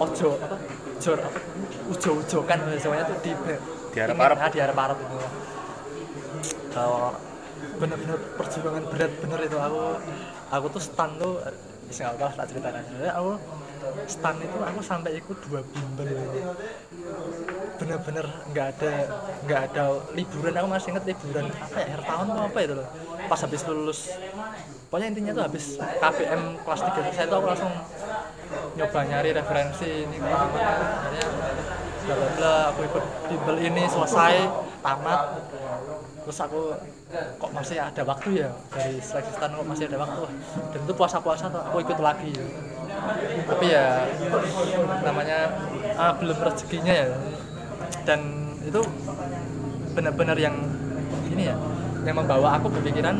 ojo 0.00 0.28
apa 0.40 0.56
jor 1.00 1.18
apa 1.20 1.40
ujo-ujokan 1.96 2.58
semuanya 2.76 3.04
tuh 3.08 3.16
di 3.24 3.32
Diharap-harap. 3.94 4.36
ingin- 4.36 4.44
ah, 4.44 4.50
diharap-harap 4.52 4.96
itu 5.00 5.16
kalau 6.74 7.14
bener-bener 7.80 8.18
perjuangan 8.38 8.84
berat 8.88 9.12
bener 9.20 9.40
itu. 9.44 9.58
Aku 9.58 9.80
aku 10.50 10.66
tuh 10.74 10.82
stand 10.82 11.14
tuh 11.18 11.40
bisa 11.84 12.08
nggak 12.08 12.16
tahu 12.16 12.30
tak 12.32 12.46
ceritain 12.48 12.76
aja 12.80 12.96
Ya, 12.96 13.12
aku 13.20 13.32
stand 14.08 14.40
itu 14.40 14.58
aku 14.64 14.80
sampai 14.80 15.20
ikut 15.20 15.36
dua 15.44 15.60
bimbel 15.60 16.08
bener-bener 17.76 18.26
nggak 18.52 18.66
ada 18.78 18.92
nggak 19.44 19.60
ada 19.70 19.82
liburan. 20.16 20.52
Aku 20.56 20.68
masih 20.70 20.88
inget 20.96 21.04
liburan 21.12 21.46
apa 21.52 21.76
ya 21.80 21.84
akhir 21.92 22.00
tahun 22.08 22.26
atau 22.32 22.44
apa 22.48 22.58
itu 22.64 22.74
loh. 22.76 22.88
Pas 23.28 23.40
habis 23.40 23.62
lulus 23.68 24.00
pokoknya 24.88 25.10
intinya 25.10 25.32
tuh 25.34 25.44
habis 25.50 25.64
KPM 25.74 26.42
kelas 26.62 26.80
3 26.86 27.16
saya 27.18 27.26
tuh 27.26 27.36
aku 27.42 27.46
langsung 27.50 27.72
nyoba 28.78 29.00
nyari 29.10 29.30
referensi 29.34 30.06
ini 30.06 30.16
akhirnya 30.22 31.26
bla 32.04 32.14
bla 32.14 32.28
bla 32.36 32.54
aku 32.70 32.80
ikut 32.86 33.04
bimbel 33.26 33.56
ini 33.58 33.82
selesai 33.90 34.34
tamat. 34.84 35.20
Terus 36.24 36.38
aku 36.40 36.60
kok 37.38 37.50
masih 37.54 37.76
ada 37.78 38.02
waktu 38.02 38.28
ya? 38.42 38.50
Dari 38.72 38.98
seleksi 38.98 39.32
stand 39.38 39.54
kok 39.54 39.66
masih 39.66 39.84
ada 39.90 39.98
waktu. 40.02 40.22
Dan 40.74 40.78
itu 40.82 40.92
puasa 40.96 41.18
puasa 41.22 41.46
tuh 41.50 41.62
aku 41.62 41.82
ikut 41.84 41.98
lagi. 42.02 42.32
Tapi 43.46 43.66
ya 43.70 44.06
namanya 45.02 45.38
ah, 45.98 46.12
belum 46.18 46.38
rezekinya 46.38 46.94
ya. 46.94 47.06
Dan 48.04 48.20
itu 48.64 48.80
benar-benar 49.94 50.34
yang 50.40 50.56
ini 51.30 51.50
ya 51.50 51.56
yang 52.04 52.20
membawa 52.20 52.58
aku 52.60 52.68
berpikiran 52.68 53.16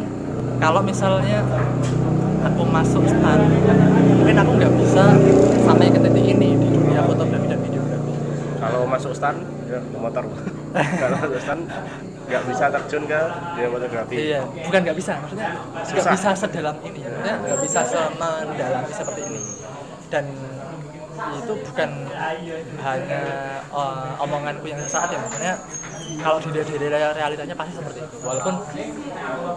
kalau 0.61 0.85
misalnya 0.85 1.41
aku 2.45 2.63
masuk 2.69 3.05
stan 3.09 3.41
mungkin 4.21 4.37
aku 4.37 4.51
nggak 4.61 4.73
bisa 4.77 5.17
sampai 5.65 5.89
ke 5.89 5.99
titik 6.03 6.25
ini 6.37 6.59
di 6.59 6.69
dunia 6.69 7.01
fotografi 7.07 7.47
dan 7.49 7.61
videografi. 7.65 8.13
Kalau 8.61 8.81
masuk 8.85 9.13
stan 9.17 9.37
ya 9.71 9.81
motor 9.97 10.25
kalau 11.01 11.17
masuk 11.21 11.41
stan 11.41 11.59
nggak 12.25 12.43
bisa 12.49 12.65
terjun 12.73 13.03
ke 13.05 13.21
dunia 13.55 13.69
fotografi. 13.69 14.15
Iya 14.17 14.41
bukan 14.45 14.81
nggak 14.85 14.97
bisa 14.97 15.13
maksudnya 15.21 15.51
nggak 15.77 16.07
bisa 16.17 16.29
sedalam 16.33 16.77
ini 16.85 17.01
maksudnya 17.05 17.35
nggak 17.45 17.61
bisa 17.61 17.81
semendalami 17.85 18.93
seperti 18.93 19.21
ini. 19.29 19.43
Dan 20.09 20.25
itu 21.15 21.53
bukan 21.55 21.91
hanya 22.83 23.23
uh, 23.71 24.19
omonganku 24.19 24.67
yang 24.67 24.81
sesaat 24.83 25.15
ya 25.15 25.19
maksudnya 25.23 25.55
kalau 26.21 26.39
dilihat 26.43 26.69
dari 26.69 26.89
realitanya 26.91 27.55
pasti 27.55 27.73
seperti 27.79 28.01
itu. 28.03 28.17
Walaupun 28.25 28.55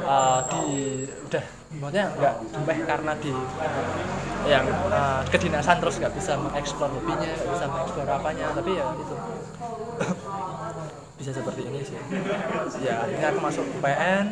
uh, 0.05 0.39
di 0.51 0.63
udah 1.27 1.43
maksudnya 1.77 2.05
nggak 2.15 2.35
meh 2.63 2.79
karena 2.87 3.13
di 3.19 3.33
yang 4.47 4.65
uh, 4.87 5.21
kedinasan 5.27 5.77
terus 5.83 5.99
nggak 5.99 6.13
bisa 6.15 6.39
mengeksplor 6.39 6.87
hobinya 6.87 7.27
nggak 7.27 7.51
bisa 7.51 7.65
mengeksplor 7.67 8.07
apanya 8.07 8.45
tapi 8.55 8.71
ya 8.79 8.85
itu 8.95 9.15
bisa 11.17 11.33
seperti 11.33 11.61
ini 11.65 11.81
sih. 11.81 11.97
Ya 12.85 13.01
akhirnya 13.01 13.27
aku 13.33 13.39
masuk 13.41 13.65
UPN 13.81 14.25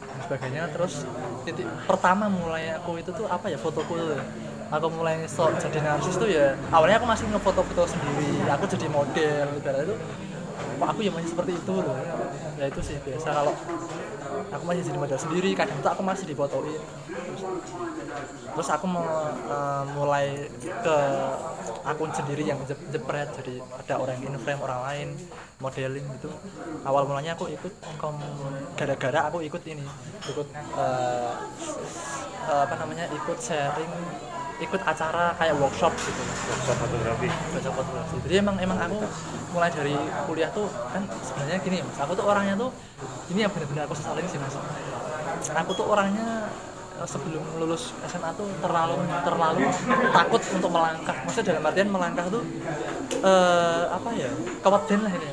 dan 0.00 0.18
sebagainya. 0.24 0.62
Terus 0.72 1.04
titik 1.44 1.68
pertama 1.84 2.26
mulai 2.32 2.72
aku 2.74 2.96
itu 2.98 3.12
tuh 3.12 3.28
apa 3.28 3.52
ya 3.52 3.60
fotoku 3.60 3.94
tuh 3.94 4.18
aku 4.66 4.86
mulai 4.90 5.22
sok 5.30 5.62
jadi 5.62 5.78
narsis 5.78 6.18
tuh 6.18 6.26
ya 6.26 6.58
awalnya 6.74 6.98
aku 6.98 7.06
masih 7.06 7.24
ngefoto-foto 7.30 7.84
sendiri. 7.86 8.42
Aku 8.50 8.64
jadi 8.66 8.86
model 8.88 9.46
ibarat 9.60 9.84
itu 9.86 9.96
aku 10.80 11.00
ya 11.04 11.12
masih 11.12 11.28
seperti 11.30 11.52
itu 11.54 11.74
loh. 11.76 12.00
Ya 12.56 12.64
itu 12.72 12.80
sih 12.80 12.96
biasa 13.04 13.28
kalau 13.30 13.54
aku 14.52 14.62
masih 14.66 14.82
jadi 14.86 14.98
model 14.98 15.18
sendiri 15.18 15.50
kadang 15.56 15.78
tuh 15.80 15.90
aku 15.92 16.02
masih 16.02 16.24
difotoin. 16.28 16.80
Terus, 17.06 17.42
terus 18.54 18.68
aku 18.72 18.86
mau 18.88 19.06
eh, 19.32 19.84
mulai 19.96 20.26
ke 20.62 20.96
akun 21.86 22.10
sendiri 22.10 22.42
yang 22.46 22.58
jep- 22.66 22.86
jepret 22.90 23.30
jadi 23.42 23.62
ada 23.62 23.94
orang 24.02 24.16
yang 24.22 24.34
in-frame 24.34 24.60
orang 24.62 24.80
lain 24.86 25.08
modeling 25.62 26.06
gitu. 26.18 26.30
Awal 26.84 27.02
mulanya 27.08 27.38
aku 27.38 27.50
ikut 27.50 27.72
kom 27.98 28.16
gara-gara 28.74 29.30
aku 29.30 29.42
ikut 29.44 29.62
ini 29.66 29.86
ikut 30.30 30.48
eh, 30.54 31.32
eh, 32.46 32.60
apa 32.66 32.74
namanya 32.78 33.06
ikut 33.10 33.38
sharing 33.38 33.92
ikut 34.56 34.80
acara 34.80 35.36
kayak 35.36 35.54
workshop 35.60 35.92
gitu. 36.00 36.22
Workshop 36.24 36.76
fotografi. 36.80 37.28
Baca 37.28 37.70
fotografi. 37.70 38.16
Jadi 38.24 38.34
emang 38.40 38.56
emang 38.56 38.78
aku 38.80 38.98
mulai 39.52 39.70
dari 39.72 39.94
kuliah 40.28 40.50
tuh 40.52 40.68
kan 40.92 41.02
sebenarnya 41.24 41.58
gini 41.64 41.80
mas 41.80 41.96
aku 41.96 42.12
tuh 42.12 42.24
orangnya 42.28 42.54
tuh 42.60 42.70
ini 43.32 43.40
yang 43.44 43.52
benar-benar 43.52 43.88
aku 43.88 43.96
sesalin 43.96 44.26
sih 44.28 44.38
mas. 44.40 44.56
Aku 45.52 45.70
tuh 45.76 45.86
orangnya 45.88 46.48
eh, 46.96 47.08
sebelum 47.08 47.44
lulus 47.60 47.92
SMA 48.08 48.30
tuh 48.36 48.48
terlalu 48.64 48.96
terlalu 49.24 49.62
takut 50.12 50.42
untuk 50.56 50.70
melangkah. 50.72 51.16
Maksudnya 51.24 51.56
dalam 51.56 51.64
artian 51.68 51.88
melangkah 51.92 52.26
tuh 52.32 52.42
eh, 53.20 53.84
apa 53.92 54.08
ya 54.16 54.30
keweden 54.64 55.00
lah 55.04 55.12
ini. 55.12 55.28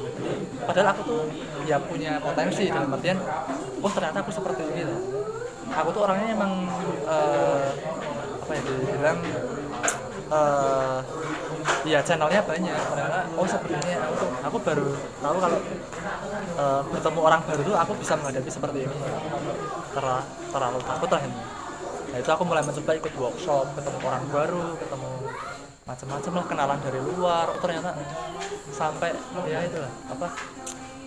Padahal 0.63 0.87
aku 0.95 1.01
tuh 1.03 1.21
ya 1.63 1.79
punya 1.79 2.19
potensi 2.19 2.67
dalam 2.67 2.91
artian 2.91 3.19
oh 3.83 3.91
ternyata 3.91 4.19
aku 4.19 4.31
seperti 4.31 4.63
ini 4.67 4.83
loh. 4.87 4.99
Aku 5.73 5.89
tuh 5.89 6.05
orangnya 6.05 6.37
emang 6.37 6.69
eh, 7.07 7.92
apa 8.43 8.51
ya 8.53 8.61
dibilang 8.67 9.19
eh 10.33 10.99
ya 11.87 11.99
channelnya 12.03 12.41
banyak. 12.43 12.75
Ternyata 12.75 13.19
oh 13.39 13.45
ini 13.47 13.93
aku 13.95 14.25
aku 14.51 14.57
baru 14.59 14.89
tahu 15.23 15.37
kalau 15.39 15.59
eh, 16.59 16.81
bertemu 16.91 17.19
orang 17.23 17.41
baru 17.47 17.61
tuh 17.63 17.75
aku 17.79 17.91
bisa 18.03 18.13
menghadapi 18.19 18.49
seperti 18.51 18.79
ini. 18.83 18.97
Terla- 19.95 20.27
terlalu 20.51 20.79
takut 20.83 21.09
lah 21.11 21.21
ini. 21.23 21.37
Nah 22.13 22.17
itu 22.21 22.29
aku 22.29 22.43
mulai 22.45 22.61
mencoba 22.61 22.91
ikut 22.93 23.13
workshop 23.17 23.65
ketemu 23.73 23.97
orang 24.05 24.23
baru 24.29 24.63
ketemu 24.77 25.11
macam-macam 25.83 26.31
lah 26.39 26.45
kenalan 26.47 26.79
dari 26.83 26.99
luar. 27.03 27.45
Oh, 27.51 27.59
ternyata 27.59 27.91
sampai 28.73 29.11
ya 29.49 29.59
itu 29.65 29.77
lah 29.77 29.91
apa 30.09 30.27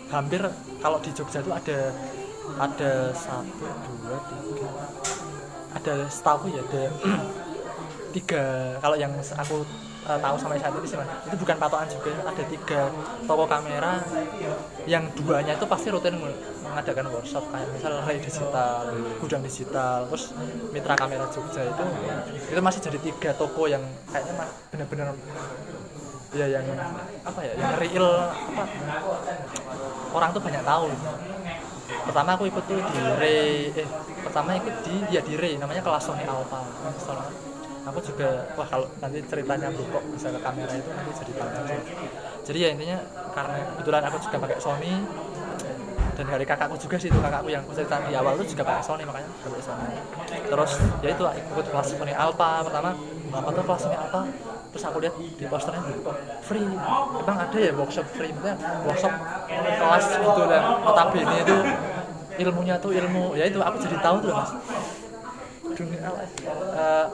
hampir 0.06 0.38
kalau 0.78 0.98
di 1.02 1.10
Jogja 1.10 1.42
itu 1.42 1.50
ada 1.50 1.90
ada 2.62 3.10
satu 3.10 3.66
dua 4.06 4.18
tiga 4.30 4.70
ada 5.76 5.94
setahu 6.08 6.48
ya 6.48 6.60
ada 6.64 6.82
tiga 8.16 8.44
kalau 8.80 8.96
yang 8.96 9.12
aku 9.12 9.56
eh, 10.08 10.18
tahu 10.18 10.36
sampai 10.40 10.56
saat 10.56 10.72
ini 10.72 10.88
sih 10.88 10.96
mas 10.96 11.08
itu 11.28 11.36
bukan 11.36 11.56
patokan 11.60 11.88
juga 11.92 12.10
ada 12.24 12.44
tiga 12.48 12.80
toko 13.28 13.44
kamera 13.44 14.00
yang 14.88 15.04
duanya 15.12 15.52
itu 15.52 15.66
pasti 15.68 15.92
rutin 15.92 16.16
mengadakan 16.64 17.12
workshop 17.12 17.44
kayak 17.52 17.68
misal 17.72 17.92
Ray 18.04 18.18
Digital, 18.20 18.90
Gudang 19.22 19.40
Digital, 19.40 20.04
terus 20.12 20.34
Mitra 20.74 20.92
Kamera 20.98 21.24
Jogja 21.30 21.62
itu 21.64 21.84
itu 22.52 22.60
masih 22.60 22.80
jadi 22.84 22.98
tiga 23.00 23.30
toko 23.36 23.68
yang 23.68 23.84
kayaknya 24.08 24.32
mas 24.36 24.50
benar-benar 24.72 25.12
ya 26.36 26.46
yang 26.52 26.66
apa 27.24 27.40
ya 27.40 27.52
yang 27.56 27.72
real 27.80 28.08
apa 28.28 28.64
orang 30.12 30.30
tuh 30.36 30.42
banyak 30.42 30.62
tahu 30.64 30.84
pertama 31.86 32.34
aku 32.34 32.44
ikut 32.50 32.64
tuh 32.66 32.78
di 32.78 33.00
Ray 33.18 33.70
eh 33.74 33.88
pertama 34.26 34.58
ikut 34.58 34.74
di 34.82 34.94
ya 35.14 35.20
di 35.22 35.34
Ray 35.38 35.54
namanya 35.58 35.82
kelas 35.82 36.02
Sony 36.06 36.26
Alpha. 36.26 36.60
Soalnya 36.98 37.30
aku 37.86 37.98
juga 38.02 38.50
wah 38.58 38.66
kalau 38.66 38.86
nanti 38.98 39.22
ceritanya 39.30 39.70
Bu 39.70 39.86
kok 39.94 40.02
bisa 40.10 40.34
ke 40.34 40.40
kamera 40.42 40.74
itu 40.74 40.90
nanti 40.90 41.10
jadi 41.22 41.32
panjang 41.38 41.66
jadi 42.42 42.58
ya 42.58 42.68
intinya 42.74 42.98
karena 43.30 43.58
kebetulan 43.74 44.02
aku 44.10 44.16
juga 44.26 44.36
pakai 44.42 44.58
Sony 44.58 44.94
dan 46.16 46.24
dari 46.32 46.44
kakakku 46.48 46.76
juga 46.80 46.96
sih 46.96 47.12
itu 47.12 47.18
kakakku 47.20 47.48
yang 47.52 47.62
cerita 47.70 48.00
di 48.08 48.16
awal 48.16 48.34
itu 48.40 48.56
juga 48.56 48.64
pakai 48.64 48.82
Sony 48.82 49.02
makanya 49.04 49.28
pakai 49.44 49.62
Sony. 49.62 49.96
Terus 50.48 50.72
ya 51.04 51.08
itu 51.12 51.22
ikut 51.28 51.66
kelas 51.68 51.86
Sony 51.92 52.14
Alpha. 52.16 52.64
Pertama 52.64 52.90
apa 53.36 53.48
tuh 53.52 53.62
kelas 53.68 53.80
Sony 53.84 53.96
Alpha 54.00 54.22
terus 54.76 54.92
aku 54.92 55.00
lihat 55.00 55.16
di 55.16 55.44
posternya 55.48 55.80
kok 56.04 56.16
free. 56.44 56.68
Emang 57.16 57.36
ada 57.40 57.56
ya 57.56 57.72
workshop 57.72 58.04
free? 58.12 58.28
Maksudnya 58.28 58.60
workshop 58.84 59.12
kelas 59.48 60.06
gitu 60.20 60.42
dan 60.52 60.62
notabene 60.84 61.36
itu 61.40 61.56
ilmunya 62.44 62.76
tuh 62.76 62.92
ilmu 62.92 63.32
ya 63.40 63.48
itu 63.48 63.56
aku 63.56 63.80
jadi 63.80 63.96
tahu 64.04 64.16
tuh 64.20 64.36
mas. 64.36 64.52
Dunia 65.72 66.04
eh, 66.76 67.04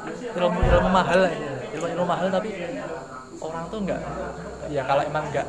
ilmu 0.42 0.58
ilmu 0.58 0.90
mahal 0.90 1.20
ini 1.30 1.38
ilmu 1.78 1.86
ilmu 1.86 2.04
mahal 2.04 2.26
tapi 2.34 2.50
orang 3.38 3.64
tuh 3.70 3.78
nggak 3.86 4.00
ya 4.74 4.82
kalau 4.82 5.02
emang 5.06 5.24
nggak 5.30 5.46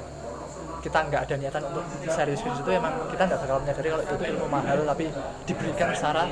kita 0.85 0.99
nggak 1.09 1.21
ada 1.25 1.35
niatan 1.41 1.63
untuk 1.65 1.85
serius 2.13 2.45
di 2.45 2.51
situ 2.53 2.69
emang 2.69 2.93
kita 3.09 3.25
nggak 3.25 3.39
bakal 3.41 3.57
menyadari 3.57 3.89
kalau 3.89 4.05
itu 4.05 4.25
ilmu 4.37 4.45
mahal 4.53 4.77
tapi 4.85 5.05
diberikan 5.49 5.89
secara 5.97 6.29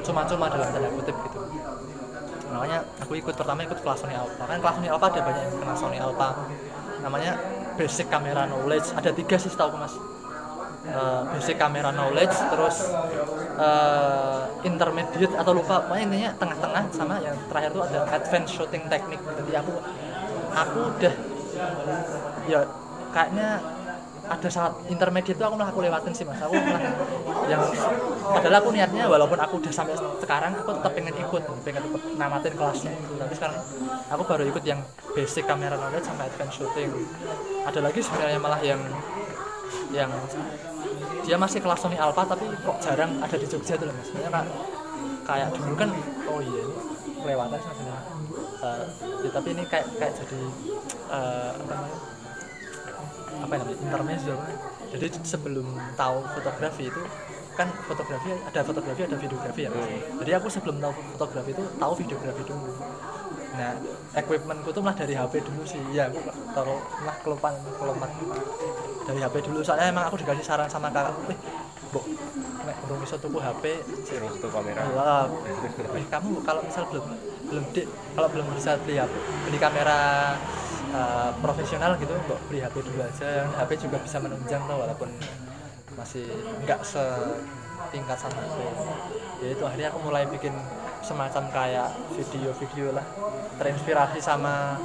cuma-cuma 0.00 0.48
dalam 0.48 0.68
tanda 0.72 0.88
kutip 0.88 1.16
gitu 1.28 1.38
makanya 2.52 2.78
aku 3.00 3.12
ikut 3.16 3.34
pertama 3.34 3.64
ikut 3.64 3.78
kelas 3.80 3.98
Sony 4.04 4.14
Alpha. 4.14 4.42
Kan 4.44 4.58
kelas 4.60 4.74
Sony 4.76 4.88
Alpha 4.92 5.06
ada 5.08 5.20
banyak 5.24 5.42
yang 5.42 5.56
kenal 5.58 5.76
Sony 5.76 5.98
Alpha. 5.98 6.28
Namanya 7.02 7.32
basic 7.74 8.06
camera 8.12 8.44
knowledge. 8.46 8.92
Ada 8.92 9.10
tiga 9.16 9.36
sih 9.40 9.50
setahu 9.50 9.74
mas. 9.80 9.94
Eh, 10.82 11.20
basic 11.30 11.56
camera 11.62 11.94
knowledge 11.94 12.34
terus 12.34 12.76
eh, 13.56 14.42
intermediate 14.66 15.34
atau 15.38 15.52
lupa. 15.54 15.82
Pokoknya 15.86 16.04
intinya 16.10 16.30
tengah-tengah 16.36 16.84
sama 16.92 17.14
yang 17.22 17.36
terakhir 17.46 17.70
tuh 17.72 17.82
ada 17.86 18.00
advanced 18.12 18.52
shooting 18.52 18.84
technique. 18.90 19.22
Jadi 19.22 19.52
aku 19.56 19.72
aku 20.52 20.78
udah 20.98 21.14
ya 22.50 22.60
kayaknya 23.14 23.48
ada 24.22 24.48
saat 24.48 24.72
intermediate 24.86 25.34
itu 25.34 25.44
aku 25.44 25.54
malah 25.58 25.70
aku 25.74 25.82
lewatin 25.82 26.12
sih 26.14 26.22
mas. 26.22 26.38
Aku 26.38 26.54
malah 26.54 26.82
yang 27.50 27.62
padahal 28.22 28.56
aku 28.62 28.68
niatnya 28.70 29.04
walaupun 29.10 29.38
aku 29.38 29.58
udah 29.58 29.72
sampai 29.74 29.98
sekarang 30.22 30.54
aku 30.54 30.70
tetap 30.78 30.92
pengen 30.94 31.14
ikut 31.18 31.42
pengen 31.66 31.82
ikut 31.90 32.02
namatin 32.14 32.54
kelasnya 32.54 32.92
itu. 32.94 33.14
Tapi 33.18 33.32
sekarang 33.34 33.58
aku 34.08 34.22
baru 34.22 34.44
ikut 34.46 34.64
yang 34.64 34.80
basic 35.12 35.44
kamera 35.44 35.74
knowledge 35.74 36.06
sama 36.06 36.26
advanced 36.30 36.62
shooting. 36.62 36.90
Ada 37.66 37.80
lagi 37.82 38.00
sebenarnya 38.00 38.38
malah 38.38 38.60
yang 38.62 38.80
yang 39.90 40.10
dia 41.22 41.36
masih 41.38 41.62
kelas 41.62 41.80
Sony 41.82 41.98
Alpha 41.98 42.26
tapi 42.26 42.44
kok 42.62 42.76
jarang 42.82 43.18
ada 43.18 43.36
di 43.36 43.46
Jogja 43.46 43.74
tuh 43.74 43.90
mas. 43.90 44.06
Sebenarnya 44.06 44.30
kayak, 44.30 44.48
kayak 45.26 45.48
dulu 45.54 45.74
kan 45.74 45.90
oh 46.30 46.40
iya 46.40 46.62
ini 46.62 47.34
sih 47.58 47.70
sebenarnya. 47.70 48.02
Eh, 48.62 48.84
ya, 49.26 49.30
tapi 49.34 49.48
ini 49.58 49.62
kayak 49.66 49.86
kayak 49.98 50.12
jadi 50.22 50.40
eh, 51.10 51.50
apa 51.58 51.72
namanya 51.74 52.11
apa 53.42 53.52
namanya 53.58 53.78
intermezzo 53.82 54.34
kan. 54.38 54.54
jadi 54.94 55.06
sebelum 55.26 55.66
tahu 55.98 56.18
fotografi 56.30 56.88
itu 56.88 57.02
kan 57.52 57.68
fotografi 57.84 58.32
ada 58.32 58.60
fotografi 58.64 59.00
ada 59.04 59.16
videografi 59.20 59.60
ya. 59.66 59.70
Mas. 59.74 59.84
jadi 60.24 60.30
aku 60.40 60.48
sebelum 60.48 60.80
tahu 60.80 60.92
fotografi 61.18 61.50
itu 61.52 61.64
tahu 61.76 61.92
videografi 62.00 62.42
dulu. 62.48 62.72
Nah 63.52 63.76
equipmentku 64.16 64.72
tuh 64.72 64.80
malah 64.80 64.96
dari 64.96 65.12
HP 65.12 65.44
dulu 65.44 65.62
sih. 65.68 65.82
Ya 65.92 66.08
aku 66.08 66.24
taruh 66.56 66.80
malah 67.04 67.16
kelupaan 67.20 67.56
kelompok 67.76 68.08
dari 69.04 69.20
HP 69.20 69.34
dulu 69.44 69.60
soalnya 69.60 69.92
emang 69.92 70.08
aku 70.08 70.16
dikasih 70.16 70.44
saran 70.46 70.70
sama 70.72 70.88
kakak 70.88 71.12
eh 71.28 71.38
bu 71.92 72.00
nek 72.64 72.76
urung 72.88 73.04
iso 73.04 73.20
tuku 73.20 73.36
HP 73.36 73.84
terus 74.08 74.34
tuh 74.40 74.48
kamera. 74.48 74.80
Wah, 74.96 75.28
eh, 75.92 76.06
kamu 76.08 76.40
kalau 76.40 76.64
misal 76.64 76.88
belum 76.88 77.04
belum 77.52 77.64
di, 77.76 77.84
kalau 78.16 78.28
belum 78.32 78.46
bisa 78.56 78.80
beli 78.80 78.96
HP, 78.96 79.12
beli 79.44 79.58
kamera 79.60 80.00
uh, 80.92 81.30
profesional 81.40 81.96
gitu, 81.98 82.12
mbok 82.12 82.40
beli 82.48 82.60
HP 82.60 82.84
dulu 82.84 83.00
aja. 83.02 83.48
HP 83.58 83.70
juga 83.88 83.96
bisa 84.00 84.16
menunjang 84.20 84.62
tuh 84.64 84.76
walaupun 84.76 85.08
masih 85.96 86.24
enggak 86.62 86.80
setingkat 86.84 88.16
sama 88.20 88.38
HP. 88.38 88.58
Ya 89.42 89.48
itu 89.52 89.62
akhirnya 89.66 89.88
aku 89.90 89.98
mulai 90.06 90.24
bikin 90.28 90.54
semacam 91.02 91.50
kayak 91.50 91.90
video-video 92.14 92.94
lah, 92.94 93.04
terinspirasi 93.58 94.22
sama 94.22 94.78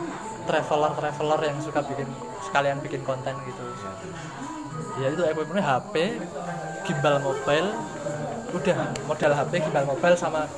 traveler-traveler 0.49 1.39
yang 1.45 1.57
suka 1.61 1.85
bikin 1.85 2.09
sekalian 2.41 2.81
bikin 2.81 3.05
konten 3.05 3.37
gitu. 3.45 3.63
Ya 4.97 5.13
itu 5.13 5.21
equipmentnya 5.21 5.61
HP, 5.61 6.17
gimbal 6.89 7.21
mobile, 7.21 7.69
udah 8.49 8.77
modal 9.05 9.31
HP, 9.37 9.53
gimbal 9.61 9.85
mobile 9.85 10.17
sama 10.17 10.49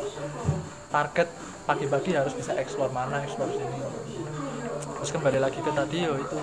target 0.89 1.27
pagi-pagi 1.67 2.15
harus 2.15 2.33
bisa 2.33 2.55
explore 2.55 2.89
mana, 2.89 3.19
explore 3.21 3.51
sini. 3.51 3.77
Terus 4.99 5.11
kembali 5.15 5.39
lagi 5.39 5.59
ke 5.63 5.71
tadi 5.71 6.03
yo 6.03 6.19
itu 6.19 6.35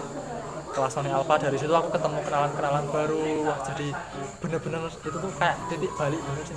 kelas 0.72 0.92
Sony 0.92 1.12
Alpha 1.12 1.36
dari 1.36 1.56
situ 1.60 1.72
aku 1.72 1.92
ketemu 1.92 2.24
kenalan-kenalan 2.24 2.84
baru. 2.88 3.20
Wah 3.44 3.58
jadi 3.68 3.92
bener-bener 4.40 4.80
itu 4.88 5.12
tuh 5.12 5.30
kayak 5.36 5.56
titik 5.68 5.92
balik 6.00 6.20
bener 6.24 6.44
sih. 6.48 6.56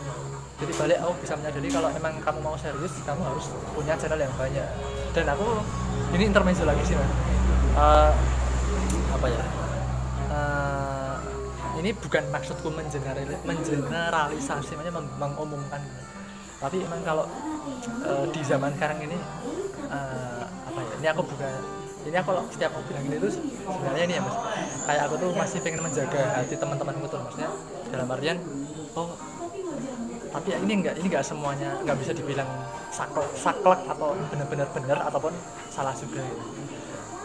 Titik 0.63 0.75
balik 0.79 0.97
aku 1.03 1.11
bisa 1.19 1.35
menyadari 1.35 1.67
kalau 1.67 1.91
emang 1.91 2.13
kamu 2.23 2.39
mau 2.39 2.55
serius 2.55 3.03
kamu 3.03 3.19
harus 3.19 3.51
punya 3.75 3.99
channel 3.99 4.19
yang 4.19 4.31
banyak. 4.39 4.63
Dan 5.11 5.25
aku 5.27 5.47
ini 6.15 6.23
intermezzo 6.31 6.63
lagi 6.63 6.83
sih 6.87 6.95
mas. 6.95 7.11
Eh, 7.79 8.11
apa 9.11 9.27
ya? 9.27 9.43
Eh, 10.31 11.15
ini 11.83 11.91
bukan 11.95 12.23
maksudku 12.31 12.71
mengeneral- 12.71 13.43
mengeneralisasi 13.43 14.71
maksudnya 14.79 14.95
meng- 14.95 15.15
mengumumkan. 15.19 15.83
Tapi 16.63 16.79
emang 16.79 17.03
kalau 17.03 17.27
eh, 18.07 18.25
di 18.31 18.41
zaman 18.47 18.71
sekarang 18.79 19.03
ini 19.03 19.19
eh, 19.91 20.43
apa 20.47 20.79
ya? 20.79 20.93
Ini 21.03 21.07
aku 21.11 21.23
bukan 21.27 21.51
ini 22.07 22.15
aku 22.15 22.27
kalau 22.31 22.43
setiap 22.47 22.71
aku 22.71 22.83
bilang 22.87 23.03
ini 23.11 23.17
tuh 23.19 23.31
sebenarnya 23.67 24.03
ini 24.07 24.13
ya 24.15 24.21
mas. 24.23 24.35
Kayak 24.87 25.01
aku 25.09 25.15
tuh 25.19 25.29
masih 25.35 25.59
pengen 25.59 25.81
menjaga 25.83 26.21
hati 26.39 26.55
teman-temanku 26.55 27.05
tuh 27.11 27.19
maksudnya 27.19 27.49
dalam 27.91 28.07
artian 28.07 28.37
oh 28.95 29.09
tapi 30.29 30.47
ya 30.53 30.57
ini 30.61 30.73
enggak 30.85 30.95
ini 31.01 31.07
enggak 31.09 31.25
semuanya 31.25 31.69
enggak 31.81 31.97
bisa 31.99 32.11
dibilang 32.13 32.49
saklek 32.93 33.29
saklek 33.33 33.81
atau 33.89 34.13
benar-benar 34.29 34.67
benar 34.71 34.97
ataupun 35.09 35.33
salah 35.73 35.93
juga 35.97 36.21
gitu. 36.21 36.43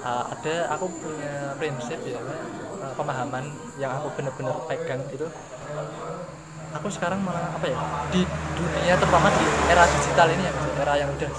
Uh, 0.04 0.24
ada 0.36 0.68
aku 0.76 0.84
punya 1.00 1.56
prinsip 1.56 1.96
ya 2.04 2.20
uh, 2.20 2.92
pemahaman 2.92 3.48
yang 3.80 3.88
aku 3.96 4.12
benar-benar 4.20 4.52
pegang 4.68 5.00
itu 5.08 5.24
aku 6.76 6.88
sekarang 6.92 7.24
malah 7.24 7.56
apa 7.56 7.66
ya 7.72 7.78
di 8.12 8.20
dunia 8.52 9.00
terutama 9.00 9.32
di 9.32 9.46
era 9.72 9.88
digital 9.88 10.28
ini 10.28 10.44
ya 10.44 10.52
era 10.84 10.94
yang 11.00 11.08
udah 11.08 11.32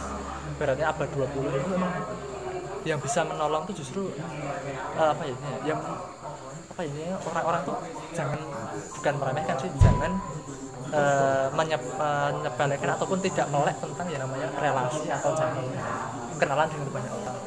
beratnya 0.56 0.86
abad 0.90 1.10
20 1.14 1.46
itu 1.46 1.70
memang 1.76 1.94
yang 2.86 3.02
bisa 3.02 3.26
menolong 3.26 3.66
tuh 3.66 3.76
justru 3.76 4.14
uh, 4.96 5.10
apa 5.10 5.24
ya 5.26 5.34
ya, 5.34 5.74
yang 5.74 5.82
apa 6.70 6.82
ini 6.86 7.10
orang-orang 7.18 7.62
tuh 7.66 7.78
jangan 8.14 8.40
bukan 9.02 9.14
meremehkan 9.18 9.56
sih 9.58 9.72
jangan 9.82 10.12
uh, 10.94 11.48
menyep- 11.58 11.98
menyepelekan 11.98 12.90
ataupun 12.94 13.18
tidak 13.26 13.50
melek 13.50 13.74
tentang 13.82 14.08
yang 14.14 14.22
namanya 14.22 14.48
relasi 14.62 15.10
atau 15.10 15.34
jangan 15.34 15.66
kenalan 16.38 16.68
dengan 16.70 16.90
banyak 16.94 17.14
orang. 17.16 17.38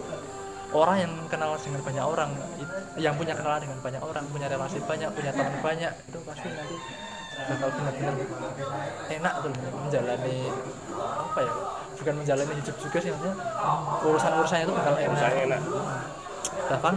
Orang 0.68 0.97
yang 1.01 1.12
kenal 1.32 1.57
dengan 1.57 1.80
banyak 1.80 2.05
orang 2.05 2.30
yang 3.01 3.14
punya 3.16 3.32
kenalan 3.32 3.61
dengan 3.62 3.78
banyak 3.80 4.03
orang 4.05 4.24
punya 4.28 4.47
relasi 4.53 4.78
banyak 4.84 5.09
punya 5.16 5.30
teman 5.32 5.55
banyak 5.64 5.93
itu 5.97 6.18
pasti 6.28 6.49
nanti 6.53 6.76
bakal 7.39 7.68
benar-benar 7.72 8.14
enak 9.09 9.34
tuh 9.41 9.51
menjalani 9.55 10.39
apa 10.99 11.41
ya 11.41 11.53
bukan 11.99 12.14
menjalani 12.22 12.55
hidup 12.59 12.76
juga 12.78 12.99
sih 13.03 13.11
maksudnya 13.11 13.36
urusan 14.07 14.32
urusannya 14.38 14.64
itu 14.64 14.74
bakal 14.74 14.94
enak. 14.94 15.32
Enak. 15.34 15.61
Bahkan 16.68 16.94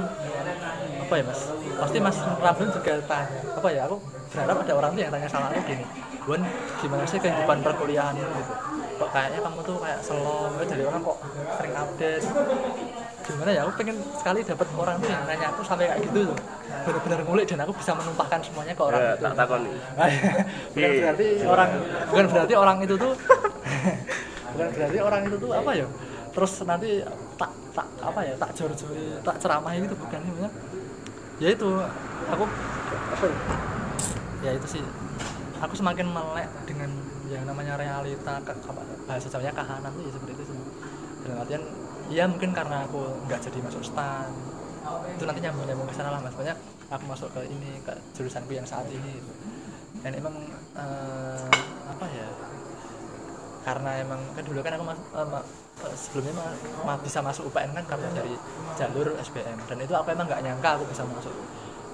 apa 1.02 1.14
ya 1.18 1.24
mas? 1.26 1.42
Pasti 1.80 1.98
mas 2.00 2.18
Ramdan 2.20 2.70
juga 2.70 2.94
tanya 3.10 3.40
apa 3.58 3.68
ya 3.74 3.82
aku 3.90 3.98
berharap 4.32 4.58
ada 4.64 4.74
orang 4.78 4.92
tuh 4.96 5.02
yang 5.04 5.12
tanya 5.12 5.28
sama 5.28 5.52
aku 5.52 5.60
gini 5.68 5.86
Wan 6.30 6.42
gimana 6.78 7.04
sih 7.10 7.18
kehidupan 7.18 7.58
perkuliahan 7.66 8.14
itu 8.14 8.30
gitu? 8.30 8.54
Kok 9.02 9.10
kayaknya 9.10 9.40
kamu 9.42 9.60
tuh 9.66 9.76
kayak 9.82 10.00
eh, 10.06 10.66
jadi 10.70 10.84
orang 10.86 11.02
kok 11.02 11.18
sering 11.58 11.74
update. 11.74 12.26
Gimana 13.26 13.50
ya 13.50 13.62
aku 13.66 13.72
pengen 13.82 13.98
sekali 14.14 14.40
dapat 14.46 14.68
orang 14.78 14.96
tuh 15.02 15.10
yang 15.10 15.24
nanya 15.26 15.48
aku 15.50 15.62
sampai 15.66 15.90
kayak 15.90 16.06
gitu 16.06 16.30
tuh. 16.30 16.38
Benar-benar 16.86 17.20
ngulik 17.26 17.46
dan 17.50 17.60
aku 17.66 17.74
bisa 17.74 17.92
menumpahkan 17.98 18.40
semuanya 18.46 18.74
ke 18.78 18.84
orang 18.86 19.02
ya, 19.02 19.12
itu. 19.14 19.22
tak 19.22 19.34
takon 19.38 19.62
bukan 20.74 20.92
berarti 20.98 21.28
orang 21.46 21.70
bukan 22.10 22.26
berarti 22.32 22.54
orang 22.58 22.78
itu 22.82 22.96
tuh 22.98 23.14
bukan 24.54 24.68
berarti 24.72 25.00
orang 25.00 25.22
itu 25.28 25.38
tuh 25.40 25.52
apa 25.56 25.72
ya? 25.76 25.88
Terus 26.32 26.52
nanti 26.64 26.90
tak 27.36 27.52
tak 27.72 27.88
apa 28.00 28.20
ya? 28.24 28.34
Tak 28.36 28.52
jor-jori 28.56 29.20
tak 29.24 29.36
ceramah 29.40 29.72
gitu 29.76 29.96
bukan 29.96 30.20
sebenarnya 30.22 30.52
ya 31.42 31.50
itu 31.50 31.70
aku 32.30 32.46
apa 33.18 33.26
ya, 33.26 33.38
ya 34.46 34.52
itu 34.54 34.68
sih. 34.78 34.84
Aku 35.62 35.74
semakin 35.74 36.10
melek 36.10 36.50
dengan 36.66 36.90
yang 37.30 37.46
namanya 37.46 37.78
realita 37.78 38.42
ke, 38.42 38.54
apa, 38.54 38.82
bahasa 39.06 39.30
Jawanya 39.30 39.54
kahanan 39.54 39.90
tuh 39.94 40.04
ya 40.06 40.12
seperti 40.14 40.32
itu 40.38 40.44
sih. 40.54 40.58
Dalam 41.26 41.38
artian 41.42 41.64
ya 42.14 42.26
mungkin 42.30 42.54
karena 42.54 42.86
aku 42.86 43.26
nggak 43.26 43.42
jadi 43.42 43.58
masuk 43.66 43.82
stan. 43.82 44.30
Itu 45.18 45.24
nanti 45.26 45.42
nyambung 45.42 45.66
nyambung 45.66 45.90
ke 45.90 45.96
sana 45.98 46.14
lah 46.14 46.20
mas. 46.22 46.34
Banyak 46.38 46.58
aku 46.94 47.04
masuk 47.10 47.30
ke 47.34 47.42
ini 47.50 47.82
ke 47.82 47.94
jurusanku 48.14 48.54
yang 48.54 48.66
saat 48.66 48.86
ini. 48.90 49.18
Dan 50.02 50.18
emang 50.18 50.34
eh, 50.78 51.50
apa 51.90 52.06
ya 52.10 52.28
karena 53.62 53.92
emang 54.02 54.20
kan 54.34 54.44
dulu 54.44 54.60
kan 54.66 54.72
aku 54.74 54.84
mas, 54.90 54.98
eh, 54.98 55.28
ma- 55.30 55.48
eh, 55.86 55.96
sebelumnya 55.98 56.34
ma- 56.34 56.58
ma- 56.86 57.02
bisa 57.02 57.20
masuk 57.22 57.54
UPN 57.54 57.72
kan 57.78 57.86
karena 57.86 58.08
dari 58.14 58.34
jalur 58.74 59.14
SBM 59.22 59.58
dan 59.70 59.78
itu 59.78 59.94
aku 59.94 60.08
emang 60.10 60.26
nggak 60.26 60.42
nyangka 60.42 60.70
aku 60.82 60.86
bisa 60.90 61.06
masuk 61.06 61.34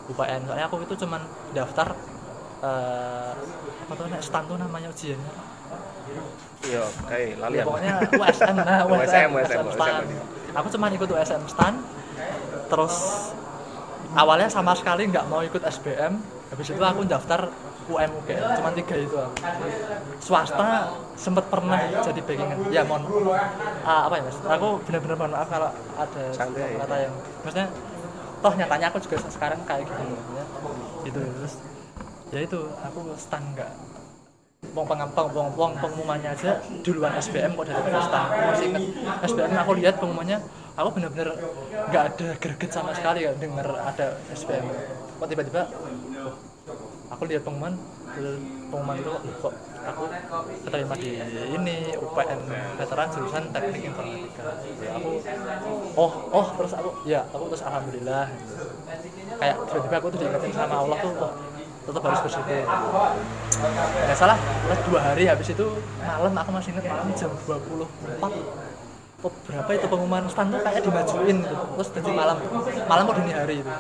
UPN 0.07 0.47
soalnya 0.47 0.65
aku 0.72 0.76
itu 0.88 0.95
cuman 1.03 1.22
daftar 1.51 1.91
eh, 2.63 3.32
apa 3.84 3.91
tuh 3.93 4.05
nek 4.07 4.24
stand 4.24 4.47
tuh 4.47 4.57
namanya 4.57 4.88
ujiannya 4.91 5.34
iya 6.65 6.84
kayak 7.05 7.38
lali 7.38 7.55
ya, 7.59 7.63
aku. 7.63 7.70
pokoknya 7.76 7.93
USM 8.15 8.55
nah 8.63 8.80
USM, 8.88 8.91
USM, 8.97 9.30
USM, 9.36 9.65
stand 9.76 10.07
USM. 10.07 10.55
aku 10.55 10.68
cuman 10.74 10.89
ikut 10.95 11.09
USM 11.11 11.41
stand 11.51 11.78
terus 12.72 12.95
awalnya 14.15 14.49
sama 14.49 14.72
sekali 14.74 15.07
nggak 15.11 15.26
mau 15.28 15.43
ikut 15.43 15.61
SBM 15.61 16.13
habis 16.47 16.68
itu 16.72 16.80
aku 16.80 17.03
daftar 17.03 17.51
UM 17.88 18.11
UGM 18.23 18.43
cuma 18.59 18.69
tiga 18.75 18.95
itu 18.99 19.15
aku. 19.15 19.35
swasta 20.19 20.91
sempat 21.15 21.47
pernah 21.47 21.79
jadi 22.03 22.19
backingan 22.21 22.59
ya 22.69 22.83
mohon 22.83 23.07
ah, 23.88 24.11
apa 24.11 24.19
ya 24.19 24.23
mas? 24.27 24.38
Aku 24.43 24.83
benar-benar 24.83 25.15
mohon 25.17 25.31
maaf 25.33 25.47
kalau 25.47 25.69
ada 25.95 26.23
kata 26.35 26.95
yang 26.99 27.13
maksudnya 27.41 27.67
toh 28.38 28.53
nyatanya 28.53 28.88
aku 28.93 28.97
juga 29.01 29.17
sekarang 29.31 29.59
kayak 29.65 29.88
gitu 29.89 30.03
maksudnya 30.03 30.45
gitu 31.07 31.19
terus 31.23 31.53
ya 32.29 32.39
itu 32.43 32.59
aku 32.83 32.99
stand 33.15 33.55
nggak. 33.55 33.71
Wong 34.73 34.89
pengampang, 34.89 35.29
wong, 35.38 35.53
wong 35.53 35.71
pengumumannya 35.77 36.33
aja 36.33 36.57
duluan 36.81 37.13
SBM 37.13 37.53
kok 37.53 37.65
dari. 37.69 37.77
Aku 37.77 38.41
masih 38.51 38.65
inget 38.73 38.83
SBM 39.29 39.53
aku 39.53 39.71
lihat 39.77 39.95
pengumumannya, 40.01 40.41
aku 40.73 40.97
bener-bener 40.97 41.29
nggak 41.93 42.03
ada 42.13 42.27
greget 42.41 42.71
sama 42.73 42.91
sekali 42.97 43.29
ya 43.29 43.31
denger 43.38 43.63
ada 43.63 44.17
SBM. 44.33 44.65
Kok 45.21 45.27
tiba-tiba, 45.29 45.61
aku 47.08 47.24
lihat 47.28 47.43
terus 47.43 48.39
pengumuman 48.68 48.95
itu 48.99 49.12
kok, 49.39 49.53
aku 49.88 50.03
keterima 50.68 50.95
di 50.99 51.12
ini 51.55 51.78
UPN 51.95 52.39
veteran 52.76 53.08
jurusan 53.14 53.43
teknik 53.55 53.82
informatika. 53.88 54.60
Ya 54.84 54.91
aku 54.99 55.10
oh 55.95 56.12
oh 56.36 56.47
terus 56.60 56.74
aku 56.76 56.89
ya 57.08 57.22
aku 57.32 57.43
terus 57.53 57.64
alhamdulillah. 57.64 58.26
Kayak 59.38 59.55
tiba-tiba 59.70 59.95
aku 60.01 60.08
tuh 60.12 60.20
diingetin 60.20 60.51
sama 60.51 60.76
Allah 60.84 60.97
tuh 60.99 61.14
oh 61.16 61.34
tetap 61.88 62.01
harus 62.03 62.22
bersyukur. 62.28 62.64
Nggak 64.03 64.18
salah 64.20 64.38
pas 64.41 64.80
dua 64.84 64.99
hari 64.99 65.24
habis 65.32 65.47
itu 65.47 65.66
malam 66.03 66.34
aku 66.36 66.49
masih 66.51 66.70
ingat 66.76 66.86
malam 66.91 67.08
jam 67.16 67.32
24 67.47 68.28
oh, 69.26 69.34
berapa 69.49 69.70
itu 69.74 69.88
pengumuman 69.89 70.30
stand 70.30 70.53
tuh 70.53 70.62
kayak 70.62 70.82
dimajuin 70.84 71.38
gitu 71.39 71.55
terus 71.55 71.89
jadi 71.95 72.12
malam. 72.12 72.38
Malam 72.91 73.03
kok 73.08 73.16
dini 73.24 73.32
hari 73.32 73.55
itu. 73.64 73.72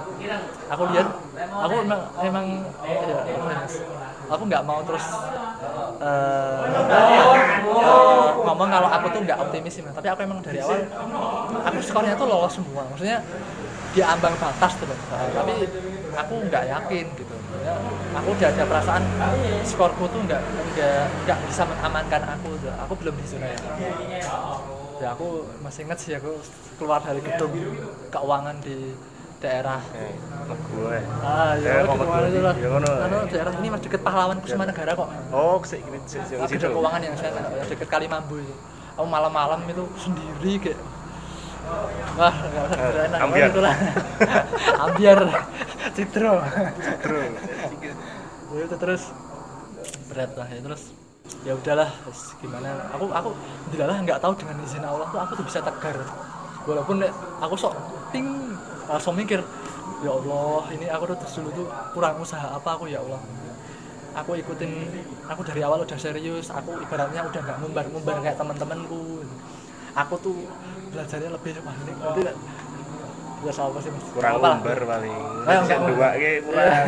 Aku 0.71 0.83
lihat 0.95 1.07
aku 1.37 1.73
emang 1.85 2.01
emang 2.21 2.45
ya 2.81 3.19
ya, 3.25 3.37
Mas? 3.45 3.73
aku 4.27 4.43
nggak 4.49 4.63
mau 4.67 4.79
terus 4.83 5.05
eh, 6.03 6.61
ngomong 8.43 8.69
kalau 8.69 8.89
aku 8.91 9.07
tuh 9.13 9.21
nggak 9.23 9.39
optimis 9.39 9.73
sih 9.79 9.83
tapi 9.85 10.07
aku 10.11 10.19
emang 10.25 10.39
dari 10.43 10.59
awal 10.59 10.81
aku 11.63 11.77
skornya 11.79 12.13
tuh 12.19 12.27
lolos 12.27 12.53
semua 12.57 12.83
maksudnya 12.91 13.23
di 13.95 14.01
ambang 14.03 14.35
batas 14.37 14.73
tuh 14.77 14.85
tapi 15.33 15.53
aku 16.13 16.33
nggak 16.49 16.63
yakin 16.69 17.05
gitu 17.15 17.35
aku 18.13 18.27
udah 18.33 18.47
ada 18.51 18.63
perasaan 18.67 19.03
skorku 19.63 20.05
tuh 20.11 20.21
nggak 20.27 20.41
nggak 20.75 21.01
nggak 21.25 21.37
bisa 21.49 21.63
mengamankan 21.65 22.21
aku 22.37 22.49
tuh. 22.61 22.73
aku 22.73 22.93
belum 22.99 23.15
di 23.17 23.25
zona 23.25 23.47
ya 24.97 25.13
aku 25.13 25.45
masih 25.61 25.85
inget 25.85 25.99
sih 26.01 26.13
aku 26.17 26.41
keluar 26.81 27.01
dari 27.01 27.21
gedung 27.21 27.53
keuangan 28.09 28.57
di 28.61 28.97
daerah. 29.37 29.81
Eh, 29.93 30.13
gue. 30.47 30.97
ah 31.21 31.53
Ya, 31.59 31.83
ya 31.85 32.23
itu 32.25 32.39
lah 32.41 32.55
anu 33.03 33.17
daerah 33.27 33.53
ini 33.59 33.67
mas 33.69 33.81
deket 33.83 34.01
pahlawan 34.01 34.37
kusuma 34.39 34.63
negara 34.63 34.91
kok. 34.93 35.09
Oh, 35.29 35.59
sik 35.61 35.81
ini 35.81 35.99
situ. 36.05 36.33
gedung 36.39 36.73
keuangan 36.75 37.01
yang 37.03 37.15
saya 37.15 37.31
yang 37.35 37.67
deket 37.67 37.87
Kalimambu 37.87 38.39
itu 38.39 38.53
aku 38.97 39.05
malam-malam 39.05 39.61
itu 39.67 39.83
sendiri 39.99 40.53
kayak. 40.57 40.79
Wah 42.15 42.31
nggak 42.31 42.63
usah 42.63 42.79
Eh, 42.79 43.07
enak 43.11 43.19
ambiar. 43.21 43.47
itu 43.51 43.59
lah 43.59 43.75
ambiar. 44.87 45.19
Citro. 45.93 46.33
Terus. 47.03 47.31
Ya 48.47 48.63
itu 48.63 48.75
terus. 48.79 49.03
Berat 50.07 50.31
lah 50.33 50.47
ya 50.47 50.59
terus. 50.63 50.83
Ya 51.43 51.51
udahlah 51.51 51.91
gimana? 52.39 52.87
Aku 52.95 53.11
aku 53.11 53.29
dilalah 53.69 53.99
nggak 53.99 54.23
tahu 54.23 54.33
dengan 54.39 54.55
izin 54.63 54.79
Allah 54.81 55.03
tuh 55.11 55.19
aku 55.19 55.31
tuh 55.35 55.45
bisa 55.45 55.59
tegar. 55.59 55.99
Walaupun 56.63 57.03
aku 57.43 57.55
sok 57.59 57.75
ting 58.09 58.46
langsung 58.87 59.13
mikir 59.15 59.39
ya 60.03 60.11
Allah 60.11 60.61
ini 60.73 60.85
aku 60.87 61.03
tuh 61.13 61.17
terus 61.21 61.33
dulu 61.41 61.49
tuh 61.63 61.67
kurang 61.93 62.15
usaha 62.21 62.47
apa 62.53 62.69
aku 62.77 62.87
ya 62.87 62.99
Allah 63.03 63.21
aku 64.17 64.33
ikutin 64.39 64.71
aku 65.29 65.41
dari 65.45 65.61
awal 65.61 65.83
udah 65.85 65.97
serius 65.99 66.49
aku 66.49 66.73
ibaratnya 66.81 67.21
udah 67.25 67.41
nggak 67.43 67.57
ngumbar-ngumbar 67.61 68.15
kayak 68.23 68.37
teman-temanku 68.39 69.21
aku 69.93 70.15
tuh 70.21 70.37
belajarnya 70.93 71.29
lebih 71.33 71.51
panik 71.61 71.95
nanti 71.99 72.21
ya 73.45 73.53
apa 73.53 73.77
sih 73.85 73.91
mas 73.93 74.05
Kurang 74.17 74.41
Apa 74.41 74.47
lah? 74.49 74.57
umbar 74.57 74.79
paling. 74.81 75.13
Ayo, 75.45 75.59
enggak. 75.61 75.77
Dua 75.85 76.09
kurang. 76.41 76.85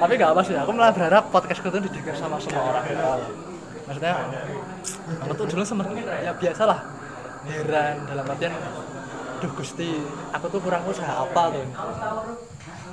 tapi 0.00 0.12
nggak 0.16 0.30
apa 0.36 0.40
sih 0.44 0.54
aku 0.56 0.70
malah 0.76 0.92
berharap 0.92 1.24
podcastku 1.32 1.72
itu 1.72 1.78
didengar 1.88 2.16
sama 2.16 2.36
semua 2.36 2.62
orang 2.76 2.84
maksudnya 3.88 4.14
aku 5.24 5.32
tuh 5.34 5.46
dulu 5.48 5.62
sempet 5.64 5.86
ya 6.04 6.32
biasa 6.36 6.62
lah 6.68 6.80
heran 7.48 7.96
dalam 8.04 8.24
artian 8.28 8.52
duh 9.40 9.52
gusti 9.56 9.88
aku 10.36 10.46
tuh 10.52 10.60
kurang 10.60 10.84
usaha 10.84 11.24
apa 11.24 11.42
tuh? 11.56 11.64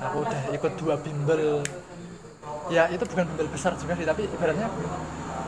Aku 0.08 0.18
udah 0.24 0.42
ikut 0.56 0.74
dua 0.80 0.96
bimbel. 1.04 1.62
Ya 2.72 2.88
itu 2.88 3.04
bukan 3.04 3.28
bimbel 3.36 3.48
besar 3.52 3.76
juga 3.76 3.94
sih 4.00 4.08
tapi 4.08 4.28
ibaratnya 4.32 4.68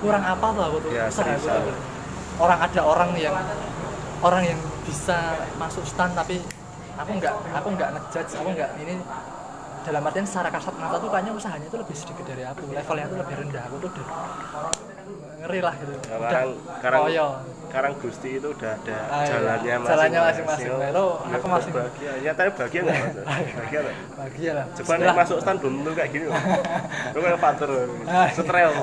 kurang 0.04 0.24
apa 0.24 0.48
tuh 0.52 0.64
aku 0.64 0.78
tuh? 0.84 0.92
Ya, 0.92 1.08
usaha 1.08 1.32
aku 1.36 1.72
tuh. 1.72 1.84
orang 2.40 2.60
ada 2.64 2.82
orang 2.88 3.12
yang 3.20 3.36
orang 4.24 4.44
yang 4.48 4.60
bisa 4.88 5.44
masuk 5.60 5.84
stand 5.84 6.16
tapi 6.16 6.40
aku 6.96 7.12
nggak 7.20 7.36
aku 7.52 7.68
nggak 7.76 7.90
ngejudge 7.96 8.34
aku 8.36 8.50
nggak 8.56 8.72
ini. 8.84 8.96
Dalam 9.80 10.04
artian 10.04 10.28
secara 10.28 10.52
kasat 10.52 10.76
mata 10.76 11.00
tuh 11.00 11.08
kayaknya 11.08 11.32
usahanya 11.32 11.68
itu 11.72 11.80
lebih 11.80 11.96
sedikit 11.96 12.28
dari 12.28 12.44
aku 12.44 12.68
levelnya 12.68 13.08
tuh 13.08 13.18
lebih 13.24 13.36
rendah. 13.40 13.64
Aku 13.72 13.76
tuh 13.80 13.90
udah 13.96 14.06
ngeri 15.40 15.60
lah 15.64 15.74
gitu. 15.80 15.94
Ya, 15.96 16.16
Sekarang 16.20 16.48
sekarang 16.80 17.00
koyo 17.08 17.28
sekarang 17.70 17.94
Gusti 17.96 18.30
itu 18.36 18.48
udah 18.50 18.72
ada 18.74 18.98
Ah, 19.08 19.22
iya. 19.22 19.30
jalannya 19.30 19.74
masing-masing. 19.78 19.86
Jalannya 19.86 20.22
masing-masing. 20.26 20.70
Ya, 20.74 20.90
aku 21.32 21.48
masih- 21.48 21.70
bahagia. 21.72 22.12
Ya, 22.20 22.32
tapi 22.34 22.50
bahagia 22.52 22.80
nggak? 22.82 22.98
Mas? 22.98 23.16
Bahagia 23.22 23.80
nggak? 23.80 23.96
bahagia 24.12 24.52
lah 24.52 24.66
Coba 24.74 24.94
nih 24.96 25.08
masuk 25.14 25.38
stand 25.40 25.58
belum 25.60 25.74
tentu 25.78 25.92
kayak 25.94 26.10
gini 26.10 26.26
loh. 26.26 26.42
Lu 27.14 27.20
kayak 27.22 27.40
fatur, 27.40 27.70
Ah, 27.70 28.26
iya. 28.26 28.34
setrel. 28.34 28.72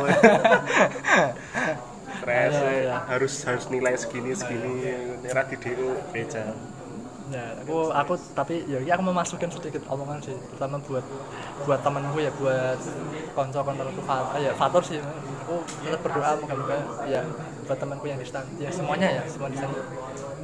Stres, 2.16 2.54
Iya, 2.54 2.70
iya. 2.80 2.96
harus 3.06 3.34
harus 3.44 3.64
nilai 3.68 3.94
segini 3.94 4.32
segini, 4.32 4.74
era 5.22 5.42
di 5.44 5.56
DO 5.56 5.90
beja. 6.10 6.42
ya 7.26 7.42
aku 7.58 7.90
aku 7.90 8.14
tapi 8.32 8.62
ya 8.64 8.78
ya 8.80 8.94
aku 8.94 9.02
mau 9.02 9.10
masukin 9.12 9.50
sedikit 9.50 9.82
omongan 9.84 10.22
sih 10.22 10.30
terutama 10.46 10.78
buat 10.80 11.02
buat 11.66 11.82
temanku 11.82 12.22
ya 12.22 12.30
buat 12.32 12.78
konco 13.34 13.66
konco 13.66 13.82
aku 13.82 14.38
ya 14.38 14.54
Fatur 14.54 14.78
sih 14.80 15.02
aku 15.02 15.58
tetap 15.82 16.06
berdoa 16.06 16.38
moga 16.38 16.54
moga 16.54 16.76
ya 17.04 17.26
buat 17.66 17.78
temanku 17.82 18.06
yang 18.06 18.18
di 18.22 18.26
stand 18.26 18.46
ya 18.62 18.70
semuanya 18.70 19.20
ya 19.20 19.22
semua 19.26 19.50
di 19.50 19.58
stand 19.58 19.74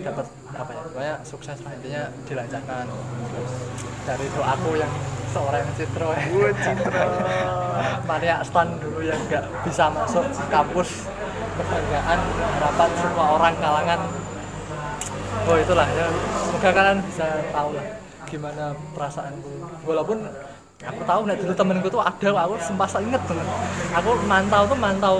dapat 0.00 0.26
apa 0.52 0.70
ya 0.72 0.80
pokoknya 0.88 1.14
sukses 1.22 1.56
lah 1.60 1.72
intinya 1.76 2.02
dilancarkan. 2.24 2.86
Dari 4.02 4.26
doaku 4.34 4.70
yang 4.80 4.92
seorang 5.30 5.64
citro. 5.78 6.08
Ya 6.10 6.24
Gue 6.32 6.50
citra. 6.58 7.04
Maria 8.08 8.36
stand 8.42 8.80
dulu 8.80 9.00
yang 9.04 9.20
nggak 9.28 9.44
bisa 9.68 9.92
masuk 9.92 10.24
kampus. 10.48 11.06
Kebanggaan 11.52 12.18
harapan 12.58 12.90
semua 12.96 13.26
orang 13.36 13.54
kalangan. 13.60 14.00
Oh 15.42 15.56
itulah 15.58 15.88
ya 15.90 16.06
semoga 16.46 16.70
kalian 16.70 16.98
bisa 17.04 17.26
tahu 17.50 17.70
lah 17.76 17.86
gimana 18.28 18.64
perasaanku. 18.96 19.52
Walaupun 19.84 20.18
aku 20.82 21.02
tahu 21.04 21.20
nih 21.28 21.36
dulu 21.36 21.52
temenku 21.52 21.88
tuh 21.92 22.00
ada 22.00 22.30
aku 22.48 22.54
sempat 22.64 22.88
inget 22.98 23.20
banget. 23.28 23.48
Aku 24.00 24.10
mantau 24.24 24.62
tuh 24.64 24.78
mantau 24.78 25.16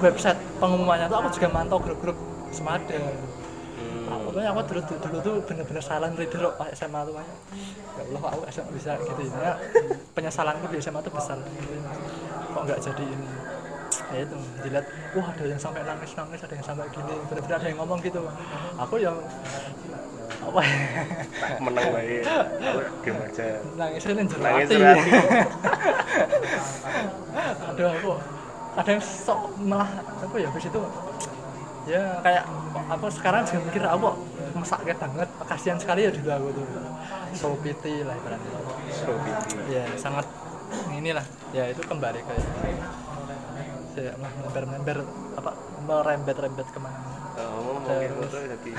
website 0.00 0.38
pengumumannya 0.58 1.06
tuh 1.10 1.18
aku 1.20 1.28
juga 1.34 1.48
mantau 1.50 1.78
grup-grup 1.82 2.16
semada 2.50 2.98
Hmm. 4.08 4.24
pokoknya 4.24 4.56
aku 4.56 4.72
dulu 4.72 4.80
dulu 5.04 5.18
tuh 5.20 5.34
bener-bener 5.44 5.84
silent 5.84 6.16
reader 6.16 6.40
kok 6.48 6.56
pas 6.56 6.72
SMA 6.72 6.96
tuh 7.04 7.12
kayak 7.12 7.28
ya 7.28 8.02
Allah 8.08 8.20
aku 8.32 8.40
SMA 8.48 8.72
bisa 8.72 8.96
gitu 8.96 9.22
ya 9.36 9.52
penyesalanku 10.16 10.64
di 10.72 10.80
SMA 10.80 11.04
tuh 11.04 11.12
besar 11.12 11.36
kok 12.56 12.62
nggak 12.64 12.80
jadi 12.80 13.04
ini 13.04 13.28
ya 14.08 14.24
itu 14.24 14.32
dilihat 14.64 14.88
wah 15.12 15.28
ada 15.28 15.44
yang 15.44 15.60
sampai 15.60 15.84
nangis 15.84 16.16
nangis 16.16 16.40
ada 16.40 16.56
yang 16.56 16.64
sampai 16.64 16.88
gini 16.88 17.20
bener-bener 17.28 17.56
ada 17.60 17.68
yang 17.68 17.78
ngomong 17.84 18.00
gitu 18.00 18.24
aku 18.80 18.96
yang 18.96 19.12
apa 20.38 20.62
ya 20.64 20.78
menang 21.60 21.92
baik. 21.92 22.24
Game 23.04 23.20
aja. 23.20 23.60
nangisnya 23.76 24.12
Nangis 24.16 24.70
hati. 24.72 24.78
aduh 27.68 27.88
aku 27.92 28.37
kadang 28.78 28.98
sok 29.02 29.40
malah 29.58 29.90
apa 29.98 30.34
ya 30.38 30.46
habis 30.48 30.70
itu 30.70 30.80
ya 31.88 32.22
kayak 32.22 32.44
apa 32.86 33.06
sekarang 33.10 33.42
juga 33.42 33.58
mikir 33.64 33.82
aku 33.82 34.08
masak 34.54 34.78
kayak 34.84 34.98
banget 35.00 35.28
kasihan 35.44 35.78
sekali 35.80 36.00
ya 36.06 36.10
dulu 36.14 36.30
aku 36.30 36.48
tuh 36.54 36.64
so 37.34 37.48
pity 37.58 38.06
lah 38.06 38.14
ibaratnya 38.14 38.50
So 38.94 39.12
pity. 39.18 39.56
ya 39.68 39.84
sangat 39.96 40.26
inilah 40.90 41.24
ya 41.50 41.64
itu 41.66 41.80
kembali 41.80 42.20
ke 42.22 42.34
ya 43.98 44.12
member-member 44.14 44.98
apa 45.34 45.50
merembet-rembet 45.82 46.68
ke 46.70 46.78
mana 46.78 47.18
Oh, 47.38 47.70
ngomongin 47.78 48.10
Terus. 48.10 48.34
foto 48.34 48.38
jadi. 48.50 48.70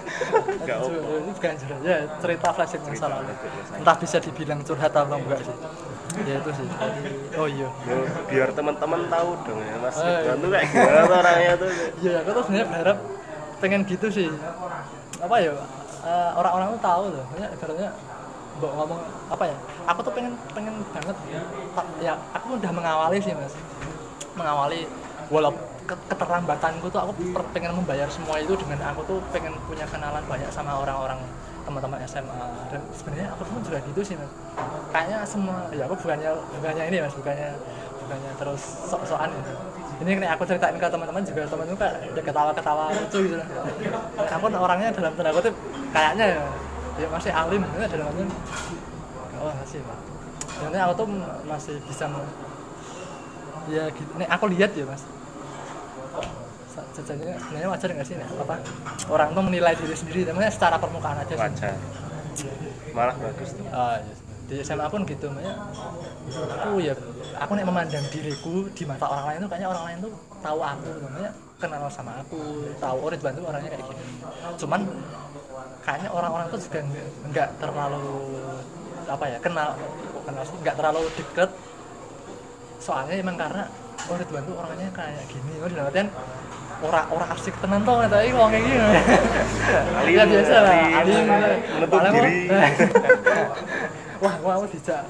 Gak 0.64 0.76
itu, 0.80 0.88
apa. 0.96 1.12
itu 1.12 1.28
bukan 1.28 1.54
curhat 1.60 1.80
ya 1.84 1.96
cerita 2.24 2.46
flashback 2.56 2.82
masa 2.88 3.06
lalu. 3.12 3.32
entah 3.76 3.96
bisa 4.00 4.16
dibilang 4.16 4.60
curhat 4.64 4.92
atau 4.96 5.04
enggak 5.12 5.40
sih 5.44 5.56
ya 6.24 6.34
itu 6.36 6.50
sih 6.54 6.66
oh 7.34 7.46
iya 7.46 7.68
Ya, 7.84 7.96
biar 8.26 8.48
teman-teman 8.50 9.00
tahu 9.06 9.28
dong 9.42 9.60
ya 9.60 9.76
Mas 9.78 9.94
Oh, 9.94 10.04
Ridwan 10.04 10.24
iya. 10.26 10.42
tuh 10.42 10.48
kayak 10.50 10.66
gimana 10.68 11.00
tuh 11.02 11.16
orangnya 11.16 11.52
tuh. 11.54 11.70
Iya, 11.98 12.14
aku 12.20 12.30
tuh 12.30 12.42
sebenarnya 12.44 12.66
berharap 12.68 12.98
pengen 13.58 13.80
gitu 13.84 14.06
sih. 14.08 14.28
Apa 15.18 15.36
ya? 15.38 15.52
eh, 15.98 16.30
orang-orang 16.34 16.68
tuh 16.74 16.82
tahu 16.82 17.02
loh. 17.10 17.24
Maksudnya 17.26 17.48
ibaratnya 17.52 17.90
mbok 18.58 18.72
ngomong 18.74 19.00
apa 19.30 19.44
ya? 19.46 19.56
Aku 19.86 20.00
tuh 20.02 20.12
pengen 20.12 20.32
pengen 20.50 20.74
banget 20.90 21.16
ya 22.00 22.14
aku 22.32 22.46
udah 22.54 22.70
mengawali 22.72 23.18
sih, 23.18 23.32
Mas. 23.34 23.54
Mengawali 24.34 24.86
walaupun 25.28 25.62
ke- 25.84 26.04
keterlambatanku 26.06 26.86
tuh 26.88 27.00
aku 27.00 27.12
pengen 27.50 27.72
membayar 27.72 28.08
semua 28.08 28.36
itu 28.38 28.52
dengan 28.54 28.92
aku 28.92 29.00
tuh 29.04 29.18
pengen 29.32 29.56
punya 29.64 29.88
kenalan 29.88 30.20
banyak 30.24 30.50
sama 30.52 30.76
orang-orang 30.76 31.16
teman-teman 31.68 32.00
SMA 32.08 32.40
dan 32.72 32.80
sebenarnya 32.96 33.28
aku 33.36 33.44
pun 33.44 33.60
juga 33.60 33.78
gitu 33.84 34.00
sih 34.00 34.14
mas. 34.16 34.32
Kayaknya 34.88 35.18
semua 35.28 35.68
ya 35.68 35.84
aku 35.84 35.94
bukannya 36.00 36.32
bukannya 36.56 36.84
ini 36.88 36.96
mas 37.04 37.12
bukannya 37.12 37.52
bukannya 38.08 38.30
terus 38.40 38.62
sok-sokan 38.88 39.28
gitu. 39.28 39.52
Ini 39.98 40.10
nih 40.24 40.28
aku 40.32 40.48
ceritain 40.48 40.72
ke 40.80 40.88
teman-teman 40.88 41.20
juga 41.26 41.44
teman-teman 41.44 41.76
kayak 41.76 41.94
udah 42.16 42.24
ketawa-ketawa 42.24 42.84
lucu 42.96 43.18
gitu. 43.28 43.36
Aku 44.16 44.46
orangnya 44.48 44.88
dalam 44.96 45.12
tanda 45.12 45.30
kutip 45.36 45.54
kayaknya 45.92 46.24
ya, 46.32 46.42
ya 47.04 47.06
masih 47.12 47.32
alim 47.36 47.60
gitu 47.60 47.84
dalam 47.92 48.08
artian 48.08 48.28
oh 49.38 49.52
masih 49.52 49.78
pak. 49.84 49.98
Jadi 50.58 50.78
aku 50.80 50.92
tuh 50.96 51.06
masih 51.44 51.76
bisa 51.84 52.04
ya 53.68 53.84
gitu. 53.92 54.10
Nek 54.16 54.28
aku 54.32 54.44
lihat 54.56 54.72
ya 54.72 54.88
mas 54.88 55.04
Sebenarnya 57.04 57.68
wajar 57.70 57.88
nggak 57.94 58.06
sih 58.06 58.14
nek? 58.18 58.28
Apa? 58.42 58.54
Orang 59.10 59.28
tuh 59.36 59.44
menilai 59.44 59.74
diri 59.78 59.94
sendiri 59.94 60.20
namanya 60.26 60.50
secara 60.50 60.76
permukaan 60.80 61.22
aja 61.22 61.34
sih. 61.34 61.38
Wajar. 61.38 61.74
Malah 62.94 63.16
bagus 63.18 63.50
tuh. 63.54 63.66
Ah, 63.70 63.98
yes. 64.02 64.18
di 64.48 64.56
SMA 64.64 64.88
pun 64.88 65.04
gitu 65.04 65.28
makanya 65.28 65.60
aku 66.56 66.80
ya 66.80 66.96
aku 67.36 67.52
nek 67.52 67.68
memandang 67.68 68.00
diriku 68.08 68.64
di 68.72 68.88
mata 68.88 69.04
orang 69.04 69.24
lain 69.28 69.38
tuh 69.44 69.50
kayaknya 69.52 69.68
orang 69.68 69.84
lain 69.84 69.98
tuh 70.08 70.12
tahu 70.40 70.58
aku 70.64 70.88
namanya 71.04 71.30
kenal 71.60 71.84
sama 71.92 72.12
aku 72.24 72.40
tahu 72.80 72.96
oh 72.96 73.10
Ridwan 73.12 73.36
tuh 73.36 73.44
orangnya 73.44 73.70
kayak 73.76 73.84
gini. 73.84 74.04
Cuman 74.56 74.80
kayaknya 75.84 76.08
orang-orang 76.16 76.46
tuh 76.48 76.60
juga 76.64 76.80
nggak 77.28 77.48
terlalu 77.60 78.08
apa 79.04 79.24
ya 79.28 79.38
kenal 79.44 79.68
kenal 80.24 80.42
sih 80.48 80.56
nggak 80.64 80.76
terlalu 80.80 81.00
deket. 81.12 81.50
Soalnya 82.80 83.14
emang 83.20 83.36
karena 83.36 83.68
oh 84.08 84.16
Ridwan 84.16 84.44
tuh 84.48 84.56
orangnya 84.56 84.88
kayak 84.96 85.28
gini 85.28 85.52
oh 85.60 85.68
dalam 85.68 85.92
artian 85.92 86.08
orang 86.78 87.06
orang 87.10 87.28
asik 87.34 87.54
tenan 87.58 87.82
tapi 87.82 88.30
ngomong 88.30 88.50
kayak 88.54 88.64
gini 88.64 88.78
Alim, 89.98 90.14
ya 90.14 90.24
biasa 90.30 90.56
lah 90.62 90.76
alim 91.02 91.24
menutup 91.26 92.00
diri. 92.14 92.38
wah 94.22 94.34
wah 94.42 94.52
aku 94.62 94.66
dijak. 94.74 95.02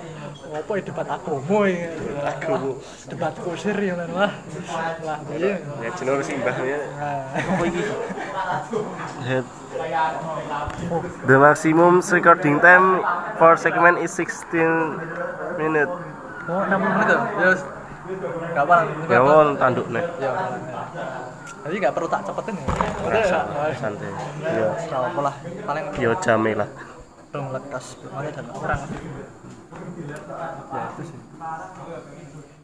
Apa 0.48 0.80
ya 0.80 0.82
debat 0.88 1.08
agama 1.12 1.60
ya? 1.68 1.92
Agama. 2.24 2.72
debat 3.04 3.34
kusir 3.44 3.76
ya 3.76 3.94
kan 4.00 4.08
wah. 4.16 4.32
Wah 5.04 5.18
iya 5.36 5.60
ya. 5.60 5.90
Jenur 5.96 6.24
simbahnya 6.24 6.78
Nah, 6.96 7.36
apa 7.36 7.62
iki 7.68 7.82
head 9.28 9.46
the 11.28 11.36
maximum 11.36 12.00
recording 12.00 12.56
time 12.64 13.04
for 13.36 13.60
segment 13.60 14.00
is 14.00 14.16
16 14.16 15.60
minute 15.60 15.92
oh 16.48 16.62
60 16.64 16.80
menit 16.80 17.06
ya? 17.12 17.18
Ya 17.36 17.48
wis. 17.52 17.62
gak 18.56 18.64
apa 18.64 18.76
ya 19.12 19.20
won 19.20 19.48
tanduk 19.60 19.86
nih. 19.92 20.04
Ya 20.16 20.32
jadi 21.66 21.76
gak 21.82 21.94
perlu 21.94 22.08
tak 22.08 22.22
cepetin 22.22 22.54
ya? 22.54 22.66
Rasa 23.08 23.40
santai. 23.74 24.10
Ya 24.46 24.68
gak 24.86 25.00
apa 25.10 25.20
lah. 25.20 25.34
Paling 25.66 25.84
yo 25.98 26.12
jame 26.22 26.52
lah. 26.54 26.68
Belum 27.34 27.46
lekas 27.52 27.98
belum 27.98 28.14
dan 28.30 28.46
orang. 28.54 28.80
Ya 30.08 30.82
itu 30.94 31.02
sih. 31.02 31.18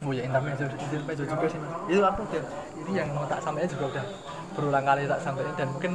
Oh 0.04 0.12
ya 0.12 0.22
intermezzo 0.28 0.64
intermezzo 0.68 1.24
juga 1.24 1.46
sih 1.48 1.60
itu 1.88 2.00
aku 2.04 2.20
udah 2.28 2.44
ini 2.84 2.92
yang 2.92 3.08
mau 3.16 3.24
tak 3.24 3.40
sampaikan 3.40 3.68
juga 3.72 3.84
udah 3.96 4.04
berulang 4.54 4.84
kali 4.84 5.02
tak 5.10 5.20
sampaikan. 5.20 5.54
Dan 5.58 5.68
mungkin 5.74 5.92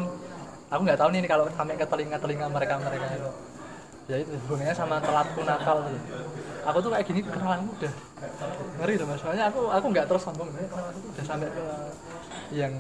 aku 0.70 0.82
nggak 0.86 1.00
tahu 1.00 1.10
nih 1.14 1.30
kalau 1.30 1.45
sampai 1.54 1.76
ke 1.78 1.86
telinga 1.88 2.18
telinga 2.20 2.45
mereka 2.52 2.74
mereka 2.82 3.06
itu. 3.16 3.32
Ya 4.10 4.16
itu 4.26 4.34
hubungannya 4.45 4.74
sama 4.74 4.97
telatku 4.97 5.45
nakal 5.45 5.86
gitu. 5.86 6.02
aku 6.60 6.78
tuh 6.84 6.91
kayak 6.91 7.06
gini 7.08 7.22
kenalanku 7.24 7.72
udah 7.80 7.93
ngeri 8.82 8.93
tuh 9.00 9.06
mas. 9.08 9.18
Soalnya 9.22 9.45
aku 9.47 9.70
aku 9.70 9.86
nggak 9.93 10.06
terus 10.10 10.22
sombong 10.26 10.50
kenalanku 10.52 11.00
tuh 11.00 11.10
udah 11.14 11.26
sampai 11.26 11.47
ke 11.50 11.64
yang 12.52 12.74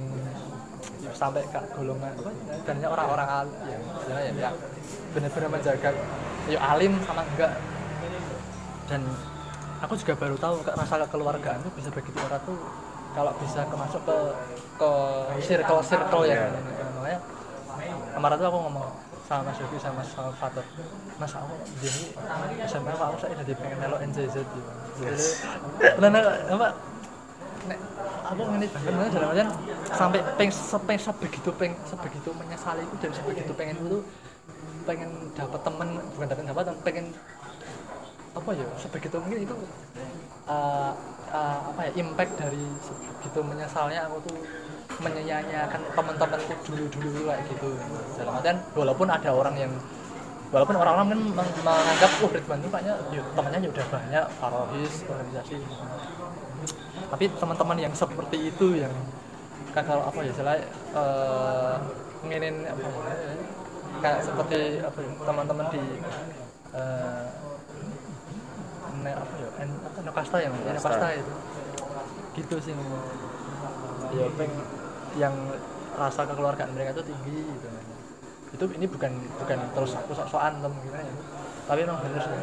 ya, 1.03 1.11
sampai 1.13 1.43
ke 1.47 1.59
golongan. 1.77 2.13
Apa 2.13 2.31
dan 2.65 2.75
orang-orang 2.85 3.27
yang 3.69 3.81
ya, 4.09 4.17
ya, 4.29 4.31
ya. 4.33 4.49
Benar-benar 5.13 5.49
menjaga 5.49 5.89
ya 6.49 6.59
alim 6.61 6.93
sama 7.05 7.21
enggak. 7.25 7.53
Dan 8.89 9.01
aku 9.85 9.93
juga 9.95 10.13
baru 10.17 10.35
tahu 10.35 10.55
ke 10.65 10.71
rasa 10.73 11.05
kekeluargaan 11.07 11.59
tuh 11.63 11.71
bisa 11.77 11.89
begitu 11.93 12.17
erat 12.19 12.41
tuh 12.43 12.57
kalau 13.13 13.33
bisa 13.41 13.65
ke 13.65 13.75
masuk 13.75 14.01
ke 14.05 14.17
ke 14.79 14.89
circle 15.41 15.81
circle 15.81 16.23
yang 16.29 16.51
makanya 16.99 17.19
kemarin 18.13 18.35
tuh 18.37 18.47
aku 18.47 18.59
ngomong 18.69 18.87
sama 19.29 19.41
Mas 19.49 19.57
Yogi 19.61 19.77
sama 19.77 20.01
Mas 20.01 20.09
sama 20.09 20.31
Fatur 20.35 20.65
Mas 21.21 21.33
aku 21.37 21.53
jadi 21.79 22.01
SMP 22.65 22.87
aku 22.91 23.17
saya 23.21 23.33
jadi 23.45 23.53
pengen 23.55 23.77
melo 23.77 23.97
NCZ 24.01 24.35
gitu. 24.41 24.71
Jadi 24.99 25.25
apa 26.49 26.67
nek 27.69 27.79
aku 28.25 28.41
ngene 28.49 28.65
bener 28.73 29.07
dalam 29.13 29.27
artian 29.31 29.49
sampai 29.93 30.19
peng 30.35 30.51
sepeng 30.51 30.99
sebegitu 30.99 31.49
peng 31.53 31.73
sebegitu 31.85 32.29
menyesali 32.33 32.81
itu 32.81 32.95
dan 32.97 33.11
sebegitu 33.13 33.51
pengen 33.53 33.77
itu 33.85 33.99
pengen 34.89 35.09
dapat 35.37 35.61
temen 35.61 35.89
bukan 36.17 36.27
dapat 36.27 36.43
dapat 36.49 36.75
pengen 36.81 37.05
apa 38.33 38.49
ya 38.53 38.65
sebegitu 38.77 39.15
mungkin 39.21 39.39
itu 39.45 39.55
uh, 40.49 40.93
uh, 41.33 41.59
apa 41.73 41.79
ya 41.89 41.91
impact 42.01 42.33
dari 42.37 42.61
sebegitu 42.81 43.39
menyesalnya 43.41 44.05
aku 44.09 44.17
tuh 44.29 44.37
menyanyiakan 44.99 45.81
teman-temanku 45.95 46.53
dulu-dulu 46.67 47.31
kayak 47.31 47.41
gitu. 47.47 47.71
Dalam 48.19 48.35
artian 48.35 48.57
walaupun 48.75 49.07
ada 49.07 49.29
orang 49.31 49.55
yang 49.55 49.71
walaupun 50.49 50.75
orang-orang 50.75 51.07
kan 51.13 51.19
meng- 51.39 51.57
menganggap 51.61 52.11
oh 52.25 52.29
Ridwan 52.33 52.59
tuh 52.59 52.69
kayaknya 52.73 52.93
ya, 53.13 53.21
temannya 53.37 53.59
ya 53.63 53.69
udah 53.69 53.85
banyak 53.93 54.25
parohis 54.41 54.95
organisasi 55.05 55.55
tapi 57.09 57.25
teman-teman 57.33 57.77
yang 57.81 57.93
seperti 57.93 58.53
itu 58.53 58.67
yang 58.77 58.93
kan 59.73 59.85
kalau 59.85 60.05
apa 60.09 60.19
ya 60.25 60.33
selain 60.33 60.65
uh, 60.97 61.77
nginin 62.25 62.65
apa 62.65 62.81
ya, 62.81 62.91
kayak 64.01 64.19
seperti 64.25 64.81
apa 64.81 64.97
ya, 64.97 65.09
teman-teman 65.23 65.65
di 65.71 65.83
eh, 66.75 67.23
ne, 69.03 69.11
apa 69.13 69.33
ya 69.39 69.49
en, 69.63 69.69
apa 69.83 69.97
Nokasta 70.03 70.37
ya 70.41 70.49
Nokasta. 70.51 71.07
Itu. 71.15 71.33
Gitu 72.37 72.55
sih 72.59 72.73
ya 74.09 74.25
peng 74.37 74.51
yang 75.17 75.35
rasa 75.99 76.25
kekeluargaan 76.25 76.71
mereka 76.73 76.97
itu 76.97 77.03
tinggi 77.13 77.37
gitu 77.45 77.67
itu 78.49 78.65
ini 78.81 78.85
bukan 78.89 79.11
bukan 79.37 79.59
terus 79.77 79.93
aku 79.93 80.11
sok-sokan 80.17 80.57
atau 80.57 80.73
gimana 80.81 81.05
ya? 81.05 81.13
Tapi 81.69 81.79
emang 81.85 82.01
bener 82.01 82.21
sih 82.25 82.33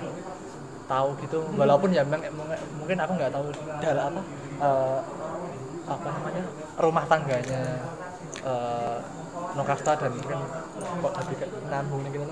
tahu 0.86 1.08
gitu. 1.18 1.42
Walaupun 1.58 1.90
ya 1.90 2.06
memang 2.06 2.22
mungkin- 2.30 2.62
mungkin 2.78 2.96
aku 3.02 3.12
nggak 3.18 3.32
tahu 3.34 3.44
dalam 3.82 4.14
apa 4.14 4.20
eh, 4.60 4.98
apa 5.86 6.08
namanya? 6.10 6.44
Rumah 6.76 7.04
tangganya 7.08 7.62
eh, 8.44 8.98
Nokasta 9.56 9.92
dan 9.96 10.12
mungkin 10.12 10.40
kok 11.00 11.12
kayak 11.16 11.48
nambung 11.72 12.04
nih 12.04 12.10
gitu 12.12 12.24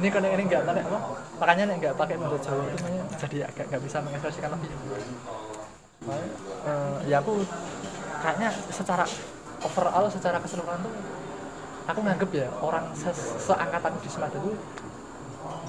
ini 0.00 0.08
kan 0.08 0.22
ini 0.24 0.42
nggak 0.46 0.62
tahu 0.66 0.78
apa? 0.78 0.98
Makanya 1.42 1.62
nih 1.68 1.74
nggak 1.78 1.94
pakai 1.94 2.16
bahasa 2.18 2.38
Jawa 2.42 2.62
itu 2.66 2.76
makanya 2.82 3.02
jadi 3.20 3.36
agak 3.50 3.64
nggak 3.70 3.82
bisa 3.86 3.96
mengekspresikan 4.02 4.50
lebih 4.56 4.70
eh, 6.66 6.96
ya 7.06 7.16
aku 7.22 7.42
kayaknya 8.22 8.48
secara 8.70 9.04
overall 9.62 10.06
secara 10.10 10.38
keseluruhan 10.42 10.80
tuh 10.82 10.94
aku 11.86 12.00
nganggep 12.02 12.30
ya 12.34 12.48
orang 12.58 12.90
se 12.98 13.10
seangkatanku 13.14 13.98
di 14.02 14.10
Semada 14.10 14.38
itu 14.38 14.52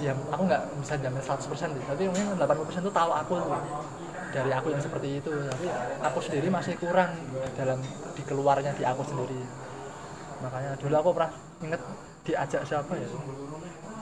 ya 0.01 0.13
aku 0.33 0.41
nggak 0.45 0.63
bisa 0.81 0.93
jamin 0.97 1.21
100% 1.21 1.77
deh 1.77 1.83
tapi 1.85 2.03
mungkin 2.09 2.25
80% 2.37 2.85
tuh 2.85 2.93
tahu 2.93 3.11
aku 3.13 3.33
tuh 3.37 3.49
dari 4.33 4.51
aku 4.53 4.67
yang 4.73 4.81
seperti 4.81 5.21
itu. 5.21 5.31
Tapi 5.31 5.65
aku 6.03 6.19
sendiri 6.23 6.47
masih 6.51 6.73
kurang 6.79 7.11
dalam 7.55 7.79
di 8.15 8.21
keluarnya 8.25 8.71
di 8.75 8.83
aku 8.83 9.03
sendiri. 9.05 9.41
Makanya 10.43 10.71
dulu 10.77 10.95
aku 10.95 11.09
pernah 11.17 11.31
inget 11.63 11.81
diajak 12.27 12.61
siapa 12.67 12.93
ya? 12.95 13.07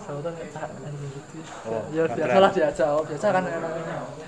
Ngecak 0.05 0.69
gitu 0.78 1.38
Oh, 1.65 1.82
ya 1.89 2.05
biasa 2.05 2.38
lah 2.38 2.51
diajak. 2.53 2.88
Oh, 2.93 3.01
biasa 3.01 3.26
kan 3.34 3.43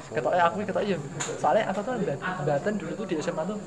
ketoknya 0.09 0.43
aku 0.49 0.55
ketok 0.65 0.83
iya. 0.89 0.97
Soalnya 1.37 1.63
aku 1.69 1.79
tuh 1.85 1.93
Baten 2.17 2.73
dulu 2.81 2.93
tuh 2.97 3.05
di 3.05 3.15
SMA 3.21 3.43
tuh 3.45 3.57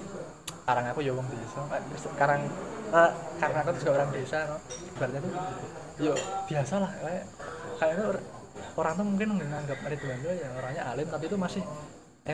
sekarang 0.66 0.84
aku 0.90 1.00
ya 1.06 1.12
wong 1.14 1.26
desa. 1.30 1.60
Sekarang 1.98 2.40
eh, 2.90 3.10
karena 3.38 3.58
aku 3.62 3.68
tuh 3.78 3.80
juga 3.86 3.92
orang 4.02 4.10
desa 4.10 4.38
no. 4.50 4.56
ibaratnya 4.98 5.20
tuh 5.22 5.32
yo 6.02 6.12
biasa 6.50 6.74
lah. 6.82 6.90
Kayak 6.98 7.24
kayaknya 7.78 8.04
or- 8.10 8.24
orang 8.76 8.92
tuh 8.98 9.06
mungkin 9.06 9.28
menganggap 9.38 9.78
Ridwan 9.86 10.18
tuh 10.22 10.34
ya 10.34 10.48
orangnya 10.56 10.82
alim 10.90 11.06
tapi 11.08 11.24
itu 11.30 11.36
masih 11.38 11.62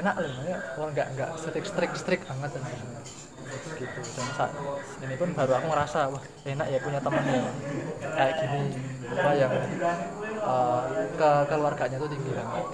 enak 0.02 0.14
loh 0.20 0.32
ya 0.44 0.58
orang 0.76 0.92
nggak 0.96 1.08
nggak 1.16 1.30
strik 1.40 1.64
strik 1.64 1.92
strik 1.96 2.22
banget. 2.28 2.50
Dan 2.56 2.64
gitu 3.76 4.00
dan 4.16 4.28
saat 4.36 4.52
ini 5.04 5.14
pun 5.20 5.28
baru 5.36 5.52
aku 5.60 5.66
ngerasa 5.68 5.98
wah 6.08 6.24
enak 6.48 6.66
ya 6.72 6.78
punya 6.80 7.00
teman 7.00 7.24
yang 7.28 7.44
kayak 8.16 8.34
gini 8.40 8.62
apa 9.12 9.30
yang 9.36 9.52
eh, 9.52 10.80
ke 11.12 11.30
keluarganya 11.52 11.96
tuh 12.00 12.08
tinggi 12.08 12.30
banget. 12.32 12.64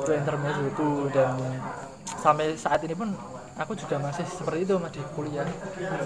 Itu 0.00 0.10
intermezzo 0.16 0.62
itu 0.72 0.88
dan 1.12 1.30
sampai 2.20 2.56
saat 2.56 2.80
ini 2.84 2.96
pun 2.96 3.12
aku 3.60 3.72
juga 3.76 4.00
masih 4.00 4.24
seperti 4.24 4.64
itu 4.64 4.74
mas 4.80 4.92
di 4.92 5.04
kuliah 5.12 5.44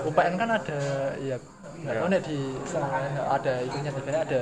UPN 0.02 0.34
kan 0.34 0.50
ada 0.58 0.80
ya 1.22 1.38
nggak 1.86 1.94
tahu 1.94 2.08
nih 2.10 2.20
di 2.22 2.38
sana 2.66 2.86
ada 3.30 3.52
itunya 3.62 3.90
sana 3.94 4.18
ada 4.26 4.40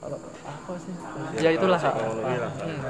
apa 0.00 0.72
sih? 0.78 0.94
Ya 1.42 1.50
itulah 1.54 1.78
psikologi 1.82 2.36
lah. 2.38 2.52
Hmm, 2.62 2.80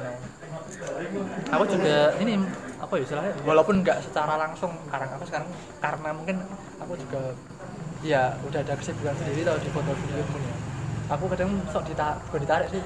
aku 1.51 1.65
juga 1.67 2.15
ini 2.23 2.39
apa 2.81 2.93
ya 2.97 3.03
istilahnya? 3.05 3.33
Walaupun 3.45 3.75
nggak 3.85 3.99
secara 4.05 4.35
langsung 4.41 4.73
sekarang 4.89 5.11
aku 5.19 5.25
sekarang 5.29 5.49
karena 5.83 6.11
mungkin 6.17 6.37
aku 6.81 6.93
juga 6.97 7.21
ya 8.01 8.33
udah 8.49 8.61
ada 8.65 8.75
kesibukan 8.79 9.13
sendiri 9.21 9.45
tau 9.45 9.59
di 9.61 9.71
foto 9.71 9.93
video 9.93 10.25
pun 10.31 10.41
ya. 10.41 10.57
Aku 11.11 11.25
kadang 11.27 11.51
sok 11.69 11.85
ditarik 11.91 12.23
bukan 12.31 12.41
ditarik 12.47 12.69
sih 12.71 12.83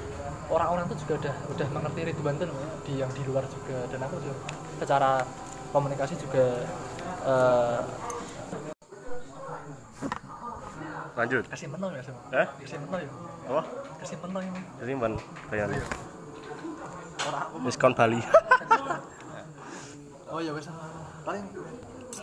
orang-orang 0.48 0.84
tuh 0.90 0.98
juga 1.04 1.14
udah 1.24 1.34
udah 1.56 1.68
mengerti 1.72 2.00
Ridwan 2.08 2.34
tuh 2.40 2.48
di 2.88 2.92
yang 2.98 3.10
di 3.12 3.22
luar 3.28 3.44
juga. 3.46 3.78
Dan 3.92 4.00
aku 4.02 4.16
juga 4.24 4.36
secara 4.80 5.22
komunikasi 5.70 6.14
juga 6.18 6.44
eh, 7.24 7.80
lanjut. 11.14 11.46
kasih 11.46 11.68
menol 11.70 11.94
ya 11.94 12.02
sama 12.02 12.20
eh? 12.34 12.48
Kasih 12.66 12.78
menol 12.82 12.98
ya. 13.06 13.10
Apa? 13.46 13.62
Kasih 14.02 14.16
menol 14.18 14.40
ya 14.42 14.50
bayar 15.52 15.70
orang 15.70 15.78
aku 15.78 16.13
diskon 17.64 17.92
Bali. 17.96 18.20
Oh 20.34 20.42
ya 20.42 20.50
wis. 20.50 20.66
Paling 21.22 21.46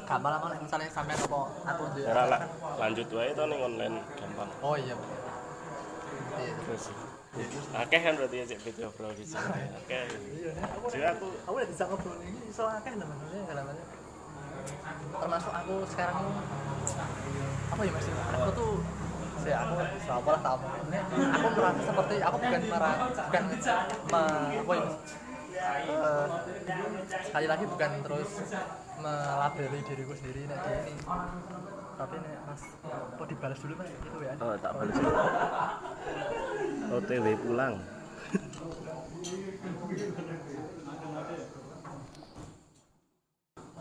gampang 0.04 0.36
lah 0.36 0.60
misalnya 0.60 0.92
sampai 0.92 1.16
apa 1.16 1.40
aku 1.48 1.84
di 1.96 2.04
Ora 2.04 2.28
lah 2.28 2.42
lanjut 2.76 3.08
wae 3.16 3.32
to 3.32 3.44
ning 3.48 3.64
online 3.64 4.04
gampang. 4.20 4.50
oh 4.60 4.76
iya. 4.76 4.96
Iya 6.36 6.54
Terus. 6.68 6.92
Akeh 7.72 8.00
kan 8.04 8.20
berarti 8.20 8.44
ya 8.44 8.46
cek 8.52 8.60
video 8.68 8.92
bro 9.00 9.16
di 9.16 9.24
sini. 9.24 9.40
Akeh. 9.80 10.04
iya 10.36 10.52
Jadi 10.92 11.06
aku 11.08 11.26
aku 11.48 11.56
udah 11.56 11.70
bisa 11.72 11.84
ngobrol 11.88 12.20
ini 12.20 12.40
iso 12.52 12.68
akeh 12.68 12.94
namanya 13.00 13.24
kalau 13.48 13.60
namanya. 13.64 13.84
Termasuk 15.16 15.54
aku 15.56 15.76
sekarang 15.88 16.16
apa 17.72 17.82
ya 17.88 17.92
mas? 17.96 18.08
Aku 18.12 18.50
tuh 18.52 18.72
saya 19.42 19.58
aku 19.66 19.74
siapa 20.06 20.30
lah 20.30 20.42
tamu 20.46 20.68
aku 21.18 21.48
merasa 21.58 21.82
seperti 21.82 22.16
aku 22.22 22.38
bukan 22.38 22.62
marah 22.70 22.96
bukan 23.10 23.44
me, 24.14 24.24
apa 24.62 24.74
ya? 24.78 24.86
Eh, 25.62 26.26
sekali 27.26 27.48
lagi 27.50 27.66
bukan 27.70 27.90
terus 28.06 28.30
melabeli 29.02 29.80
diriku 29.86 30.14
sendiri 30.14 30.46
nek 30.46 30.58
gini 30.62 30.94
tapi 31.98 32.16
nek 32.18 32.38
mas 32.50 32.62
kok 33.18 33.28
dibalas 33.30 33.60
dulu 33.62 33.74
mas 33.78 33.90
itu 33.94 34.18
ya 34.26 34.34
oh 34.42 34.58
tak 34.58 34.72
bales. 34.74 34.98
OTW 36.92 37.26
pulang. 37.46 37.80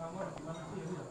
Gak 0.01 1.01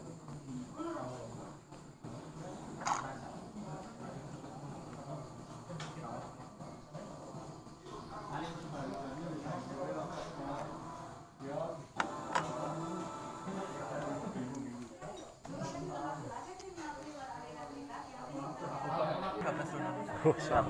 siap. 20.21 20.67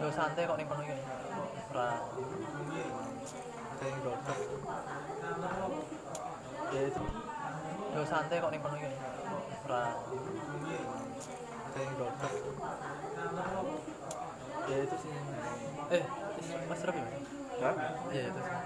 Yo 0.00 0.08
santai 0.12 0.44
kok 0.44 0.56
ning 0.60 0.68
kono 0.68 0.82
iki. 0.84 0.96
Ora 1.72 1.88
kayak 3.80 3.96
godok. 4.04 4.38
Ya 6.68 6.80
itu. 6.84 7.02
Yo 7.96 8.02
santai 8.04 8.36
kok 8.36 8.52
ning 8.52 8.60
kono 8.60 8.76
iki. 8.76 8.90
Ora 9.64 9.84
kayak 11.72 11.90
godok. 11.96 12.32
Ya 14.68 14.76
itu 14.84 14.96
sih. 15.00 15.12
Eh, 15.90 16.04
Mas 16.68 16.82
Robi. 16.84 17.02
Hah? 17.64 17.76
Iya 18.12 18.22
itu 18.28 18.40
sih. 18.44 18.56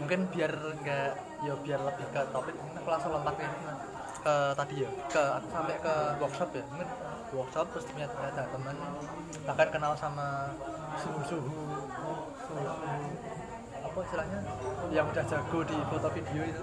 Mungkin 0.00 0.20
biar 0.32 0.52
enggak 0.52 1.12
ya 1.44 1.54
biar 1.60 1.80
lebih 1.84 2.06
ke 2.08 2.20
topik 2.32 2.56
aku 2.56 2.88
langsung 2.88 3.12
lompat 3.12 3.36
ke 3.36 3.46
ke 4.24 4.34
tadi 4.56 4.74
ya 4.80 4.90
ke 5.12 5.22
aku 5.36 5.48
sampai 5.52 5.76
ke 5.76 5.94
workshop 6.16 6.50
ya 6.56 6.64
mungkin 6.72 6.88
workshop 7.34 7.66
terus 7.74 7.84
ternyata 7.90 8.16
ada 8.22 8.42
teman 8.48 8.76
bahkan 9.44 9.68
kenal 9.74 9.92
sama 9.98 10.54
suhu-suhu 11.02 11.66
suhu 12.46 12.64
apa 13.84 13.98
istilahnya? 14.10 14.40
Yang 14.90 15.06
udah 15.14 15.24
jago 15.30 15.58
di 15.62 15.76
foto 15.86 16.08
video 16.18 16.42
itu. 16.50 16.62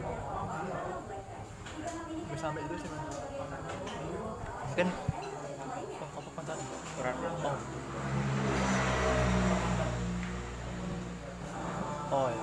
Gue 2.28 2.36
sampai 2.36 2.59
itu 2.67 2.76
sih 2.76 2.89
mungkin 4.72 4.88
oh, 5.99 6.07
apa 6.15 6.30
konten 6.32 6.57
Ora. 6.95 7.11
oh 7.43 7.57
oh 12.15 12.28
ya 12.32 12.40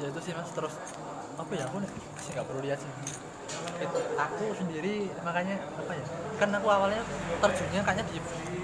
ya 0.00 0.06
itu 0.08 0.20
sih 0.24 0.32
mas 0.32 0.48
terus 0.54 0.74
apa 1.36 1.52
ya 1.56 1.64
aku 1.68 1.76
nih 1.82 1.90
sih 2.22 2.30
nggak 2.36 2.46
perlu 2.46 2.60
lihat 2.64 2.78
sih. 2.80 2.90
Itu, 3.82 3.98
aku 4.16 4.44
sendiri 4.56 5.10
makanya 5.20 5.60
apa 5.76 5.92
ya? 5.92 6.04
Kan 6.40 6.48
aku 6.54 6.68
awalnya 6.70 7.02
terjunnya 7.42 7.80
kayaknya 7.84 8.04
di 8.08 8.18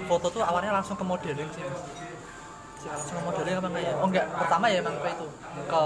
foto 0.09 0.27
tuh 0.31 0.41
awalnya 0.41 0.73
langsung 0.73 0.97
ke 0.97 1.05
modeling 1.05 1.49
sih 1.53 1.63
mas. 1.65 1.81
Langsung 2.87 3.15
ke 3.19 3.23
modeling 3.27 3.55
apa 3.59 3.67
enggak 3.69 3.83
ya? 3.83 3.93
Oh 3.99 4.07
enggak, 4.07 4.25
pertama 4.33 4.65
ya 4.71 4.77
emang 4.81 4.95
itu 4.97 5.27
ke 5.69 5.81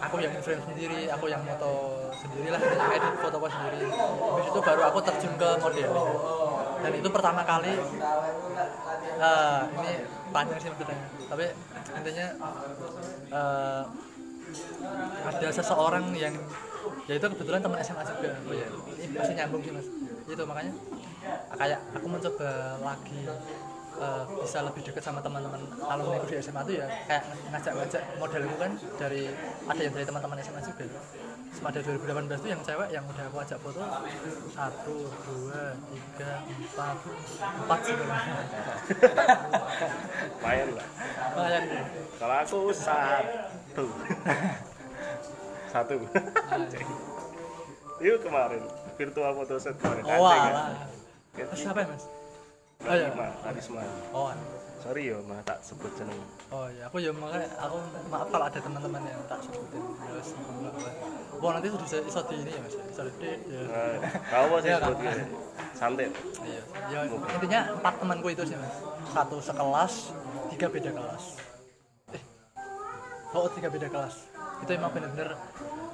aku 0.00 0.16
yang 0.20 0.32
frame 0.42 0.62
sendiri, 0.64 1.00
aku 1.12 1.24
yang 1.30 1.42
moto 1.46 1.72
sendiri 2.16 2.48
lah, 2.50 2.60
yang 2.60 2.90
edit 2.96 3.14
foto 3.20 3.36
aku 3.38 3.48
sendiri. 3.52 3.80
Habis 3.92 4.46
itu 4.48 4.60
baru 4.64 4.82
aku 4.88 4.98
terjun 5.04 5.32
ke 5.38 5.48
modeling. 5.60 5.94
Dan 6.84 6.92
itu 7.00 7.08
pertama 7.08 7.40
kali 7.48 7.74
eh, 9.14 9.60
ini 9.78 9.92
panjang 10.34 10.58
sih 10.58 10.68
maksudnya 10.68 10.98
tapi 11.30 11.46
intinya 11.96 12.26
eh, 13.32 13.82
ada 15.24 15.48
seseorang 15.52 16.04
yang 16.16 16.34
ya 17.08 17.14
itu 17.16 17.26
kebetulan 17.36 17.60
teman 17.60 17.78
SMA 17.84 18.02
juga. 18.04 18.30
Oh 18.48 18.54
ya 18.54 18.66
ini 19.00 19.14
masih 19.16 19.34
nyambung 19.36 19.62
sih 19.64 19.72
mas. 19.72 19.86
Itu 20.24 20.42
makanya 20.48 20.72
kayak 21.56 21.80
aku 21.96 22.06
mencoba 22.08 22.50
lagi 22.80 23.20
eh, 23.94 24.22
bisa 24.42 24.58
lebih 24.64 24.82
dekat 24.84 25.02
sama 25.04 25.20
teman-teman 25.20 25.60
alumni 25.84 26.18
di 26.26 26.34
SMA 26.40 26.60
itu 26.66 26.72
ya 26.80 26.86
kayak 27.08 27.22
ngajak-ngajak 27.52 28.02
modelku 28.18 28.54
kan 28.58 28.72
dari 29.00 29.22
ada 29.68 29.80
yang 29.80 29.92
dari 29.94 30.04
teman-teman 30.06 30.36
SMA 30.44 30.60
juga. 30.64 30.84
Sama 31.54 31.70
dari 31.70 31.86
2018 31.86 32.34
itu 32.42 32.48
yang 32.50 32.62
cewek 32.66 32.88
yang 32.90 33.04
udah 33.06 33.24
aku 33.30 33.38
ajak 33.46 33.58
foto 33.62 33.78
satu 34.50 35.06
dua 35.06 35.78
tiga 35.86 36.42
empat 36.50 36.96
empat 37.38 37.80
sih. 37.86 37.94
Lumayan 40.34 40.68
lah. 40.74 40.88
lumayan. 41.38 41.62
Kalau 42.18 42.36
aku 42.42 42.58
satu. 43.74 43.84
satu. 45.74 45.94
Yuk 47.98 48.18
kemarin 48.22 48.62
virtual 48.94 49.32
photo 49.34 49.54
set 49.58 49.74
kemarin. 49.78 50.02
oh 50.06 50.22
Anjing, 50.24 50.54
kan? 51.34 51.46
siapa 51.58 51.82
ya 51.82 51.88
mas 51.90 52.04
Oh, 52.84 52.92
iya. 52.92 53.08
Karisma. 53.40 53.80
oh 54.12 54.28
Sorry 54.84 55.08
yo, 55.08 55.24
mah 55.24 55.40
tak 55.40 55.64
sebut 55.64 55.88
jeneng. 55.96 56.20
Oh 56.52 56.68
ya, 56.68 56.84
aku 56.84 57.00
ya 57.00 57.08
makanya 57.08 57.48
aku 57.56 57.80
maaf 58.12 58.28
kalau 58.28 58.44
ada 58.44 58.60
teman-teman 58.60 59.00
yang 59.00 59.16
tak 59.24 59.40
sebutin. 59.40 59.80
Terus 59.80 60.28
Wah 61.40 61.50
nanti 61.56 61.72
sudah 61.72 61.86
bisa 61.88 61.96
iso 62.04 62.20
di 62.28 62.36
ini 62.44 62.52
ya 62.52 62.60
mas, 62.60 62.76
iso 62.76 63.02
di 63.08 63.24
ya. 63.24 63.60
Nah, 63.64 63.96
Kau 64.28 64.42
apa 64.44 64.56
sih 64.60 64.68
Iya, 64.68 64.76
sebut 64.76 64.96
kan? 65.00 65.04
gitu? 65.08 65.22
Santet. 65.72 66.10
Iya. 66.44 66.62
Ya 66.92 66.98
intinya 67.08 67.60
empat 67.72 67.94
temanku 67.96 68.28
itu 68.28 68.42
sih 68.44 68.56
mas. 68.60 68.76
Satu 69.08 69.36
sekelas, 69.40 69.94
tiga 70.52 70.66
beda 70.68 70.90
kelas. 70.92 71.24
Eh, 73.34 73.36
oh 73.36 73.50
tiga 73.50 73.66
beda 73.66 73.90
kelas. 73.90 74.14
Itu 74.62 74.70
emang 74.70 74.94
bener-bener. 74.94 75.34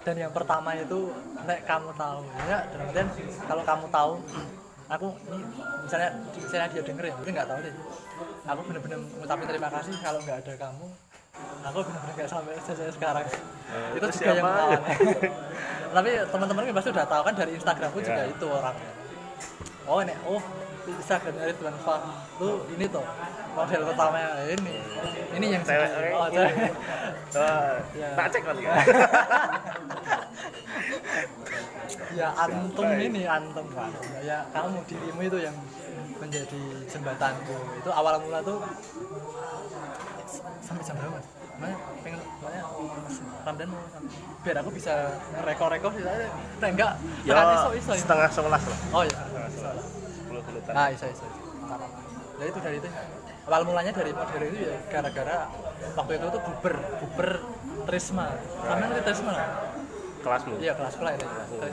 Dan 0.05 0.15
yang 0.21 0.33
pertama 0.33 0.77
itu 0.77 1.09
nek 1.49 1.65
kamu 1.65 1.89
tahu. 1.97 2.21
Ya 2.45 2.59
dalam 2.69 2.85
artian 2.93 3.09
kalau 3.49 3.63
kamu 3.65 3.85
tahu 3.89 4.13
aku 4.91 5.07
ini 5.31 5.39
misalnya 5.87 6.11
misalnya 6.37 6.67
dia 6.69 6.83
denger 6.85 7.05
ya 7.09 7.15
mungkin 7.17 7.33
nggak 7.33 7.49
tahu 7.49 7.59
deh. 7.65 7.75
Aku 8.45 8.61
bener-bener 8.69 8.99
ngucapin 9.17 9.47
terima 9.49 9.69
kasih 9.73 9.95
kalau 10.05 10.21
nggak 10.21 10.39
ada 10.45 10.53
kamu. 10.61 10.87
Aku 11.65 11.79
bener-bener 11.81 12.15
nggak 12.21 12.29
sampai 12.29 12.55
saya 12.61 12.93
sekarang. 12.93 13.25
Itu 13.97 14.05
itu 14.05 14.17
juga 14.21 14.33
yang 14.37 14.45
kawan 14.45 14.81
tapi 15.97 16.11
teman-teman 16.23 16.71
pasti 16.71 16.91
udah 16.95 17.07
tahu 17.09 17.23
kan 17.27 17.35
dari 17.35 17.53
Instagramku 17.59 17.99
juga 17.99 18.23
Ya. 18.23 18.31
itu 18.31 18.47
orangnya. 18.47 18.91
Oh 19.89 19.99
ini 20.05 20.15
oh 20.29 20.43
Instagram 20.83 21.35
dari 21.35 21.53
Tuan 21.55 21.77
Fah 21.81 22.01
lu 22.37 22.65
ini 22.71 22.87
tuh 22.87 23.05
model 23.53 23.81
pertama 23.87 24.19
ini 24.47 24.73
ini 25.33 25.47
yang 25.51 25.63
Cewek. 25.63 25.91
oh 26.13 26.29
cewek 26.29 26.55
Wah, 27.31 27.79
Ya. 27.95 28.09
tak 28.19 28.27
cek 28.29 28.43
lagi. 28.43 28.65
ya 32.11 32.29
antum 32.37 32.87
ini 32.93 33.23
antum 33.25 33.67
kan 33.71 33.91
ya 34.21 34.43
kamu 34.51 34.79
dirimu 34.85 35.21
itu 35.25 35.39
yang 35.41 35.57
menjadi 36.19 36.61
jembatanku 36.87 37.55
itu 37.77 37.91
awal 37.91 38.19
mula 38.19 38.39
tuh 38.41 38.59
sampai 40.61 40.83
jam 40.83 40.95
berapa? 40.97 41.19
Makanya 41.61 41.77
pengen 42.01 42.21
makanya 42.41 42.63
mas 42.99 43.17
Ramdan 43.43 43.67
mau 43.69 43.83
biar 44.41 44.57
aku 44.59 44.71
bisa 44.71 44.93
rekor-rekor 45.41 45.91
sih 45.93 46.03
saya 46.03 46.29
nah, 46.57 46.69
enggak 46.69 46.93
Ya, 47.23 47.33
tekan 47.33 47.47
iso 47.55 47.69
iso 47.77 47.91
ya. 47.91 48.01
setengah 48.01 48.29
sebelas 48.31 48.63
lah. 48.65 48.79
oh 48.91 49.03
ya 49.05 49.19
Setengah 49.21 49.51
sebelas. 49.51 49.87
Sepuluh 50.51 50.63
menitan. 50.67 50.75
ah 50.77 50.89
iso 50.91 51.07
iso 51.07 51.25
iso. 51.25 51.39
ya 52.41 52.45
itu 52.49 52.59
dari 52.59 52.77
itu 52.79 52.89
awal 53.47 53.63
mulanya 53.65 53.93
dari 53.93 54.11
model 54.11 54.43
itu 54.45 54.59
ya 54.65 54.77
gara-gara 54.89 55.37
waktu 55.95 56.13
itu 56.17 56.27
tuh 56.29 56.41
buber 56.43 56.75
buber 56.99 57.29
Trisma 57.81 58.27
sama 58.61 58.85
ngerti 58.85 59.03
Trisma? 59.07 59.35
Kelasmu. 60.21 60.53
Iya 60.61 60.77
kelasku 60.77 61.01
lah 61.01 61.17
itu. 61.17 61.25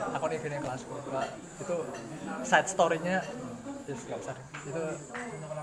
Akun 0.08 0.32
IG 0.32 0.44
nya 0.48 0.56
kelasku. 0.56 0.88
Pak, 0.88 1.28
itu 1.60 1.76
side 2.48 2.64
story-nya 2.64 3.20
yes, 3.84 4.00
nggak 4.08 4.18
usah. 4.24 4.32
deh. 4.32 4.72
Itu 4.72 4.82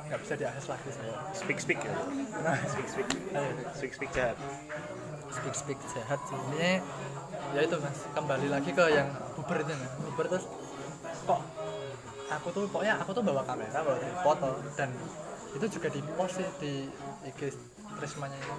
nggak 0.06 0.20
bisa 0.22 0.34
diakses 0.38 0.66
lagi 0.70 0.90
saya. 0.94 1.18
Speak 1.34 1.58
speak 1.58 1.82
ya. 1.82 1.98
Nah, 2.46 2.54
Speak 2.78 2.86
speak. 2.86 3.10
ayo, 3.34 3.50
Speak 3.74 3.92
speak 3.98 4.12
jahat. 4.14 4.38
speak 5.34 5.56
speak 5.58 5.80
sehat. 5.90 6.22
Ini 6.30 6.78
ya 7.58 7.62
itu 7.66 7.76
mas. 7.82 8.06
Kembali 8.14 8.48
lagi 8.54 8.70
ke 8.70 8.86
yang 8.94 9.10
buber 9.34 9.66
itu 9.66 9.74
mas. 9.74 9.92
Buber 10.06 10.26
terus 10.30 10.46
kok 11.26 11.42
aku 12.26 12.48
tuh 12.50 12.64
pokoknya 12.70 12.96
aku 13.02 13.12
tuh 13.14 13.24
bawa 13.24 13.42
kamera 13.46 13.80
bawa 13.86 13.98
foto 14.26 14.50
dan 14.74 14.90
itu 15.56 15.66
juga 15.72 15.88
di 15.94 16.00
post 16.16 16.42
sih 16.42 16.48
di 16.60 16.72
IG 17.26 17.54
Trismanya 17.96 18.36
itu 18.36 18.56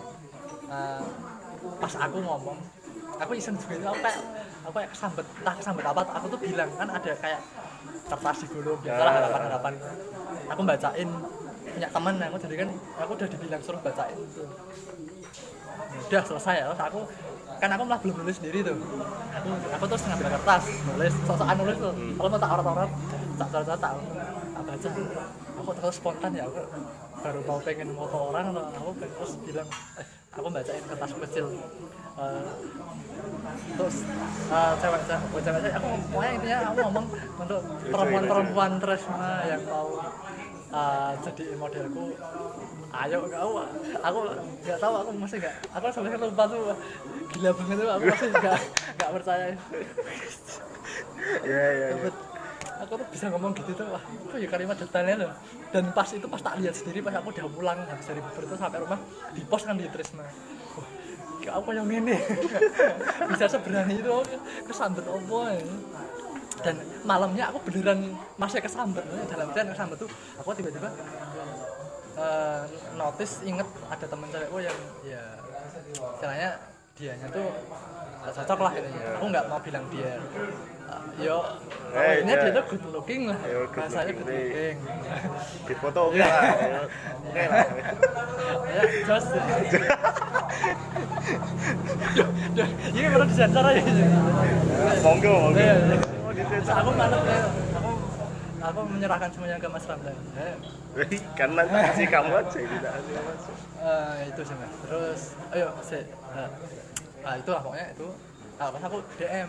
Eh, 0.67 1.03
pas 1.79 1.95
aku 1.95 2.19
ngomong 2.19 2.59
aku 3.23 3.33
iseng 3.39 3.55
juga 3.55 3.79
itu 3.79 3.87
aku 3.87 4.01
kayak 4.03 4.19
aku 4.67 4.75
kayak 4.83 4.91
kesambet 4.91 5.27
entah 5.39 5.55
kesambet 5.55 5.85
apa 5.87 6.03
aku 6.11 6.27
tuh 6.27 6.41
bilang 6.43 6.67
kan 6.75 6.91
ada 6.91 7.13
kayak 7.23 7.41
kertas 8.11 8.37
digulung 8.43 8.79
biasalah 8.83 9.13
harapan 9.15 9.41
harapan 9.47 9.73
aku 10.51 10.61
bacain 10.67 11.09
punya 11.71 11.89
teman 11.93 12.15
aku 12.19 12.37
jadi 12.43 12.55
kan 12.67 12.69
aku 12.99 13.11
udah 13.15 13.29
dibilang 13.31 13.63
suruh 13.63 13.81
bacain. 13.85 14.17
Itu 16.03 16.13
udah 16.19 16.25
selesai 16.25 16.55
ya 16.57 16.65
terus 16.73 16.83
aku 16.83 17.01
kan 17.63 17.71
aku 17.73 17.83
malah 17.87 18.01
belum 18.03 18.17
nulis 18.27 18.37
sendiri 18.43 18.59
tuh. 18.67 18.79
Aku 19.39 19.49
aku 19.71 19.85
terus 19.87 20.03
ngambil 20.09 20.29
kertas 20.35 20.65
nulis 20.89 21.15
sosokan 21.29 21.57
nulis 21.63 21.77
tuh. 21.79 21.95
Kalau 21.95 22.29
mau 22.33 22.41
tak 22.41 22.51
orang-orang 22.59 22.91
tak 23.37 23.49
tak 23.53 23.63
tak 23.69 23.77
tak 23.77 23.93
tak 24.57 24.65
baca 24.65 24.89
aku 25.57 25.71
terus 25.77 25.97
spontan 26.01 26.33
ya 26.33 26.45
aku 26.49 26.61
baru 27.21 27.41
mau 27.45 27.59
pengen 27.61 27.89
foto 27.97 28.19
orang 28.33 28.45
atau 28.53 28.65
aku 28.71 28.91
terus 29.03 29.33
bilang 29.45 29.69
eh, 30.01 30.07
aku 30.37 30.47
bacain 30.53 30.85
kertas 30.85 31.13
kecil. 31.27 31.47
Eh, 32.17 32.51
terus 33.77 33.97
eh, 34.53 34.73
cewek 34.81 35.01
cewek 35.09 35.43
cewek 35.43 35.61
cewek 35.65 35.75
aku 35.75 35.87
pokoknya 36.13 36.31
intinya 36.39 36.59
aku 36.65 36.73
ngomong 36.87 37.07
untuk 37.41 37.61
perempuan-perempuan 37.93 38.71
terus 38.81 39.03
yang 39.49 39.63
mau 39.69 39.89
eh, 40.71 41.11
jadi 41.25 41.45
modelku. 41.61 42.05
Ayo 42.97 43.19
kau 43.29 43.61
aku 44.01 44.19
nggak 44.65 44.79
tahu 44.81 44.95
aku 45.03 45.11
masih 45.21 45.37
nggak 45.45 45.55
aku 45.77 45.85
sampai 45.93 46.17
lupa 46.17 46.45
tuh 46.49 46.73
gila 47.37 47.51
banget 47.53 47.77
tuh 47.77 47.89
aku 47.91 48.05
masih 48.09 48.29
nggak 48.33 48.59
nggak 48.97 49.11
percaya. 49.13 49.47
Ya 51.43 51.65
ya 51.75 51.89
ya 51.91 52.11
aku 52.83 52.93
tuh 53.01 53.07
bisa 53.09 53.25
ngomong 53.33 53.53
gitu 53.57 53.73
tuh 53.73 53.87
wah 53.89 54.03
itu 54.05 54.37
ya 54.43 54.49
kalimat 54.51 54.77
detailnya 54.77 55.15
loh 55.25 55.33
dan 55.73 55.85
pas 55.97 56.09
itu 56.13 56.27
pas 56.29 56.41
tak 56.41 56.61
lihat 56.61 56.75
sendiri 56.77 57.01
pas 57.01 57.15
aku 57.17 57.33
udah 57.33 57.49
pulang 57.49 57.79
habis 57.89 58.07
dari 58.07 58.21
bubur 58.21 58.43
itu 58.45 58.57
sampai 58.57 58.79
rumah 58.85 59.01
di 59.33 59.41
pos 59.45 59.63
kan 59.65 59.77
di 59.77 59.89
Trisma. 59.89 60.25
Wah 60.77 60.89
apa 61.47 61.71
yang 61.71 61.87
ini? 61.87 62.17
Bisa 63.31 63.47
seberani 63.47 64.03
itu 64.03 64.15
kesambet 64.67 65.07
opo 65.07 65.47
ya? 65.47 65.63
Dan 66.65 66.83
malamnya 67.07 67.53
aku 67.53 67.63
beneran 67.71 68.17
masih 68.35 68.59
kesambet 68.59 69.05
dalam 69.31 69.47
artian 69.51 69.71
kesambet 69.71 69.99
tuh. 70.01 70.11
Aku 70.43 70.51
tiba-tiba 70.57 70.91
eh, 72.19 72.63
notice 72.99 73.47
inget 73.47 73.69
ada 73.87 74.07
temen 74.09 74.27
cewekku 74.33 74.59
yang 74.59 74.79
ya 75.07 75.23
istilahnya 75.95 76.51
dianya 76.97 77.27
tuh 77.31 77.47
cocok 78.27 78.59
lah 78.59 78.73
gitu. 78.75 78.89
Aku 79.21 79.25
nggak 79.31 79.45
mau 79.47 79.61
bilang 79.63 79.85
dia 79.93 80.19
yo 81.19 81.39
Eh, 81.97 82.21
pokoknya 82.21 82.35
dia- 82.37 82.45
dia 82.45 82.53
tuh 82.53 82.65
good 82.77 82.85
looking 82.93 83.23
lah. 83.25 83.39
Yo, 83.49 83.65
good 83.73 83.89
looking, 83.89 84.17
good 84.21 84.29
looking 84.29 84.77
di 85.65 85.75
foto 85.81 86.01
oke 86.13 86.19
lah 86.21 86.29
ya. 86.45 86.81
oke 86.85 87.43
lah. 87.49 87.67
Ya 88.69 88.83
just. 89.09 89.29
Ini 92.93 93.07
perlu 93.09 93.25
disensor 93.27 93.65
aja. 93.65 93.81
Monggo 95.01 95.33
monggo. 95.41 95.57
Iya, 95.57 95.75
iya. 95.75 95.97
oh 96.21 96.75
aku 96.77 96.91
manut 96.93 97.23
ya 97.25 97.41
aku 97.81 97.91
aku 98.61 98.81
menyerahkan 98.93 99.29
semuanya 99.33 99.57
ke 99.57 99.69
Mas 99.73 99.85
Ramdan. 99.89 100.17
Eh, 100.37 100.55
kan 101.33 101.49
nanti 101.53 101.77
kasih 101.77 102.07
kamu 102.09 102.31
aja 102.37 102.59
tidak 102.61 102.93
Eh, 103.77 104.17
itu 104.29 104.41
sih 104.45 104.57
mas. 104.57 104.73
Terus 104.85 105.21
ayo 105.53 105.67
se 105.81 105.99
nah, 106.33 106.49
nah, 107.25 107.35
itulah 107.41 107.61
pokoknya 107.65 107.87
itu. 107.93 108.09
Nah, 108.57 108.69
pas 108.73 108.83
aku 108.85 108.99
DM 109.17 109.49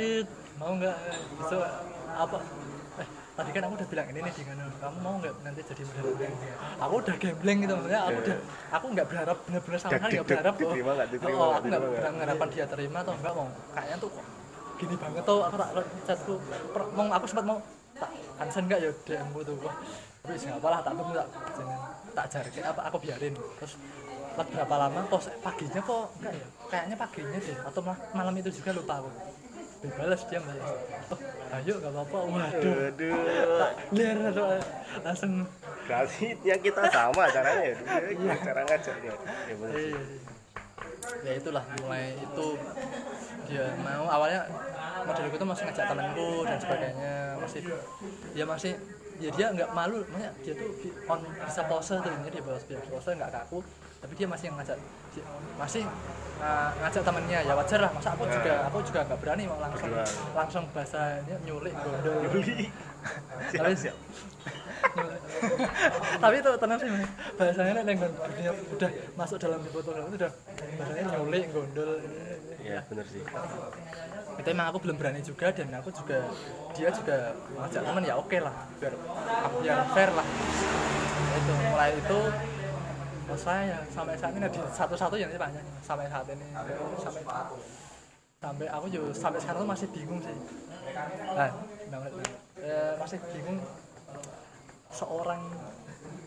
Dit, 0.00 0.24
mau 0.56 0.72
nggak 0.80 0.96
besok 1.36 1.60
apa? 2.08 2.40
Eh 3.04 3.08
tadi 3.36 3.50
kan 3.52 3.62
aku 3.68 3.74
udah 3.76 3.88
bilang 3.92 4.06
ini 4.08 4.20
nih 4.24 4.32
dengan 4.32 4.56
kamu 4.80 4.96
mau 5.04 5.14
nggak 5.20 5.34
nanti 5.44 5.60
jadi 5.60 5.82
model 5.84 6.32
aku? 6.80 6.94
Udah 7.04 7.16
gambling 7.20 7.58
gitu 7.60 7.74
maksudnya 7.76 8.00
aku 8.08 8.18
udah 8.24 8.36
aku 8.72 8.86
nggak 8.96 9.06
berharap 9.12 9.36
bener-bener 9.44 9.76
sama 9.76 9.92
sekali 9.92 10.12
nggak 10.16 10.24
berharap 10.24 10.54
nggak, 10.56 11.08
diterima 11.12 11.36
oh, 11.36 11.48
nggak, 11.52 11.58
aku 11.60 11.66
nggak 11.68 11.82
berharap 11.84 12.48
dia 12.48 12.64
terima 12.64 12.98
atau 13.04 13.12
enggak 13.12 13.32
mau. 13.36 13.48
Kayaknya 13.76 13.96
tuh 14.00 14.08
kok 14.08 14.24
gini 14.80 14.94
banget 14.96 15.22
tuh 15.28 15.40
aku 15.44 15.56
tak 15.60 15.70
chatku 16.08 16.34
mau 16.96 17.04
aku 17.12 17.26
sempat 17.28 17.44
mau 17.44 17.58
tak 18.00 18.10
cancel 18.40 18.62
enggak 18.64 18.80
ya 18.80 18.90
DM 19.04 19.28
tuh 19.36 19.54
wah. 19.60 19.76
Tapi 20.24 20.36
siapa 20.40 20.64
lah 20.64 20.80
tak 20.80 20.92
tunggu 20.96 21.12
tak 21.12 21.28
jangan 21.60 21.78
tak 22.16 22.26
jarak 22.32 22.56
apa 22.72 22.80
aku 22.88 22.96
biarin. 23.04 23.36
Terus 23.36 23.76
berapa 24.32 24.74
lama 24.80 25.04
kok 25.12 25.28
paginya 25.44 25.80
kok 25.84 26.08
enggak 26.24 26.32
ya? 26.40 26.46
Kayaknya 26.72 26.96
paginya 26.96 27.36
deh 27.36 27.56
atau 27.68 27.80
malam 28.16 28.32
itu 28.40 28.48
juga 28.48 28.72
lupa 28.72 29.04
aku 29.04 29.12
dia 29.80 29.90
balas 29.96 30.20
dia 30.28 30.40
balas 30.44 30.70
oh 31.08 31.20
ayo 31.50 31.72
nggak 31.82 31.92
apa-apa 31.92 32.18
waduh 32.30 32.78
aduh. 32.92 33.12
Liar 33.90 34.18
langsung. 35.02 35.48
Berarti 35.88 36.38
yang 36.46 36.60
kita 36.62 36.82
sama 36.92 37.26
caranya 37.32 37.62
ya. 37.66 37.74
Iya, 38.14 38.34
cara 38.38 38.60
ya 38.62 38.76
benar 39.58 39.74
sih. 39.74 39.90
Iya. 39.90 40.00
ya 41.26 41.32
itulah 41.36 41.64
mulai 41.82 42.14
itu 42.14 42.46
dia 43.50 43.64
mau 43.82 44.06
awalnya 44.06 44.46
modelku 45.02 45.34
itu 45.36 45.46
masih 45.48 45.64
ngajak 45.66 45.84
temanku 45.90 46.30
dan 46.46 46.58
sebagainya. 46.62 47.16
Masih 47.42 47.60
ya 48.36 48.44
masih 48.46 48.72
ya 49.18 49.30
dia 49.34 49.46
nggak 49.50 49.70
malu. 49.74 50.06
Makanya 50.12 50.30
dia 50.46 50.54
tuh 50.54 50.70
on 51.10 51.20
bisa 51.24 51.62
pose 51.66 51.94
tuh 51.98 52.12
ini 52.14 52.28
dia 52.30 52.42
bisa 52.44 52.78
pose 52.86 53.10
nggak 53.16 53.32
kaku 53.32 53.58
tapi 54.00 54.12
dia 54.16 54.26
masih 54.26 54.48
ngajak 54.50 54.78
dia- 55.12 55.28
masih 55.56 55.82
uh, 56.40 56.70
ngajak 56.80 57.02
temennya. 57.04 57.38
Ya 57.44 57.52
wajar 57.52 57.78
lah 57.78 57.90
masa 57.92 58.08
aku 58.12 58.24
juga 58.24 58.52
aku 58.66 58.78
juga 58.82 59.00
nggak 59.04 59.18
berani 59.20 59.42
mau 59.44 59.60
langsung 59.60 59.88
Berdua. 59.88 60.06
langsung 60.32 60.64
bahasanya 60.72 61.36
nyulik 61.44 61.74
gondol 61.76 62.16
Yuli 62.24 62.68
tapi 63.50 63.72
tapi 66.20 66.34
itu 66.36 66.50
tenang 66.56 66.78
sih 66.80 66.88
Mas. 66.88 67.04
bahasanya 67.36 67.72
nek 67.76 67.84
neng 67.86 67.98
dunia 68.00 68.52
udah 68.72 68.90
masuk 69.14 69.36
dalam 69.36 69.60
di 69.60 69.68
foto. 69.68 69.92
Itu 69.92 70.16
udah 70.16 70.32
bahasanya 70.80 71.04
nyulik 71.14 71.44
gondol. 71.52 71.90
Ya 72.60 72.80
benar 72.88 73.06
sih. 73.06 73.20
Itu 74.40 74.48
emang 74.48 74.66
aku 74.72 74.78
belum 74.80 74.96
berani 74.96 75.20
juga 75.20 75.52
dan 75.52 75.68
aku 75.76 75.92
juga 75.92 76.18
dia 76.72 76.88
juga 76.90 77.16
ngajak 77.54 77.82
temen. 77.84 78.02
Ya 78.04 78.14
oke 78.16 78.38
lah 78.40 78.54
biar 78.80 78.94
biar 79.60 79.78
fair 79.92 80.10
lah. 80.12 80.26
Itu 81.30 81.52
mulai 81.68 81.90
itu 81.94 82.18
oh 83.30 83.38
saya 83.38 83.78
sampai 83.94 84.18
saat 84.18 84.34
ini 84.34 84.46
satu-satu 84.74 85.14
yang 85.14 85.30
ini 85.30 85.38
banyak 85.38 85.62
sampai 85.86 86.10
saat 86.10 86.26
ini. 86.34 86.46
Sampai 86.98 87.22
sampai 88.40 88.66
aku 88.72 88.86
juga 88.90 89.08
sampai 89.14 89.38
sekarang 89.38 89.68
masih 89.68 89.86
bingung 89.94 90.18
sih. 90.18 90.34
Nah, 91.38 91.50
nah, 91.92 91.98
masih 92.98 93.18
bingung 93.30 93.58
seorang 94.90 95.42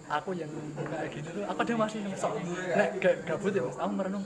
aku 0.07 0.31
yang 0.37 0.51
kayak 0.79 1.09
gini 1.11 1.27
tuh 1.27 1.43
apa 1.43 1.61
dia 1.67 1.75
masih 1.75 1.99
sok? 2.15 2.39
Nek 2.77 2.89
ga- 3.03 3.19
gabut 3.27 3.51
ya 3.51 3.61
mas. 3.67 3.77
Aku 3.81 3.91
merenung. 3.91 4.25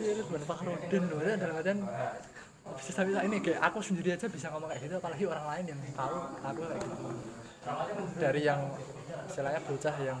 Itu 0.00 0.22
bukan 0.28 0.42
Fakhrudin 0.44 1.02
loh 1.08 1.20
ya 1.24 1.34
dalam 1.40 1.54
artian 1.56 1.80
bisa 2.76 2.90
saat 2.92 3.08
ini 3.08 3.38
kayak 3.42 3.60
aku 3.66 3.82
sendiri 3.82 4.14
aja 4.14 4.30
bisa 4.30 4.46
ngomong 4.52 4.70
kayak 4.70 4.86
gitu 4.86 4.94
apalagi 5.00 5.24
orang 5.26 5.46
lain 5.48 5.64
yang 5.74 5.80
tahu 5.96 6.16
aku 6.44 6.60
kayak 6.70 6.82
gitu 6.86 7.04
dari 8.16 8.40
yang 8.44 8.60
istilahnya 9.28 9.60
bocah 9.62 9.96
yang 10.02 10.18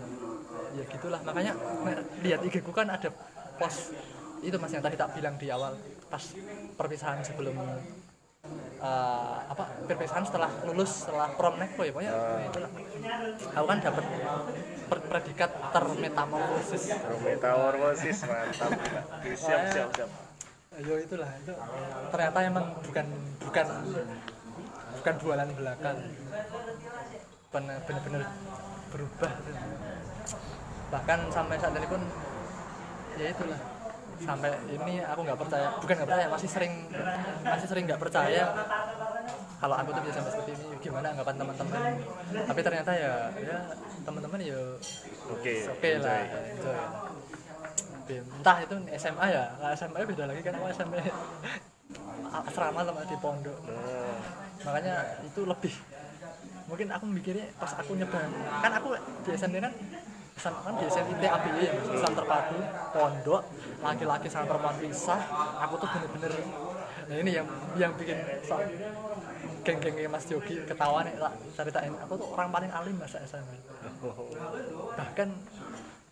ya 0.76 0.84
gitulah. 0.86 1.20
Makanya 1.24 1.52
nek 1.86 1.96
lihat 2.22 2.40
IG 2.46 2.62
ku 2.62 2.70
kan 2.70 2.88
ada 2.90 3.10
post 3.58 3.92
itu 4.40 4.56
mas 4.56 4.72
yang 4.72 4.84
tadi 4.84 4.96
tak 4.96 5.12
bilang 5.12 5.36
di 5.36 5.52
awal 5.52 5.76
pas 6.08 6.24
perpisahan 6.80 7.20
sebelum 7.20 7.52
eh, 8.80 9.36
apa 9.52 9.64
perpisahan 9.84 10.24
setelah 10.24 10.48
lulus 10.64 11.04
setelah 11.04 11.28
prom 11.36 11.60
neko 11.60 11.84
ya 11.84 11.92
pokoknya 11.92 12.12
itulah. 12.48 12.70
Aku 13.56 13.66
kan 13.68 13.78
dapat 13.84 14.04
per- 14.88 15.06
predikat 15.10 15.50
termetamorfosis. 15.74 16.82
Metamorfosis 17.20 18.18
mantap. 18.24 18.70
Siap 19.36 19.62
siap 19.74 19.88
siap. 19.92 20.10
Ayo 20.80 20.94
itulah 21.02 21.28
itu. 21.36 21.52
Ternyata 22.14 22.38
emang 22.46 22.66
bukan 22.80 23.06
bukan 23.44 23.66
bukan 25.00 25.14
jualan 25.16 25.48
belakang 25.56 25.96
bener-bener 27.50 28.22
berubah. 28.94 29.32
Bahkan 30.90 31.18
sampai 31.34 31.56
saat 31.58 31.74
ini 31.74 31.88
pun 31.90 32.02
ya 33.18 33.26
itulah. 33.34 33.60
Sampai 34.20 34.52
ini 34.68 35.00
aku 35.00 35.20
nggak 35.24 35.38
percaya 35.40 35.66
bukan 35.80 35.94
nggak 35.96 36.08
percaya 36.12 36.28
masih 36.28 36.48
sering 36.50 36.72
masih 37.40 37.66
sering 37.72 37.84
nggak 37.88 38.02
percaya 38.02 38.52
kalau 39.60 39.76
aku 39.80 39.90
tuh 39.96 40.02
bisa 40.04 40.20
sampai 40.20 40.32
seperti 40.32 40.50
ini. 40.54 40.66
Gimana 40.78 41.06
anggapan 41.10 41.36
teman-teman? 41.40 41.80
Tapi 42.46 42.60
ternyata 42.62 42.92
ya 42.94 43.14
ya 43.40 43.58
teman-teman 44.06 44.38
ya 44.40 44.60
oke 45.28 45.54
oke 45.74 45.90
lah 46.04 46.20
enjoy. 46.26 46.78
entah 48.10 48.58
itu 48.58 48.74
SMA 48.98 49.26
ya 49.30 49.44
kalau 49.54 49.70
SMA 49.78 50.02
beda 50.02 50.24
lagi 50.26 50.42
kan 50.42 50.58
aku 50.58 50.66
SMA 50.74 50.98
asrama 52.42 52.82
sama 52.82 53.06
di 53.06 53.16
pondok. 53.22 53.58
Nah, 53.66 54.18
makanya 54.66 54.94
itu 55.22 55.46
lebih 55.46 55.74
mungkin 56.70 56.88
aku 56.94 57.04
mikirnya 57.10 57.50
pas 57.58 57.74
aku 57.74 57.98
nyoba 57.98 58.30
kan 58.62 58.72
aku 58.78 58.94
di 59.26 59.30
SMP 59.34 59.58
kan 59.58 59.74
sama 60.40 60.58
kan 60.64 60.72
di 60.80 60.88
SMP 60.88 61.20
ABY 61.20 61.68
ya 61.68 61.72
Islam 61.92 62.12
terpadu 62.16 62.58
pondok 62.96 63.42
laki-laki 63.84 64.28
sama 64.32 64.48
perempuan 64.48 64.76
pisah. 64.80 65.20
Aku 65.68 65.76
tuh 65.76 65.88
bener-bener 65.92 66.32
nah 67.10 67.16
ini 67.18 67.34
yang 67.34 67.46
yang 67.74 67.92
bikin 67.98 68.14
so, 68.46 68.54
geng-gengnya 69.66 70.06
Mas 70.06 70.24
Yogi 70.30 70.62
ketawa 70.62 71.02
nih 71.02 71.18
lah 71.18 71.34
ceritain. 71.58 71.92
Aku 72.06 72.14
tuh 72.16 72.30
orang 72.32 72.54
paling 72.54 72.70
alim 72.70 72.96
masa 72.96 73.18
SMP 73.26 73.58
bahkan 74.96 75.28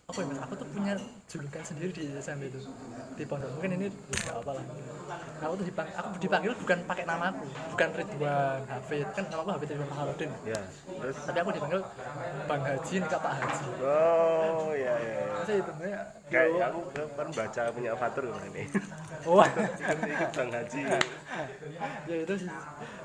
apa 0.09 0.25
ya 0.25 0.25
mas? 0.25 0.39
Aku 0.41 0.53
tuh 0.57 0.67
punya 0.73 0.93
julukan 1.29 1.61
sendiri 1.61 1.91
di 1.93 2.03
SMP 2.17 2.49
itu. 2.49 2.59
Di 3.13 3.23
pondok. 3.29 3.49
Mungkin 3.53 3.71
ini 3.77 3.87
nggak 3.93 4.35
apa 4.41 4.51
lah. 4.57 4.65
Aku 5.39 5.53
tuh 5.55 5.65
dipanggil 5.65 5.93
aku 5.97 6.07
dipanggil 6.17 6.51
bukan 6.57 6.79
pakai 6.85 7.05
nama 7.05 7.29
aku 7.29 7.45
bukan 7.77 7.89
Ridwan 7.93 8.61
Hafid. 8.65 9.07
Kan 9.13 9.23
nama 9.29 9.41
aku 9.45 9.51
Hafid 9.53 9.67
Ridwan 9.77 9.89
Fahrudin 9.93 10.29
ya 10.49 10.59
terus? 10.97 11.17
Tapi 11.29 11.37
aku 11.37 11.49
dipanggil 11.53 11.79
Bang 12.49 12.61
Haji 12.65 12.95
Kak 13.05 13.19
Pak 13.21 13.33
Haji. 13.37 13.65
Oh 13.85 14.73
ya 14.73 14.93
ya, 14.97 15.13
ya. 15.13 15.25
masa 15.37 15.53
itu 15.53 15.69
sebenarnya 15.69 16.01
kayak 16.29 16.65
aku 16.73 16.79
kan 16.93 17.27
baca 17.29 17.61
punya 17.69 17.91
Fatur 17.93 18.23
kemarin 18.25 18.49
ini. 18.53 18.63
Wah 19.29 19.49
ikut 20.17 20.29
Bang 20.33 20.49
Haji. 20.49 20.81
Ya 22.09 22.15
itu 22.25 22.33
sih. 22.33 22.49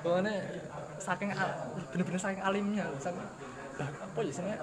Pokoknya 0.00 0.34
saking 0.96 1.30
bener-bener 1.92 2.20
saking 2.20 2.42
alimnya. 2.44 2.84
Saking 2.96 3.24
apa 3.74 4.18
ya 4.22 4.30
sebenarnya 4.30 4.58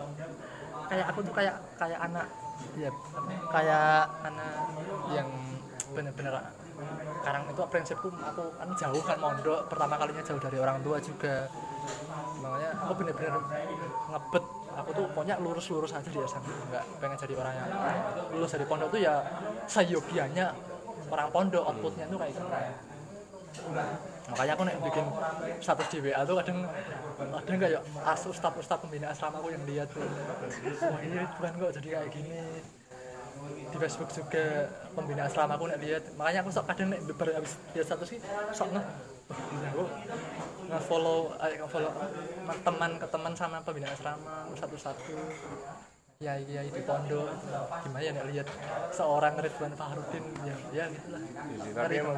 kayak 0.92 1.06
aku 1.08 1.20
tuh 1.24 1.34
kayak 1.34 1.56
kayak 1.80 2.00
anak. 2.04 2.28
Ya 2.76 2.92
kayak 3.48 4.12
anak. 4.28 4.54
yang 5.12 5.28
bener-bener 5.92 6.40
sekarang 7.20 7.44
itu 7.52 7.62
prinsipku 7.68 8.08
aku 8.16 8.44
kan 8.56 8.70
jauh 8.80 9.04
kan 9.04 9.18
mondok 9.20 9.68
pertama 9.68 10.00
kalinya 10.00 10.24
jauh 10.24 10.40
dari 10.40 10.58
orang 10.60 10.84
tua 10.84 10.98
juga. 11.00 11.48
Makanya 12.44 12.70
aku 12.84 12.94
bener-bener 13.00 13.34
ngebet 14.12 14.46
aku 14.72 14.90
tuh 14.96 15.06
pokoknya 15.12 15.36
lurus-lurus 15.44 15.92
aja 15.92 16.08
di 16.08 16.20
SMP 16.24 16.48
nggak 16.48 16.84
pengen 17.04 17.18
jadi 17.20 17.34
orang 17.36 17.54
yang 17.60 17.70
lulus 18.32 18.52
dari 18.56 18.66
pondok 18.66 18.88
tuh 18.88 19.02
ya 19.04 19.20
seyogianya 19.68 20.56
orang 21.12 21.28
pondok 21.28 21.64
outputnya 21.68 22.08
tuh 22.08 22.18
kayak 22.18 22.32
gitu 22.32 22.48
makanya 24.30 24.54
aku 24.54 24.64
nih 24.68 24.76
bikin 24.86 25.06
status 25.64 25.88
di 25.90 25.98
WA 26.06 26.22
tuh 26.22 26.36
kadang 26.40 26.60
ada 27.22 27.52
nggak 27.52 27.72
ya 27.74 27.80
as 28.06 28.22
ustad 28.26 28.54
ustad 28.58 28.78
pembina 28.82 29.10
asrama 29.14 29.42
aku 29.42 29.50
yang 29.54 29.64
lihat 29.66 29.88
tuh. 29.90 30.06
Wah 30.86 31.00
ini 31.02 31.18
bukan 31.38 31.52
kok 31.58 31.72
jadi 31.82 31.88
kayak 31.98 32.10
gini. 32.14 32.38
Di 33.72 33.78
Facebook 33.82 34.10
juga 34.14 34.70
pembina 34.94 35.26
asrama 35.26 35.58
aku 35.58 35.66
nih 35.70 35.80
lihat. 35.82 36.04
Makanya 36.18 36.40
aku 36.46 36.50
sok 36.54 36.66
kadang 36.70 36.94
nih 36.94 37.00
baru 37.14 37.32
habis 37.42 37.54
lihat 37.74 37.86
status 37.90 38.08
sih 38.14 38.20
sok 38.54 38.70
nge 38.74 38.82
aku 39.72 39.84
nge-follow 40.68 41.20
eh, 41.40 41.56
nge-follow 41.56 41.92
teman 42.68 42.92
ke 43.00 43.08
teman 43.08 43.34
sama 43.34 43.58
pembina 43.64 43.88
asrama 43.90 44.44
satu-satu 44.60 45.16
ya 46.22 46.38
iya 46.38 46.62
di 46.62 46.82
pondok. 46.86 47.34
Gimana 47.82 48.04
ya 48.06 48.12
nek 48.14 48.26
lihat 48.30 48.48
seorang 48.94 49.34
Ridwan 49.42 49.74
Fahrudin? 49.74 50.22
Ya 50.46 50.56
ya 50.70 50.86
gitulah 50.94 51.18
Jadi, 51.18 51.74
tapi 51.74 51.96
emang. 51.98 52.18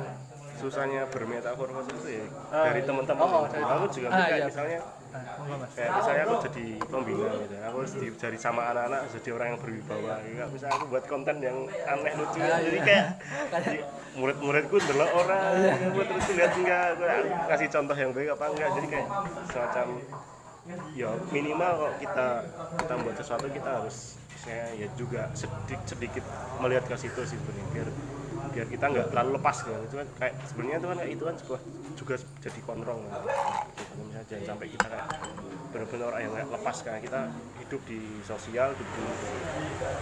Susahnya 0.59 1.01
bermetafor 1.09 1.67
itu 1.69 2.09
ya? 2.09 2.25
Ah, 2.53 2.69
dari 2.69 2.79
iya. 2.81 2.87
teman-teman. 2.87 3.25
Oh, 3.25 3.43
dari- 3.49 3.65
aku 3.65 3.85
juga 3.91 4.07
Ah, 4.09 4.17
kayak 4.25 4.37
iya. 4.37 4.45
misalnya 4.47 4.79
nah, 5.13 5.23
monggo 5.37 5.55
mas. 5.61 5.71
kayak 5.77 5.91
misalnya 5.97 6.23
aku 6.25 6.35
jadi 6.49 6.65
pembina 6.89 7.29
gitu. 7.37 7.53
Aku 7.63 7.75
harus 7.81 7.93
di- 7.97 8.15
jadi 8.17 8.37
sama 8.37 8.61
anak-anak 8.71 9.01
jadi 9.13 9.29
orang 9.35 9.47
yang 9.53 9.59
berwibawa 9.59 10.13
gitu. 10.23 10.33
Nggak 10.37 10.49
bisa 10.53 10.65
aku 10.71 10.83
buat 10.89 11.03
konten 11.09 11.35
yang 11.41 11.57
aneh 11.67 12.13
lucu. 12.17 12.37
Ah, 12.41 12.59
jadi 12.61 12.77
iya. 12.77 12.85
kayak 12.85 13.05
kayak 13.53 13.83
murid-muridku 14.13 14.77
delok 14.77 15.11
orang 15.17 15.41
aku 15.89 15.99
terus 16.05 16.27
lihat 16.37 16.53
enggak 16.53 16.81
aku 16.93 17.03
kasih 17.49 17.67
contoh 17.73 17.95
yang 17.97 18.11
baik 18.13 18.29
apa 18.33 18.45
enggak. 18.53 18.69
Jadi 18.77 18.87
kayak 18.89 19.07
semacam 19.49 19.87
ya 20.95 21.09
minimal 21.27 21.71
kok 21.75 21.93
kita 21.99 22.27
kita 22.79 22.93
buat 23.03 23.15
sesuatu 23.19 23.47
kita 23.51 23.69
harus 23.83 24.15
misalnya 24.31 24.67
ya 24.79 24.87
juga 24.95 25.21
sedikit 25.35 25.79
sedikit 25.83 26.23
melihat 26.63 26.87
ke 26.87 26.95
situ 26.95 27.21
sih 27.27 27.37
biar 27.75 27.87
biar 28.53 28.67
kita 28.69 28.85
nggak 28.85 29.07
terlalu 29.09 29.29
lepas 29.41 29.55
gitu 29.65 29.79
itu 29.81 29.95
kan 29.97 30.07
kayak 30.21 30.33
sebenarnya 30.45 30.77
itu 30.77 30.87
kan 30.87 30.97
kayak 31.01 31.13
itu 31.17 31.23
kan 31.25 31.35
sebuah 31.41 31.61
juga 31.93 32.15
jadi 32.41 32.59
kontrol 32.63 32.97
kan. 33.01 33.11
gitu. 33.73 33.93
misalnya 33.97 34.25
jangan 34.29 34.45
sampai 34.53 34.67
kita 34.69 34.85
kayak 34.87 35.07
benar-benar 35.73 36.05
orang 36.13 36.21
yang 36.21 36.33
lepas 36.53 36.75
karena 36.85 36.99
kita 37.01 37.19
hidup 37.65 37.81
di 37.89 37.99
sosial 38.21 38.67
hidup 38.77 38.89
di 38.93 39.03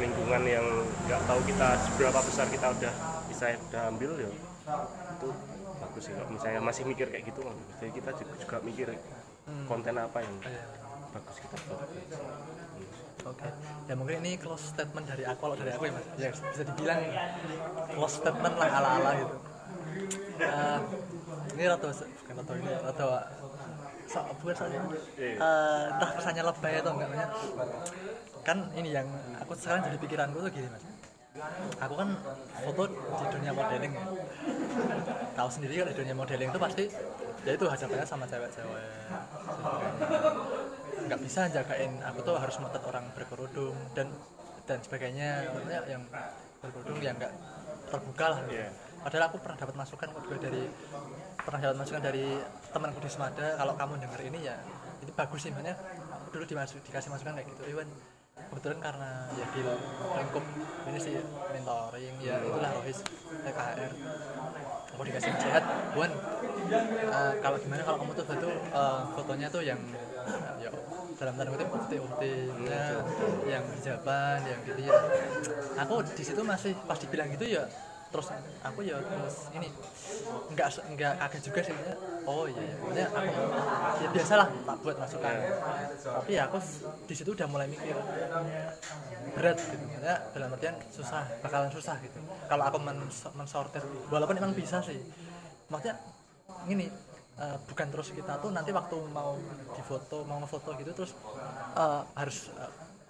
lingkungan 0.03 0.41
yang 0.44 0.65
nggak 1.07 1.22
tahu 1.23 1.40
kita 1.48 1.68
seberapa 1.88 2.19
besar 2.19 2.48
kita 2.52 2.68
udah 2.76 2.94
bisa 3.32 3.45
udah 3.72 3.82
ambil 3.88 4.11
ya 4.19 4.32
itu 5.15 5.30
bagus 5.80 6.03
sih 6.03 6.14
kalau 6.14 6.30
misalnya 6.30 6.60
masih 6.60 6.84
mikir 6.84 7.07
kayak 7.07 7.23
gitu 7.32 7.40
kan 7.48 7.56
jadi 7.80 7.91
kita 7.95 8.10
juga, 8.19 8.34
juga 8.36 8.57
mikir 8.68 8.88
konten 9.65 9.95
apa 9.95 10.19
yang 10.19 10.36
Iya. 10.44 10.64
bagus 11.11 11.36
kita 11.40 11.56
buat 11.68 11.88
Oke, 13.22 13.49
ya 13.85 13.93
mungkin 13.93 14.26
ini 14.26 14.34
close 14.41 14.73
statement 14.73 15.06
dari 15.06 15.23
aku 15.30 15.45
kalau 15.45 15.53
dari 15.53 15.69
aku 15.77 15.85
ya 15.85 15.93
mas, 15.93 16.06
ya 16.18 16.30
bisa 16.34 16.64
dibilang 16.65 16.99
close 17.93 18.18
statement 18.18 18.56
lah 18.57 18.69
ala-ala 18.81 19.11
gitu. 19.22 19.35
Eh, 20.41 20.80
ini 21.53 21.64
rata 21.69 21.85
bukan 21.93 22.34
rata 22.41 22.52
ini 22.57 22.72
rata 22.81 23.06
so, 24.10 24.19
bukan 24.41 24.53
soalnya. 24.57 24.81
Eh, 25.22 25.38
entah 25.93 26.10
kesannya 26.18 26.43
lebay 26.49 26.73
atau 26.81 26.91
enggak 26.98 27.10
maksudnya. 27.14 27.30
Kan 28.41 28.57
ini 28.73 28.89
yang 28.89 29.06
aku 29.38 29.53
sekarang 29.53 29.85
jadi 29.85 29.98
pikiranku 30.02 30.41
tuh 30.41 30.49
gini 30.49 30.68
mas. 30.73 30.84
Aku 31.77 31.93
kan 31.95 32.10
foto 32.65 32.84
di 32.89 33.26
dunia 33.38 33.52
modeling 33.53 33.93
ya. 33.93 34.06
Tahu 35.38 35.49
sendiri 35.53 35.85
kan 35.85 35.88
di 35.93 35.98
dunia 36.02 36.15
modeling 36.18 36.49
itu 36.49 36.60
pasti 36.60 36.84
ya 37.45 37.52
itu 37.53 37.65
hadapannya 37.69 38.06
sama 38.06 38.26
cewek-cewek 38.30 38.85
nggak 41.07 41.19
bisa 41.22 41.41
jagain. 41.49 41.91
Aku 42.14 42.19
tuh 42.26 42.36
harus 42.38 42.56
motret 42.61 42.84
orang 42.86 43.06
berkerudung 43.14 43.78
dan 43.98 44.07
dan 44.65 44.78
sebagainya. 44.84 45.52
Maksudnya 45.53 45.80
yang 45.90 46.03
berkerudung 46.61 46.99
yang 47.02 47.15
nggak 47.18 47.34
terbuka 47.90 48.26
lah. 48.38 48.41
Iya. 48.48 48.69
padahal 49.02 49.34
aku 49.34 49.41
pernah 49.41 49.57
dapat 49.57 49.76
masukan 49.82 50.14
kok 50.14 50.22
juga 50.30 50.38
dari 50.45 50.61
pernah 51.41 51.57
dapat 51.57 51.78
masukan 51.82 52.02
dari 52.06 52.38
temanku 52.69 53.02
di 53.02 53.10
Semada 53.10 53.57
kalau 53.57 53.73
kamu 53.73 53.98
denger 53.98 54.22
ini 54.30 54.40
ya 54.45 54.56
itu 55.02 55.11
bagus 55.18 55.41
sih. 55.41 55.49
Makanya 55.49 55.73
aku 56.22 56.28
dulu 56.38 56.45
dimasuk 56.45 56.78
dikasih 56.86 57.10
masukan 57.10 57.34
kayak 57.34 57.49
gitu. 57.49 57.61
Iwan 57.73 57.90
kebetulan 58.52 58.80
karena 58.84 59.10
ya 59.38 59.45
di 59.53 59.61
lingkup 59.64 60.45
ini 60.90 60.99
sih 60.99 61.15
mentoring 61.53 62.15
ya 62.19 62.36
itulah 62.41 62.72
Rohis 62.80 62.99
PKR 63.48 63.91
aku 64.91 65.03
dikasih 65.07 65.30
nasihat 65.34 65.64
Wan 65.95 66.11
eh, 66.72 67.34
kalau 67.41 67.57
gimana? 67.57 67.82
Kalau 67.82 67.98
kamu 68.03 68.11
tuh 68.15 68.26
foto 68.28 68.49
eh, 68.52 69.02
fotonya 69.15 69.48
tuh 69.49 69.64
yang 69.64 69.80
ya 70.61 70.69
dalam 71.19 71.34
tanda 71.38 71.49
kutip 71.53 71.69
ukti 71.69 71.98
ukti 72.02 72.34
ya, 72.65 72.84
yang 73.45 73.64
hijaban 73.77 74.39
yang 74.45 74.60
gitu 74.65 74.81
ya 74.89 74.93
aku 75.77 75.95
di 76.18 76.23
situ 76.26 76.41
masih 76.41 76.73
pas 76.89 76.98
dibilang 76.98 77.30
gitu 77.34 77.45
ya 77.45 77.64
terus 78.11 78.27
aku 78.60 78.84
ya 78.84 78.99
terus 78.99 79.48
ini 79.56 79.72
nggak 80.52 80.68
nggak 80.99 81.14
kaget 81.15 81.41
juga 81.48 81.60
sih. 81.64 81.76
Oh 82.27 82.43
iya 82.43 82.60
ya 82.60 82.76
maksudnya 82.84 83.07
aku 83.07 83.31
ya 84.03 84.10
biasalah 84.11 84.48
tak 84.52 84.77
buat 84.84 84.98
masukan. 84.99 85.35
Tapi 86.03 86.31
ya 86.35 86.43
aku 86.52 86.60
di 87.07 87.15
situ 87.15 87.31
udah 87.31 87.48
mulai 87.48 87.72
mikir 87.72 87.95
berat 89.31 89.56
gitu. 89.64 89.80
Maksudnya 89.80 90.18
dalam 90.35 90.52
artian 90.52 90.76
susah 90.91 91.23
bakalan 91.39 91.72
susah 91.72 91.95
gitu. 92.03 92.19
Kalau 92.52 92.64
aku 92.68 92.77
men- 92.84 93.15
mensortir 93.39 93.84
walaupun 94.11 94.35
emang 94.43 94.52
bisa 94.60 94.84
sih. 94.84 94.99
Maksudnya 95.72 95.95
gini 96.68 96.91
eh, 97.41 97.57
bukan 97.65 97.88
terus 97.89 98.09
kita 98.13 98.38
tuh 98.38 98.49
nanti 98.53 98.69
waktu 98.69 98.97
mau 99.09 99.34
difoto 99.73 100.22
mau 100.30 100.38
ngefoto 100.39 100.69
gitu 100.77 100.91
terus 100.93 101.11
eh, 101.76 102.01
harus 102.15 102.53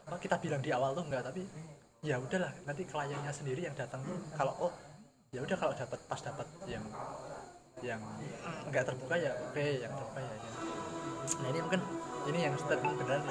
apa 0.07 0.17
kita 0.17 0.35
bilang 0.39 0.61
di 0.63 0.71
awal 0.71 0.95
tuh 0.95 1.03
enggak 1.05 1.23
tapi 1.27 1.43
ya 2.01 2.17
udahlah 2.17 2.51
nanti 2.65 2.81
kliennya 2.83 3.29
sendiri 3.29 3.61
yang 3.67 3.75
datang 3.77 4.01
tuh 4.01 4.17
kalau 4.33 4.53
oh 4.59 4.73
ya 5.31 5.39
udah 5.39 5.55
kalau 5.55 5.73
dapat 5.75 5.99
pas 6.09 6.19
dapat 6.19 6.47
yang 6.65 6.83
yang 7.81 8.01
enggak 8.67 8.83
terbuka 8.87 9.15
ya 9.15 9.31
oke 9.47 9.65
yang 9.79 9.91
terbuka 9.93 10.19
ya, 10.19 10.33
ya. 10.35 10.51
nah 11.41 11.47
ini 11.49 11.59
mungkin 11.61 11.81
ini 12.21 12.39
yang 12.45 12.53
statement 12.53 12.93
beneran 13.01 13.21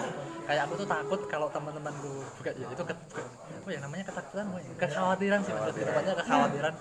kayak 0.47 0.63
aku 0.67 0.75
tuh 0.83 0.89
takut 0.89 1.21
kalau 1.31 1.47
teman-temanku 1.51 2.27
buka 2.41 2.51
ya 2.59 2.67
itu 2.67 2.83
ke, 2.83 2.95
ke- 3.15 3.31
apa 3.61 3.69
ya 3.71 3.79
namanya 3.85 4.05
ketakutan 4.11 4.47
kekhawatiran 4.81 5.41
sih 5.47 5.53
maksudnya 5.55 6.15
kekhawatiran 6.25 6.75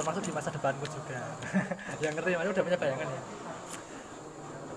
termasuk 0.00 0.22
di 0.24 0.32
masa 0.32 0.48
depanku 0.48 0.88
juga 0.88 1.20
yang 2.02 2.16
ngerti 2.16 2.32
mana 2.32 2.48
udah 2.48 2.64
punya 2.64 2.78
bayangan 2.78 3.04
ya 3.06 3.22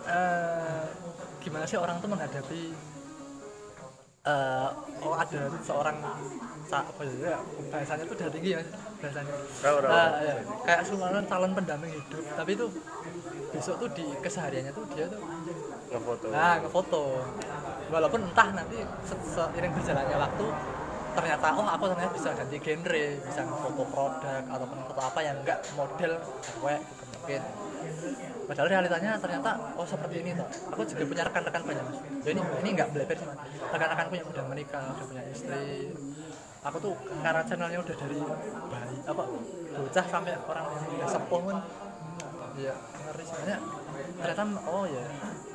Eh, 0.03 0.83
gimana 1.39 1.63
sih 1.63 1.79
orang 1.79 1.95
tuh 1.97 2.11
menghadapi 2.11 2.75
eh 4.23 4.67
oh 4.99 5.15
ada 5.15 5.41
seorang 5.59 5.95
apa 6.69 7.01
ya 7.03 7.39
bahasanya 7.67 8.03
tuh 8.03 8.15
udah 8.15 8.27
tinggi 8.27 8.49
ya 8.51 8.59
bahasanya 8.99 9.31
tahu. 9.59 9.77
Ah, 9.83 10.11
ya. 10.19 10.35
kayak 10.63 10.81
sumbangan 10.83 11.23
calon 11.23 11.51
pendamping 11.51 11.91
hidup 11.91 12.23
tapi 12.35 12.51
tuh 12.55 12.67
besok 13.51 13.75
tuh 13.79 13.89
di 13.91 14.05
kesehariannya 14.19 14.71
tuh 14.71 14.83
dia 14.91 15.07
tuh 15.07 15.23
ngefoto 15.87 16.27
nah 16.31 16.55
ngefoto 16.59 17.03
walaupun 17.87 18.27
entah 18.27 18.47
nanti 18.51 18.79
se- 19.03 19.23
seiring 19.29 19.71
berjalannya 19.71 20.17
waktu 20.19 20.45
ternyata 21.13 21.47
oh 21.53 21.67
aku 21.69 21.83
ternyata 21.93 22.13
bisa 22.13 22.29
ganti 22.33 22.57
genre 22.57 23.05
bisa 23.21 23.41
ngefoto 23.45 23.83
produk 23.93 24.43
ataupun 24.49 24.77
foto 24.89 25.01
apa 25.01 25.19
yang 25.21 25.37
enggak 25.41 25.59
model 25.77 26.13
gitu 26.17 27.03
mungkin. 27.23 27.41
Padahal 28.43 28.67
realitanya 28.67 29.15
ternyata 29.15 29.49
oh 29.79 29.87
seperti 29.87 30.15
ini 30.19 30.31
toh. 30.35 30.47
Aku 30.75 30.81
juga 30.83 31.03
punya 31.07 31.23
rekan-rekan 31.23 31.63
banyak 31.63 31.83
mas. 31.87 31.97
Ya 32.27 32.29
ini 32.35 32.41
ini 32.43 32.69
nggak 32.75 32.89
beleber 32.91 33.15
sih 33.15 33.27
rekan-rekanku 33.71 34.13
yang 34.19 34.27
udah 34.27 34.43
menikah 34.51 34.83
udah 34.91 35.05
punya 35.07 35.23
istri. 35.31 35.95
Aku 36.63 36.77
tuh 36.79 36.93
karena 37.23 37.41
channelnya 37.47 37.79
udah 37.79 37.95
dari 37.95 38.19
bayi 38.71 38.97
apa 39.07 39.23
bocah 39.73 40.05
sampai 40.07 40.33
orang 40.47 40.65
yang 40.67 40.83
udah 40.99 41.09
sepuh 41.11 41.41
kan 41.47 41.57
ya 42.59 42.73
ngeri 42.75 43.23
sebenarnya. 43.23 43.57
Ternyata 44.19 44.43
oh 44.67 44.85
ya. 44.87 45.05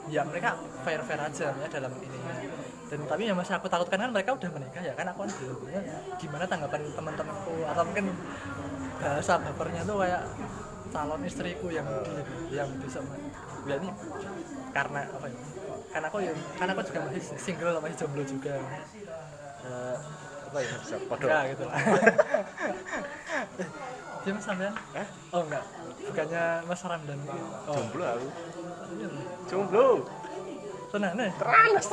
Ya 0.09 0.25
mereka 0.25 0.57
fair 0.89 1.05
fair 1.05 1.21
aja 1.21 1.53
ya 1.53 1.67
dalam 1.69 1.93
ini 2.01 2.19
dan 2.89 2.99
tapi 3.05 3.23
yang 3.29 3.37
masih 3.37 3.55
aku 3.61 3.69
takutkan 3.69 4.01
kan 4.01 4.11
mereka 4.11 4.33
udah 4.33 4.49
menikah 4.49 4.81
ya 4.81 4.93
kan 4.97 5.07
aku 5.13 5.29
kan 5.29 5.31
belum 5.37 5.59
Ya, 5.69 5.99
gimana 6.17 6.45
tanggapan 6.49 6.81
teman-temanku? 6.97 7.55
Atau 7.69 7.83
mungkin 7.85 8.07
bahasa 8.99 9.33
bapernya 9.39 9.83
tuh 9.85 9.97
kayak 10.03 10.23
calon 10.89 11.21
istriku 11.23 11.69
yang 11.69 11.85
di, 11.85 12.57
yang 12.57 12.69
bisa 12.81 13.05
ya 13.69 13.77
ini 13.77 13.93
karena 14.73 15.01
apa 15.05 15.27
ya? 15.29 15.37
Karena 15.93 16.07
aku 16.09 16.19
ya 16.25 16.33
karena 16.57 16.73
aku 16.73 16.83
juga 16.89 17.01
masih 17.09 17.23
single 17.37 17.77
masih 17.85 17.97
jomblo 18.01 18.23
juga. 18.25 18.57
Eh, 19.69 19.97
apa 20.49 20.59
ya? 20.65 20.77
Siap, 20.81 21.03
podo. 21.13 21.27
ya 21.29 21.41
gitu. 21.53 21.65
Lah 21.69 21.77
dia 24.25 24.33
mas 24.35 24.47
Ramdan 24.51 24.73
Eh? 24.97 25.07
oh 25.33 25.43
enggak. 25.45 25.65
Bukannya 26.09 26.45
mas 26.65 26.83
Ramdan? 26.83 27.19
Oh 27.69 27.75
Jomblo 27.77 28.05
aku. 28.09 28.29
Jomblo. 29.47 29.87
Tenang 30.89 31.15
nih 31.15 31.31
Teranas. 31.35 31.87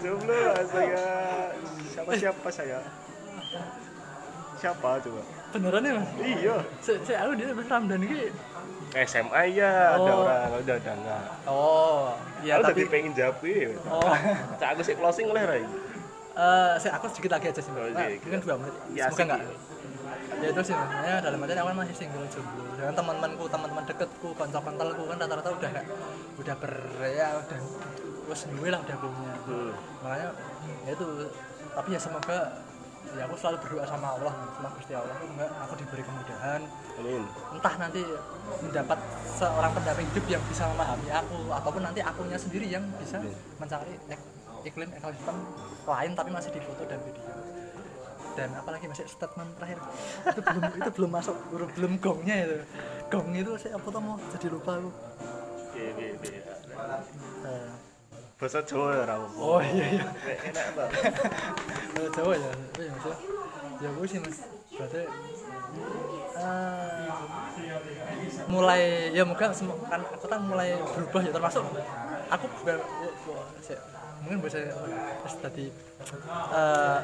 Jomblo 0.00 0.38
astaga. 0.52 1.06
Siapa 1.86 2.10
siapa 2.14 2.48
saya? 2.50 2.78
Siapa 4.56 4.88
coba? 4.98 5.22
beneran 5.54 5.86
nih 5.86 5.92
mas 5.94 6.08
Iya. 6.18 6.56
saya 6.82 7.18
aku 7.22 7.38
dia 7.38 7.54
mas 7.54 7.62
Ramdan 7.64 8.02
ini 8.02 8.26
SMA 9.06 9.42
ya 9.54 9.94
ada 9.94 10.02
Oh. 10.02 10.26
orang 10.26 10.50
udah 10.56 10.74
udah 10.74 10.94
enggak. 10.98 11.24
oh 11.46 12.10
iya 12.42 12.58
tapi 12.58 12.82
pengen 12.84 13.14
jawab 13.14 13.38
ya. 13.38 13.70
oh 13.86 14.10
Cak 14.58 14.74
aku 14.74 14.82
sih 14.82 14.98
closing 14.98 15.30
oleh 15.30 15.46
Rai. 15.46 15.62
eh 16.34 16.72
saya 16.76 16.98
aku 16.98 17.06
sedikit 17.06 17.38
lagi 17.38 17.54
aja 17.54 17.62
sih 17.62 17.70
Oh, 17.70 17.86
Mas. 17.86 17.94
iya, 17.94 18.02
iya. 18.04 18.18
ini 18.18 18.28
kan 18.28 18.40
dua 18.42 18.54
menit 18.58 18.74
Iya, 18.90 19.04
semoga 19.06 19.22
enggak. 19.30 19.40
Ya 20.44 20.48
itu 20.52 20.60
sih 20.60 20.74
makanya 20.76 21.14
dalam 21.24 21.40
artian 21.40 21.58
aku 21.64 21.68
masih 21.72 21.96
single 21.96 22.26
jomblo. 22.28 22.62
Dengan 22.76 22.92
teman-temanku 22.92 23.44
teman-teman 23.48 23.84
deketku 23.88 24.28
kanca-kancaku 24.36 25.02
kan 25.08 25.16
rata-rata 25.16 25.50
udah 25.56 25.70
kayak 25.72 25.86
udah 26.36 26.54
ber 26.60 26.72
ya 27.08 27.28
udah 27.40 27.58
wes 28.28 28.42
duwe 28.52 28.68
lah 28.68 28.80
udah 28.84 28.96
punya. 29.00 29.32
Hmm. 29.48 29.72
makanya 30.04 30.28
ya 30.84 30.90
itu. 30.92 31.06
Tapi 31.74 31.88
ya 31.96 32.00
semoga 32.00 32.38
ya 33.14 33.22
aku 33.28 33.34
selalu 33.40 33.56
berdoa 33.64 33.84
sama 33.88 34.06
Allah 34.20 34.32
sama 34.52 34.68
Gusti 34.76 34.92
Allah. 34.92 35.16
Enggak 35.24 35.50
aku 35.64 35.72
diberi 35.80 36.02
kemudahan. 36.04 36.60
Amin. 36.94 37.22
entah 37.58 37.74
nanti 37.74 38.06
mendapat 38.62 38.98
seorang 39.34 39.72
pendamping 39.74 40.06
hidup 40.14 40.26
yang 40.30 40.42
bisa 40.46 40.62
memahami 40.70 41.10
aku 41.10 41.38
ataupun 41.50 41.82
nanti 41.82 41.98
akunya 41.98 42.38
sendiri 42.38 42.70
yang 42.70 42.86
bisa 43.02 43.18
mencari 43.58 43.98
ek- 44.06 44.30
iklim 44.62 44.90
ekosistem 44.94 45.36
lain 45.84 46.12
tapi 46.14 46.30
masih 46.30 46.54
di 46.54 46.60
foto 46.62 46.86
dan 46.86 47.02
video 47.02 47.26
dan 48.34 48.50
apalagi 48.54 48.86
masih 48.90 49.06
statement 49.06 49.50
terakhir 49.58 49.78
itu 50.26 50.40
belum 50.42 50.62
itu 50.74 50.90
belum 50.98 51.10
masuk 51.10 51.36
belum 51.54 51.68
belum 51.78 51.92
gongnya 52.02 52.36
itu 52.46 52.58
gong 53.10 53.30
itu 53.34 53.52
saya 53.58 53.78
apa 53.78 53.86
tuh 53.88 54.02
mau 54.02 54.16
jadi 54.34 54.46
lupa 54.50 54.72
aku 54.78 54.90
oke, 54.90 55.84
oke. 55.94 56.34
Eh, 57.44 57.70
Bahasa 58.34 58.60
Jawa 58.66 58.98
ya 58.98 59.04
Rawo. 59.06 59.26
oh 59.38 59.60
iya 59.62 59.86
iya 59.94 60.04
Enak 60.50 60.66
banget. 60.74 61.02
Kalau 61.94 62.10
Jawa 62.10 62.32
ya, 62.34 62.50
apa 62.50 62.80
ya 62.82 62.90
maksudnya? 62.90 63.18
Ya 63.78 63.88
gue 63.94 64.06
sih 64.10 64.18
mas, 64.18 64.38
berarti 64.74 65.00
eh, 66.34 67.08
mulai 68.50 68.82
ya 69.14 69.22
mungkin 69.22 69.54
kan 69.54 70.00
aku 70.02 70.26
kan 70.26 70.40
mulai 70.44 70.74
berubah 70.82 71.22
ya 71.22 71.30
termasuk 71.30 71.62
aku 72.30 72.44
bukan 72.58 72.76
mungkin 74.24 74.38
bisa 74.40 74.58
terus 75.20 75.34
tadi 75.38 75.64
eh 76.50 76.98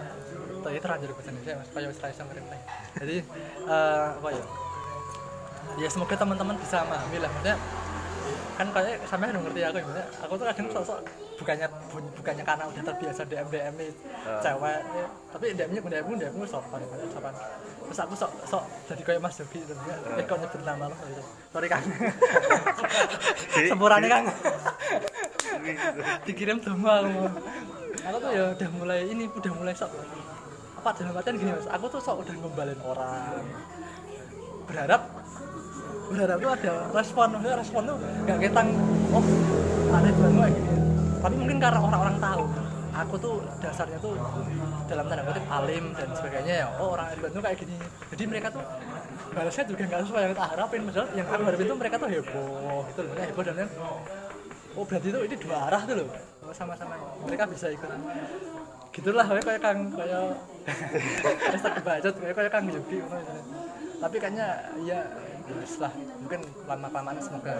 tadi 0.61 0.77
terlanjur 0.77 1.09
bahasa 1.13 1.31
Indonesia 1.31 1.55
mas. 1.57 1.69
Kayak 1.71 1.93
Israel 1.93 2.15
sama 2.15 2.33
Rimlay 2.33 2.61
jadi 2.97 3.17
eh, 3.67 4.07
apa 4.17 4.29
ya? 4.31 4.45
Ya 5.79 5.89
semoga 5.89 6.17
teman-teman 6.17 6.57
bisa 6.59 6.83
memahami 6.83 7.19
lah. 7.21 7.31
Maksudnya 7.31 7.57
kan 8.59 8.67
kayak 8.71 9.01
sampai 9.09 9.33
udah 9.33 9.41
ngerti 9.41 9.61
aku 9.65 9.77
ya 9.81 10.05
aku 10.21 10.33
tuh 10.37 10.45
kadang 10.45 10.69
sosok 10.69 10.99
bukannya 11.41 11.67
bu- 11.89 12.13
bukannya 12.13 12.45
karena 12.45 12.65
udah 12.69 12.83
terbiasa 12.85 13.25
DM 13.25 13.49
DM 13.49 13.75
cewek 14.45 14.81
ya. 14.85 15.07
tapi 15.33 15.45
DM 15.57 15.71
nya 15.73 15.81
DM 15.81 16.07
DM 16.21 16.35
sopan 16.45 16.81
sopan 17.09 17.33
terus 17.91 18.07
aku 18.07 18.15
sok 18.15 18.31
sok 18.47 18.62
jadi 18.87 19.03
kayak 19.03 19.19
Mas 19.19 19.35
Yogi 19.43 19.67
gitu 19.67 19.75
ya 19.75 19.97
eh 20.15 20.23
kok 20.23 20.39
nyebut 20.39 20.62
nama 20.62 20.87
lo? 20.87 20.95
Gitu 20.95 21.23
sorry. 21.51 21.67
Kang. 21.67 21.83
Sempurane 23.75 24.07
kang. 24.07 24.25
Dikirim 26.31 26.62
semua 26.62 27.03
aku. 27.03 27.27
Aku 28.07 28.17
tuh 28.23 28.31
ya 28.31 28.55
udah 28.55 28.69
mulai 28.79 29.11
ini 29.11 29.27
udah 29.27 29.53
mulai 29.59 29.75
sok. 29.75 29.91
Apa 30.79 30.95
dalam 30.95 31.19
artian 31.19 31.35
gini 31.35 31.51
mas? 31.51 31.67
Aku 31.67 31.91
tuh 31.91 31.99
sok 31.99 32.23
udah 32.23 32.35
ngombalin 32.39 32.79
orang. 32.87 33.43
Berharap 34.71 35.03
berharap 36.15 36.37
tuh 36.39 36.51
ada 36.55 36.73
respon. 36.95 37.27
Maksudnya 37.35 37.59
respon 37.59 37.83
tuh 37.91 37.97
gak 38.31 38.39
ketang 38.39 38.69
oh 39.11 39.25
aneh 39.91 40.15
banget 40.15 40.55
gini 40.55 40.81
tapi 41.21 41.35
mungkin 41.37 41.59
karena 41.61 41.81
orang-orang 41.85 42.17
tahu 42.17 42.45
aku 43.05 43.15
tuh 43.17 43.35
dasarnya 43.61 43.99
tuh 44.01 44.15
dalam 44.87 45.05
tanda 45.09 45.23
kutip 45.25 45.45
alim 45.49 45.85
dan 45.97 46.09
sebagainya 46.13 46.55
ya. 46.65 46.67
Oh 46.81 46.95
orang 46.95 47.13
Ridwan 47.17 47.33
tuh 47.33 47.43
kayak 47.43 47.59
gini. 47.61 47.77
Jadi 48.13 48.23
mereka 48.29 48.47
tuh 48.53 48.65
balasnya 49.31 49.65
juga 49.69 49.83
nggak 49.87 50.01
sesuai 50.07 50.23
yang 50.27 50.35
tak 50.37 50.49
harapin. 50.57 50.81
Padahal 50.89 51.09
yang 51.17 51.27
aku 51.29 51.43
harapin 51.47 51.67
tuh 51.67 51.79
mereka 51.79 51.95
tuh 51.97 52.09
heboh 52.09 52.83
itu 52.89 53.01
loh. 53.01 53.13
Heboh 53.17 53.45
dan 53.45 53.69
oh 54.79 54.85
berarti 54.87 55.09
tuh 55.11 55.23
ini 55.25 55.37
dua 55.39 55.57
arah 55.69 55.83
tuh 55.85 55.95
loh. 55.99 56.09
Oh, 56.45 56.55
sama-sama 56.55 56.95
mereka 57.25 57.45
bisa 57.49 57.67
ikut. 57.73 57.91
Gitulah 58.91 59.23
kayak 59.23 59.45
kayak 59.47 59.61
kang 59.63 59.81
kayak 59.95 60.25
Mister 61.55 61.71
kebacot 61.79 62.15
kayak 62.21 62.35
kayak 62.37 62.51
kang 62.53 62.65
Yogi 62.69 62.99
gitu. 63.01 63.17
tapi 64.01 64.17
kayaknya 64.17 64.49
ya 64.81 65.01
wis 65.61 65.77
lah 65.77 65.93
mungkin 66.21 66.41
lama 66.65 66.89
kelamaan 66.89 67.19
semoga 67.21 67.55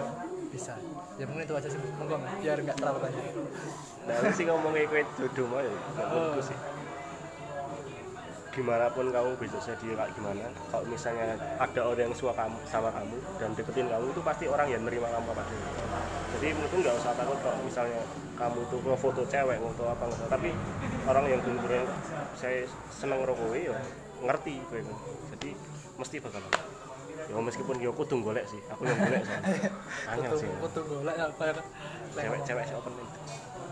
bisa. 0.51 0.75
Ya 1.15 1.25
mungkin 1.25 1.47
itu 1.47 1.55
aja 1.55 1.67
sih. 1.71 1.79
Monggo 1.97 2.19
biar 2.43 2.57
nggak 2.59 2.77
terlalu 2.77 2.99
banyak. 3.07 3.23
Nah, 4.05 4.33
sih 4.35 4.45
ngomongnya 4.45 4.85
kue 4.91 5.01
jodoh 5.17 5.45
mah 5.47 5.61
ya, 5.63 5.71
menurutku 5.71 6.41
sih. 6.51 6.57
Gimana 8.51 8.91
pun 8.91 9.07
kamu 9.07 9.39
besoknya 9.39 9.79
dia 9.79 9.95
kayak 9.95 10.11
gimana, 10.11 10.43
kalau 10.67 10.83
misalnya 10.91 11.39
ada 11.55 11.81
orang 11.87 12.11
yang 12.11 12.11
suka 12.11 12.35
kamu 12.35 12.59
sama 12.67 12.91
kamu 12.91 13.15
dan 13.39 13.55
deketin 13.55 13.87
kamu 13.87 14.11
itu 14.11 14.21
pasti 14.27 14.43
orang 14.51 14.67
yang 14.67 14.83
nerima 14.83 15.07
kamu 15.07 15.31
apa 15.31 15.39
adanya. 15.47 15.71
Jadi 16.35 16.47
mungkin 16.59 16.77
nggak 16.83 16.95
usah 16.99 17.15
takut 17.15 17.39
kalau 17.39 17.63
misalnya 17.63 18.03
kamu 18.35 18.59
tuh 18.67 18.79
ngefoto 18.83 19.23
cewek, 19.31 19.55
foto 19.55 19.83
apa 19.87 20.03
nggak 20.03 20.27
tapi 20.27 20.49
orang 21.07 21.25
yang 21.31 21.39
bener-bener 21.47 21.87
saya 22.35 22.67
seneng 22.91 23.23
rokok 23.23 23.55
ya 23.55 23.71
ngerti 24.19 24.59
gue 24.67 24.83
Jadi 25.31 25.49
mesti 25.95 26.15
bakal 26.19 26.43
ya 27.31 27.39
meskipun 27.39 27.75
aku 27.79 28.03
tuh 28.03 28.19
golek 28.19 28.43
sih, 28.45 28.59
aku 28.67 28.83
yang 28.83 28.99
golek 28.99 29.23
sih. 29.27 29.39
Angel 30.05 30.35
sih. 30.35 30.47
Kutu 30.59 30.81
golek 30.83 31.15
apa 31.15 31.43
ya 31.47 31.53
Cewek-cewek 32.11 32.63
sih 32.67 32.75
open 32.75 32.91
mind. 32.91 33.11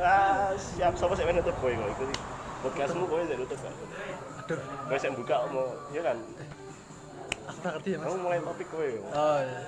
ah, 0.00 0.50
siap 0.54 0.94
siapa 0.94 1.12
sih 1.12 1.22
yang 1.22 1.34
nutup 1.34 1.56
kowe 1.58 1.70
kok 1.70 1.88
iku 1.90 2.04
sih. 2.06 2.18
Podcastmu 2.62 3.04
kowe 3.04 3.20
sing 3.20 3.38
nutup 3.38 3.58
kok. 3.58 3.74
aduh 4.44 4.60
Kowe 4.86 4.96
sing 4.96 5.12
buka 5.12 5.36
mau 5.50 5.66
ya 5.90 6.02
kan. 6.02 6.16
aku 7.44 7.58
nggak 7.60 7.72
ngerti 7.76 7.88
ya 7.92 7.98
mas 8.00 8.06
Kamu 8.08 8.18
mulai 8.22 8.38
topik 8.40 8.68
kowe. 8.70 8.86
kok. 8.88 9.10
oh 9.10 9.38
iya 9.42 9.60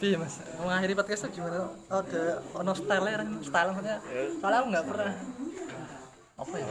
Iya 0.00 0.16
mas, 0.16 0.40
mengakhiri 0.56 0.96
podcast 0.96 1.28
itu 1.28 1.36
gimana? 1.36 1.68
Oh, 1.92 2.00
ada 2.00 2.40
ono 2.56 2.72
style 2.72 3.04
kan, 3.04 3.28
style 3.44 3.68
maksudnya. 3.68 4.00
Soalnya 4.40 4.58
aku 4.58 4.68
nggak 4.72 4.86
pernah 4.88 5.12
apa 6.40 6.54
ya? 6.56 6.66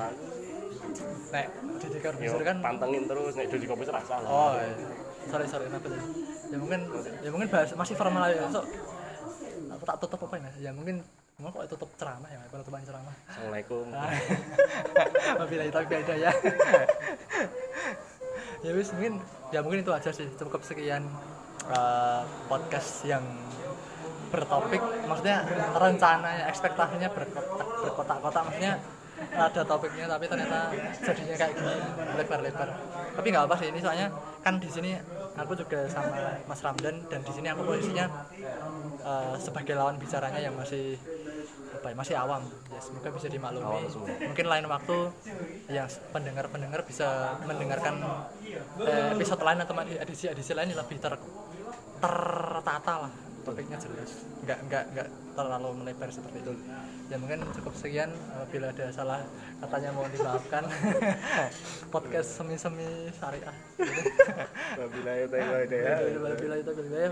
Nek, 1.30 1.46
yo 1.82 2.00
Corbuzier 2.02 2.44
kan 2.44 2.58
pantengin 2.64 3.04
terus 3.06 3.34
nek 3.38 3.46
Dodi 3.54 3.66
Kopi 3.70 3.84
rasa 3.86 4.16
lah. 4.22 4.30
Oh, 4.30 4.52
iya. 4.58 4.74
sorry 5.30 5.46
sorry 5.46 5.66
kenapa 5.70 5.88
ya? 5.94 6.02
Ya 6.50 6.58
mungkin 6.58 6.80
ya 7.22 7.30
mungkin 7.30 7.48
bahas 7.54 7.70
masih 7.78 7.96
formal 7.96 8.26
aja. 8.26 8.50
So, 8.50 8.62
aku 9.70 9.84
tak 9.86 9.98
tutup 10.02 10.20
apa 10.26 10.36
ya? 10.42 10.70
Ya 10.70 10.72
mungkin 10.74 11.06
mau 11.40 11.54
kok 11.54 11.72
tutup 11.72 11.90
ceramah 11.96 12.28
ya, 12.28 12.40
penutupan 12.52 12.84
ceramah. 12.84 13.16
Assalamualaikum. 13.30 13.86
Wabillahi 15.40 15.72
taufiq 15.72 16.00
hidayah. 16.04 16.34
ya. 16.36 16.84
ya 18.66 18.72
wis 18.76 18.90
mungkin 18.92 19.14
ya 19.54 19.60
mungkin 19.64 19.80
itu 19.86 19.92
aja 19.94 20.10
sih. 20.12 20.28
Cukup 20.36 20.66
sekian 20.66 21.06
eh, 21.70 22.22
podcast 22.50 23.06
yang 23.08 23.24
bertopik 24.30 24.82
maksudnya 25.10 25.42
rencananya 25.74 26.46
ekspektasinya 26.54 27.10
berkotak 27.10 27.66
berkotak-kotak 27.82 28.42
maksudnya 28.46 28.78
ada 29.30 29.62
topiknya 29.64 30.06
tapi 30.08 30.26
ternyata 30.28 30.72
jadinya 31.04 31.36
kayak 31.36 31.54
gini 31.56 31.76
lebar-lebar. 32.20 32.70
Tapi 33.16 33.28
nggak 33.30 33.46
apa 33.46 33.56
sih 33.60 33.68
ini 33.72 33.80
soalnya 33.80 34.08
kan 34.44 34.56
di 34.58 34.70
sini 34.72 34.92
aku 35.36 35.54
juga 35.56 35.88
sama 35.88 36.40
Mas 36.48 36.62
Ramdan 36.64 36.96
dan 37.08 37.20
di 37.24 37.32
sini 37.32 37.48
aku 37.52 37.62
posisinya 37.68 38.06
eh, 39.04 39.36
sebagai 39.40 39.74
lawan 39.76 39.96
bicaranya 40.00 40.40
yang 40.40 40.56
masih 40.56 41.00
apa 41.80 41.88
ya, 41.92 41.96
masih 41.96 42.16
awam. 42.20 42.44
Ya 42.72 42.80
semoga 42.84 43.10
bisa 43.16 43.28
dimaklumi. 43.32 43.82
Mungkin 44.28 44.46
lain 44.48 44.66
waktu 44.68 44.98
yang 45.72 45.88
pendengar-pendengar 46.12 46.82
bisa 46.84 47.40
mendengarkan 47.48 48.04
eh, 48.84 49.16
episode 49.16 49.42
lain 49.44 49.60
atau 49.64 49.74
edisi-edisi 49.78 50.52
lain 50.56 50.76
yang 50.76 50.82
lebih 50.84 51.00
ter 51.00 51.16
tertata 52.00 52.94
lah 53.08 53.14
topiknya 53.46 53.78
jelas. 53.80 54.24
Nggak 54.46 54.60
nggak 54.70 54.84
nggak 54.96 55.08
terlalu 55.36 55.70
melebar 55.84 56.10
seperti 56.12 56.38
itu. 56.44 56.54
Ya 57.10 57.18
mungkin 57.18 57.42
cukup 57.58 57.74
sekian 57.74 58.14
apabila 58.36 58.70
ada 58.70 58.86
salah 58.94 59.22
katanya 59.60 59.90
mohon 59.96 60.12
dimaafkan. 60.14 60.64
Podcast 61.94 62.30
semi 62.38 62.56
semi 62.60 63.10
syariah. 63.18 63.56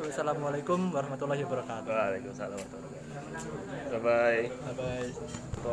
Wassalamualaikum 0.05 0.93
warahmatullahi 0.93 1.41
wabarakatuh. 1.47 1.89
Waalaikumsalam 1.89 2.57
warahmatullahi 2.57 2.93
wabarakatuh. 2.93 3.67
Bye 3.87 4.01
bye. 4.01 4.43
bye 4.51 4.75
bye 4.75 5.67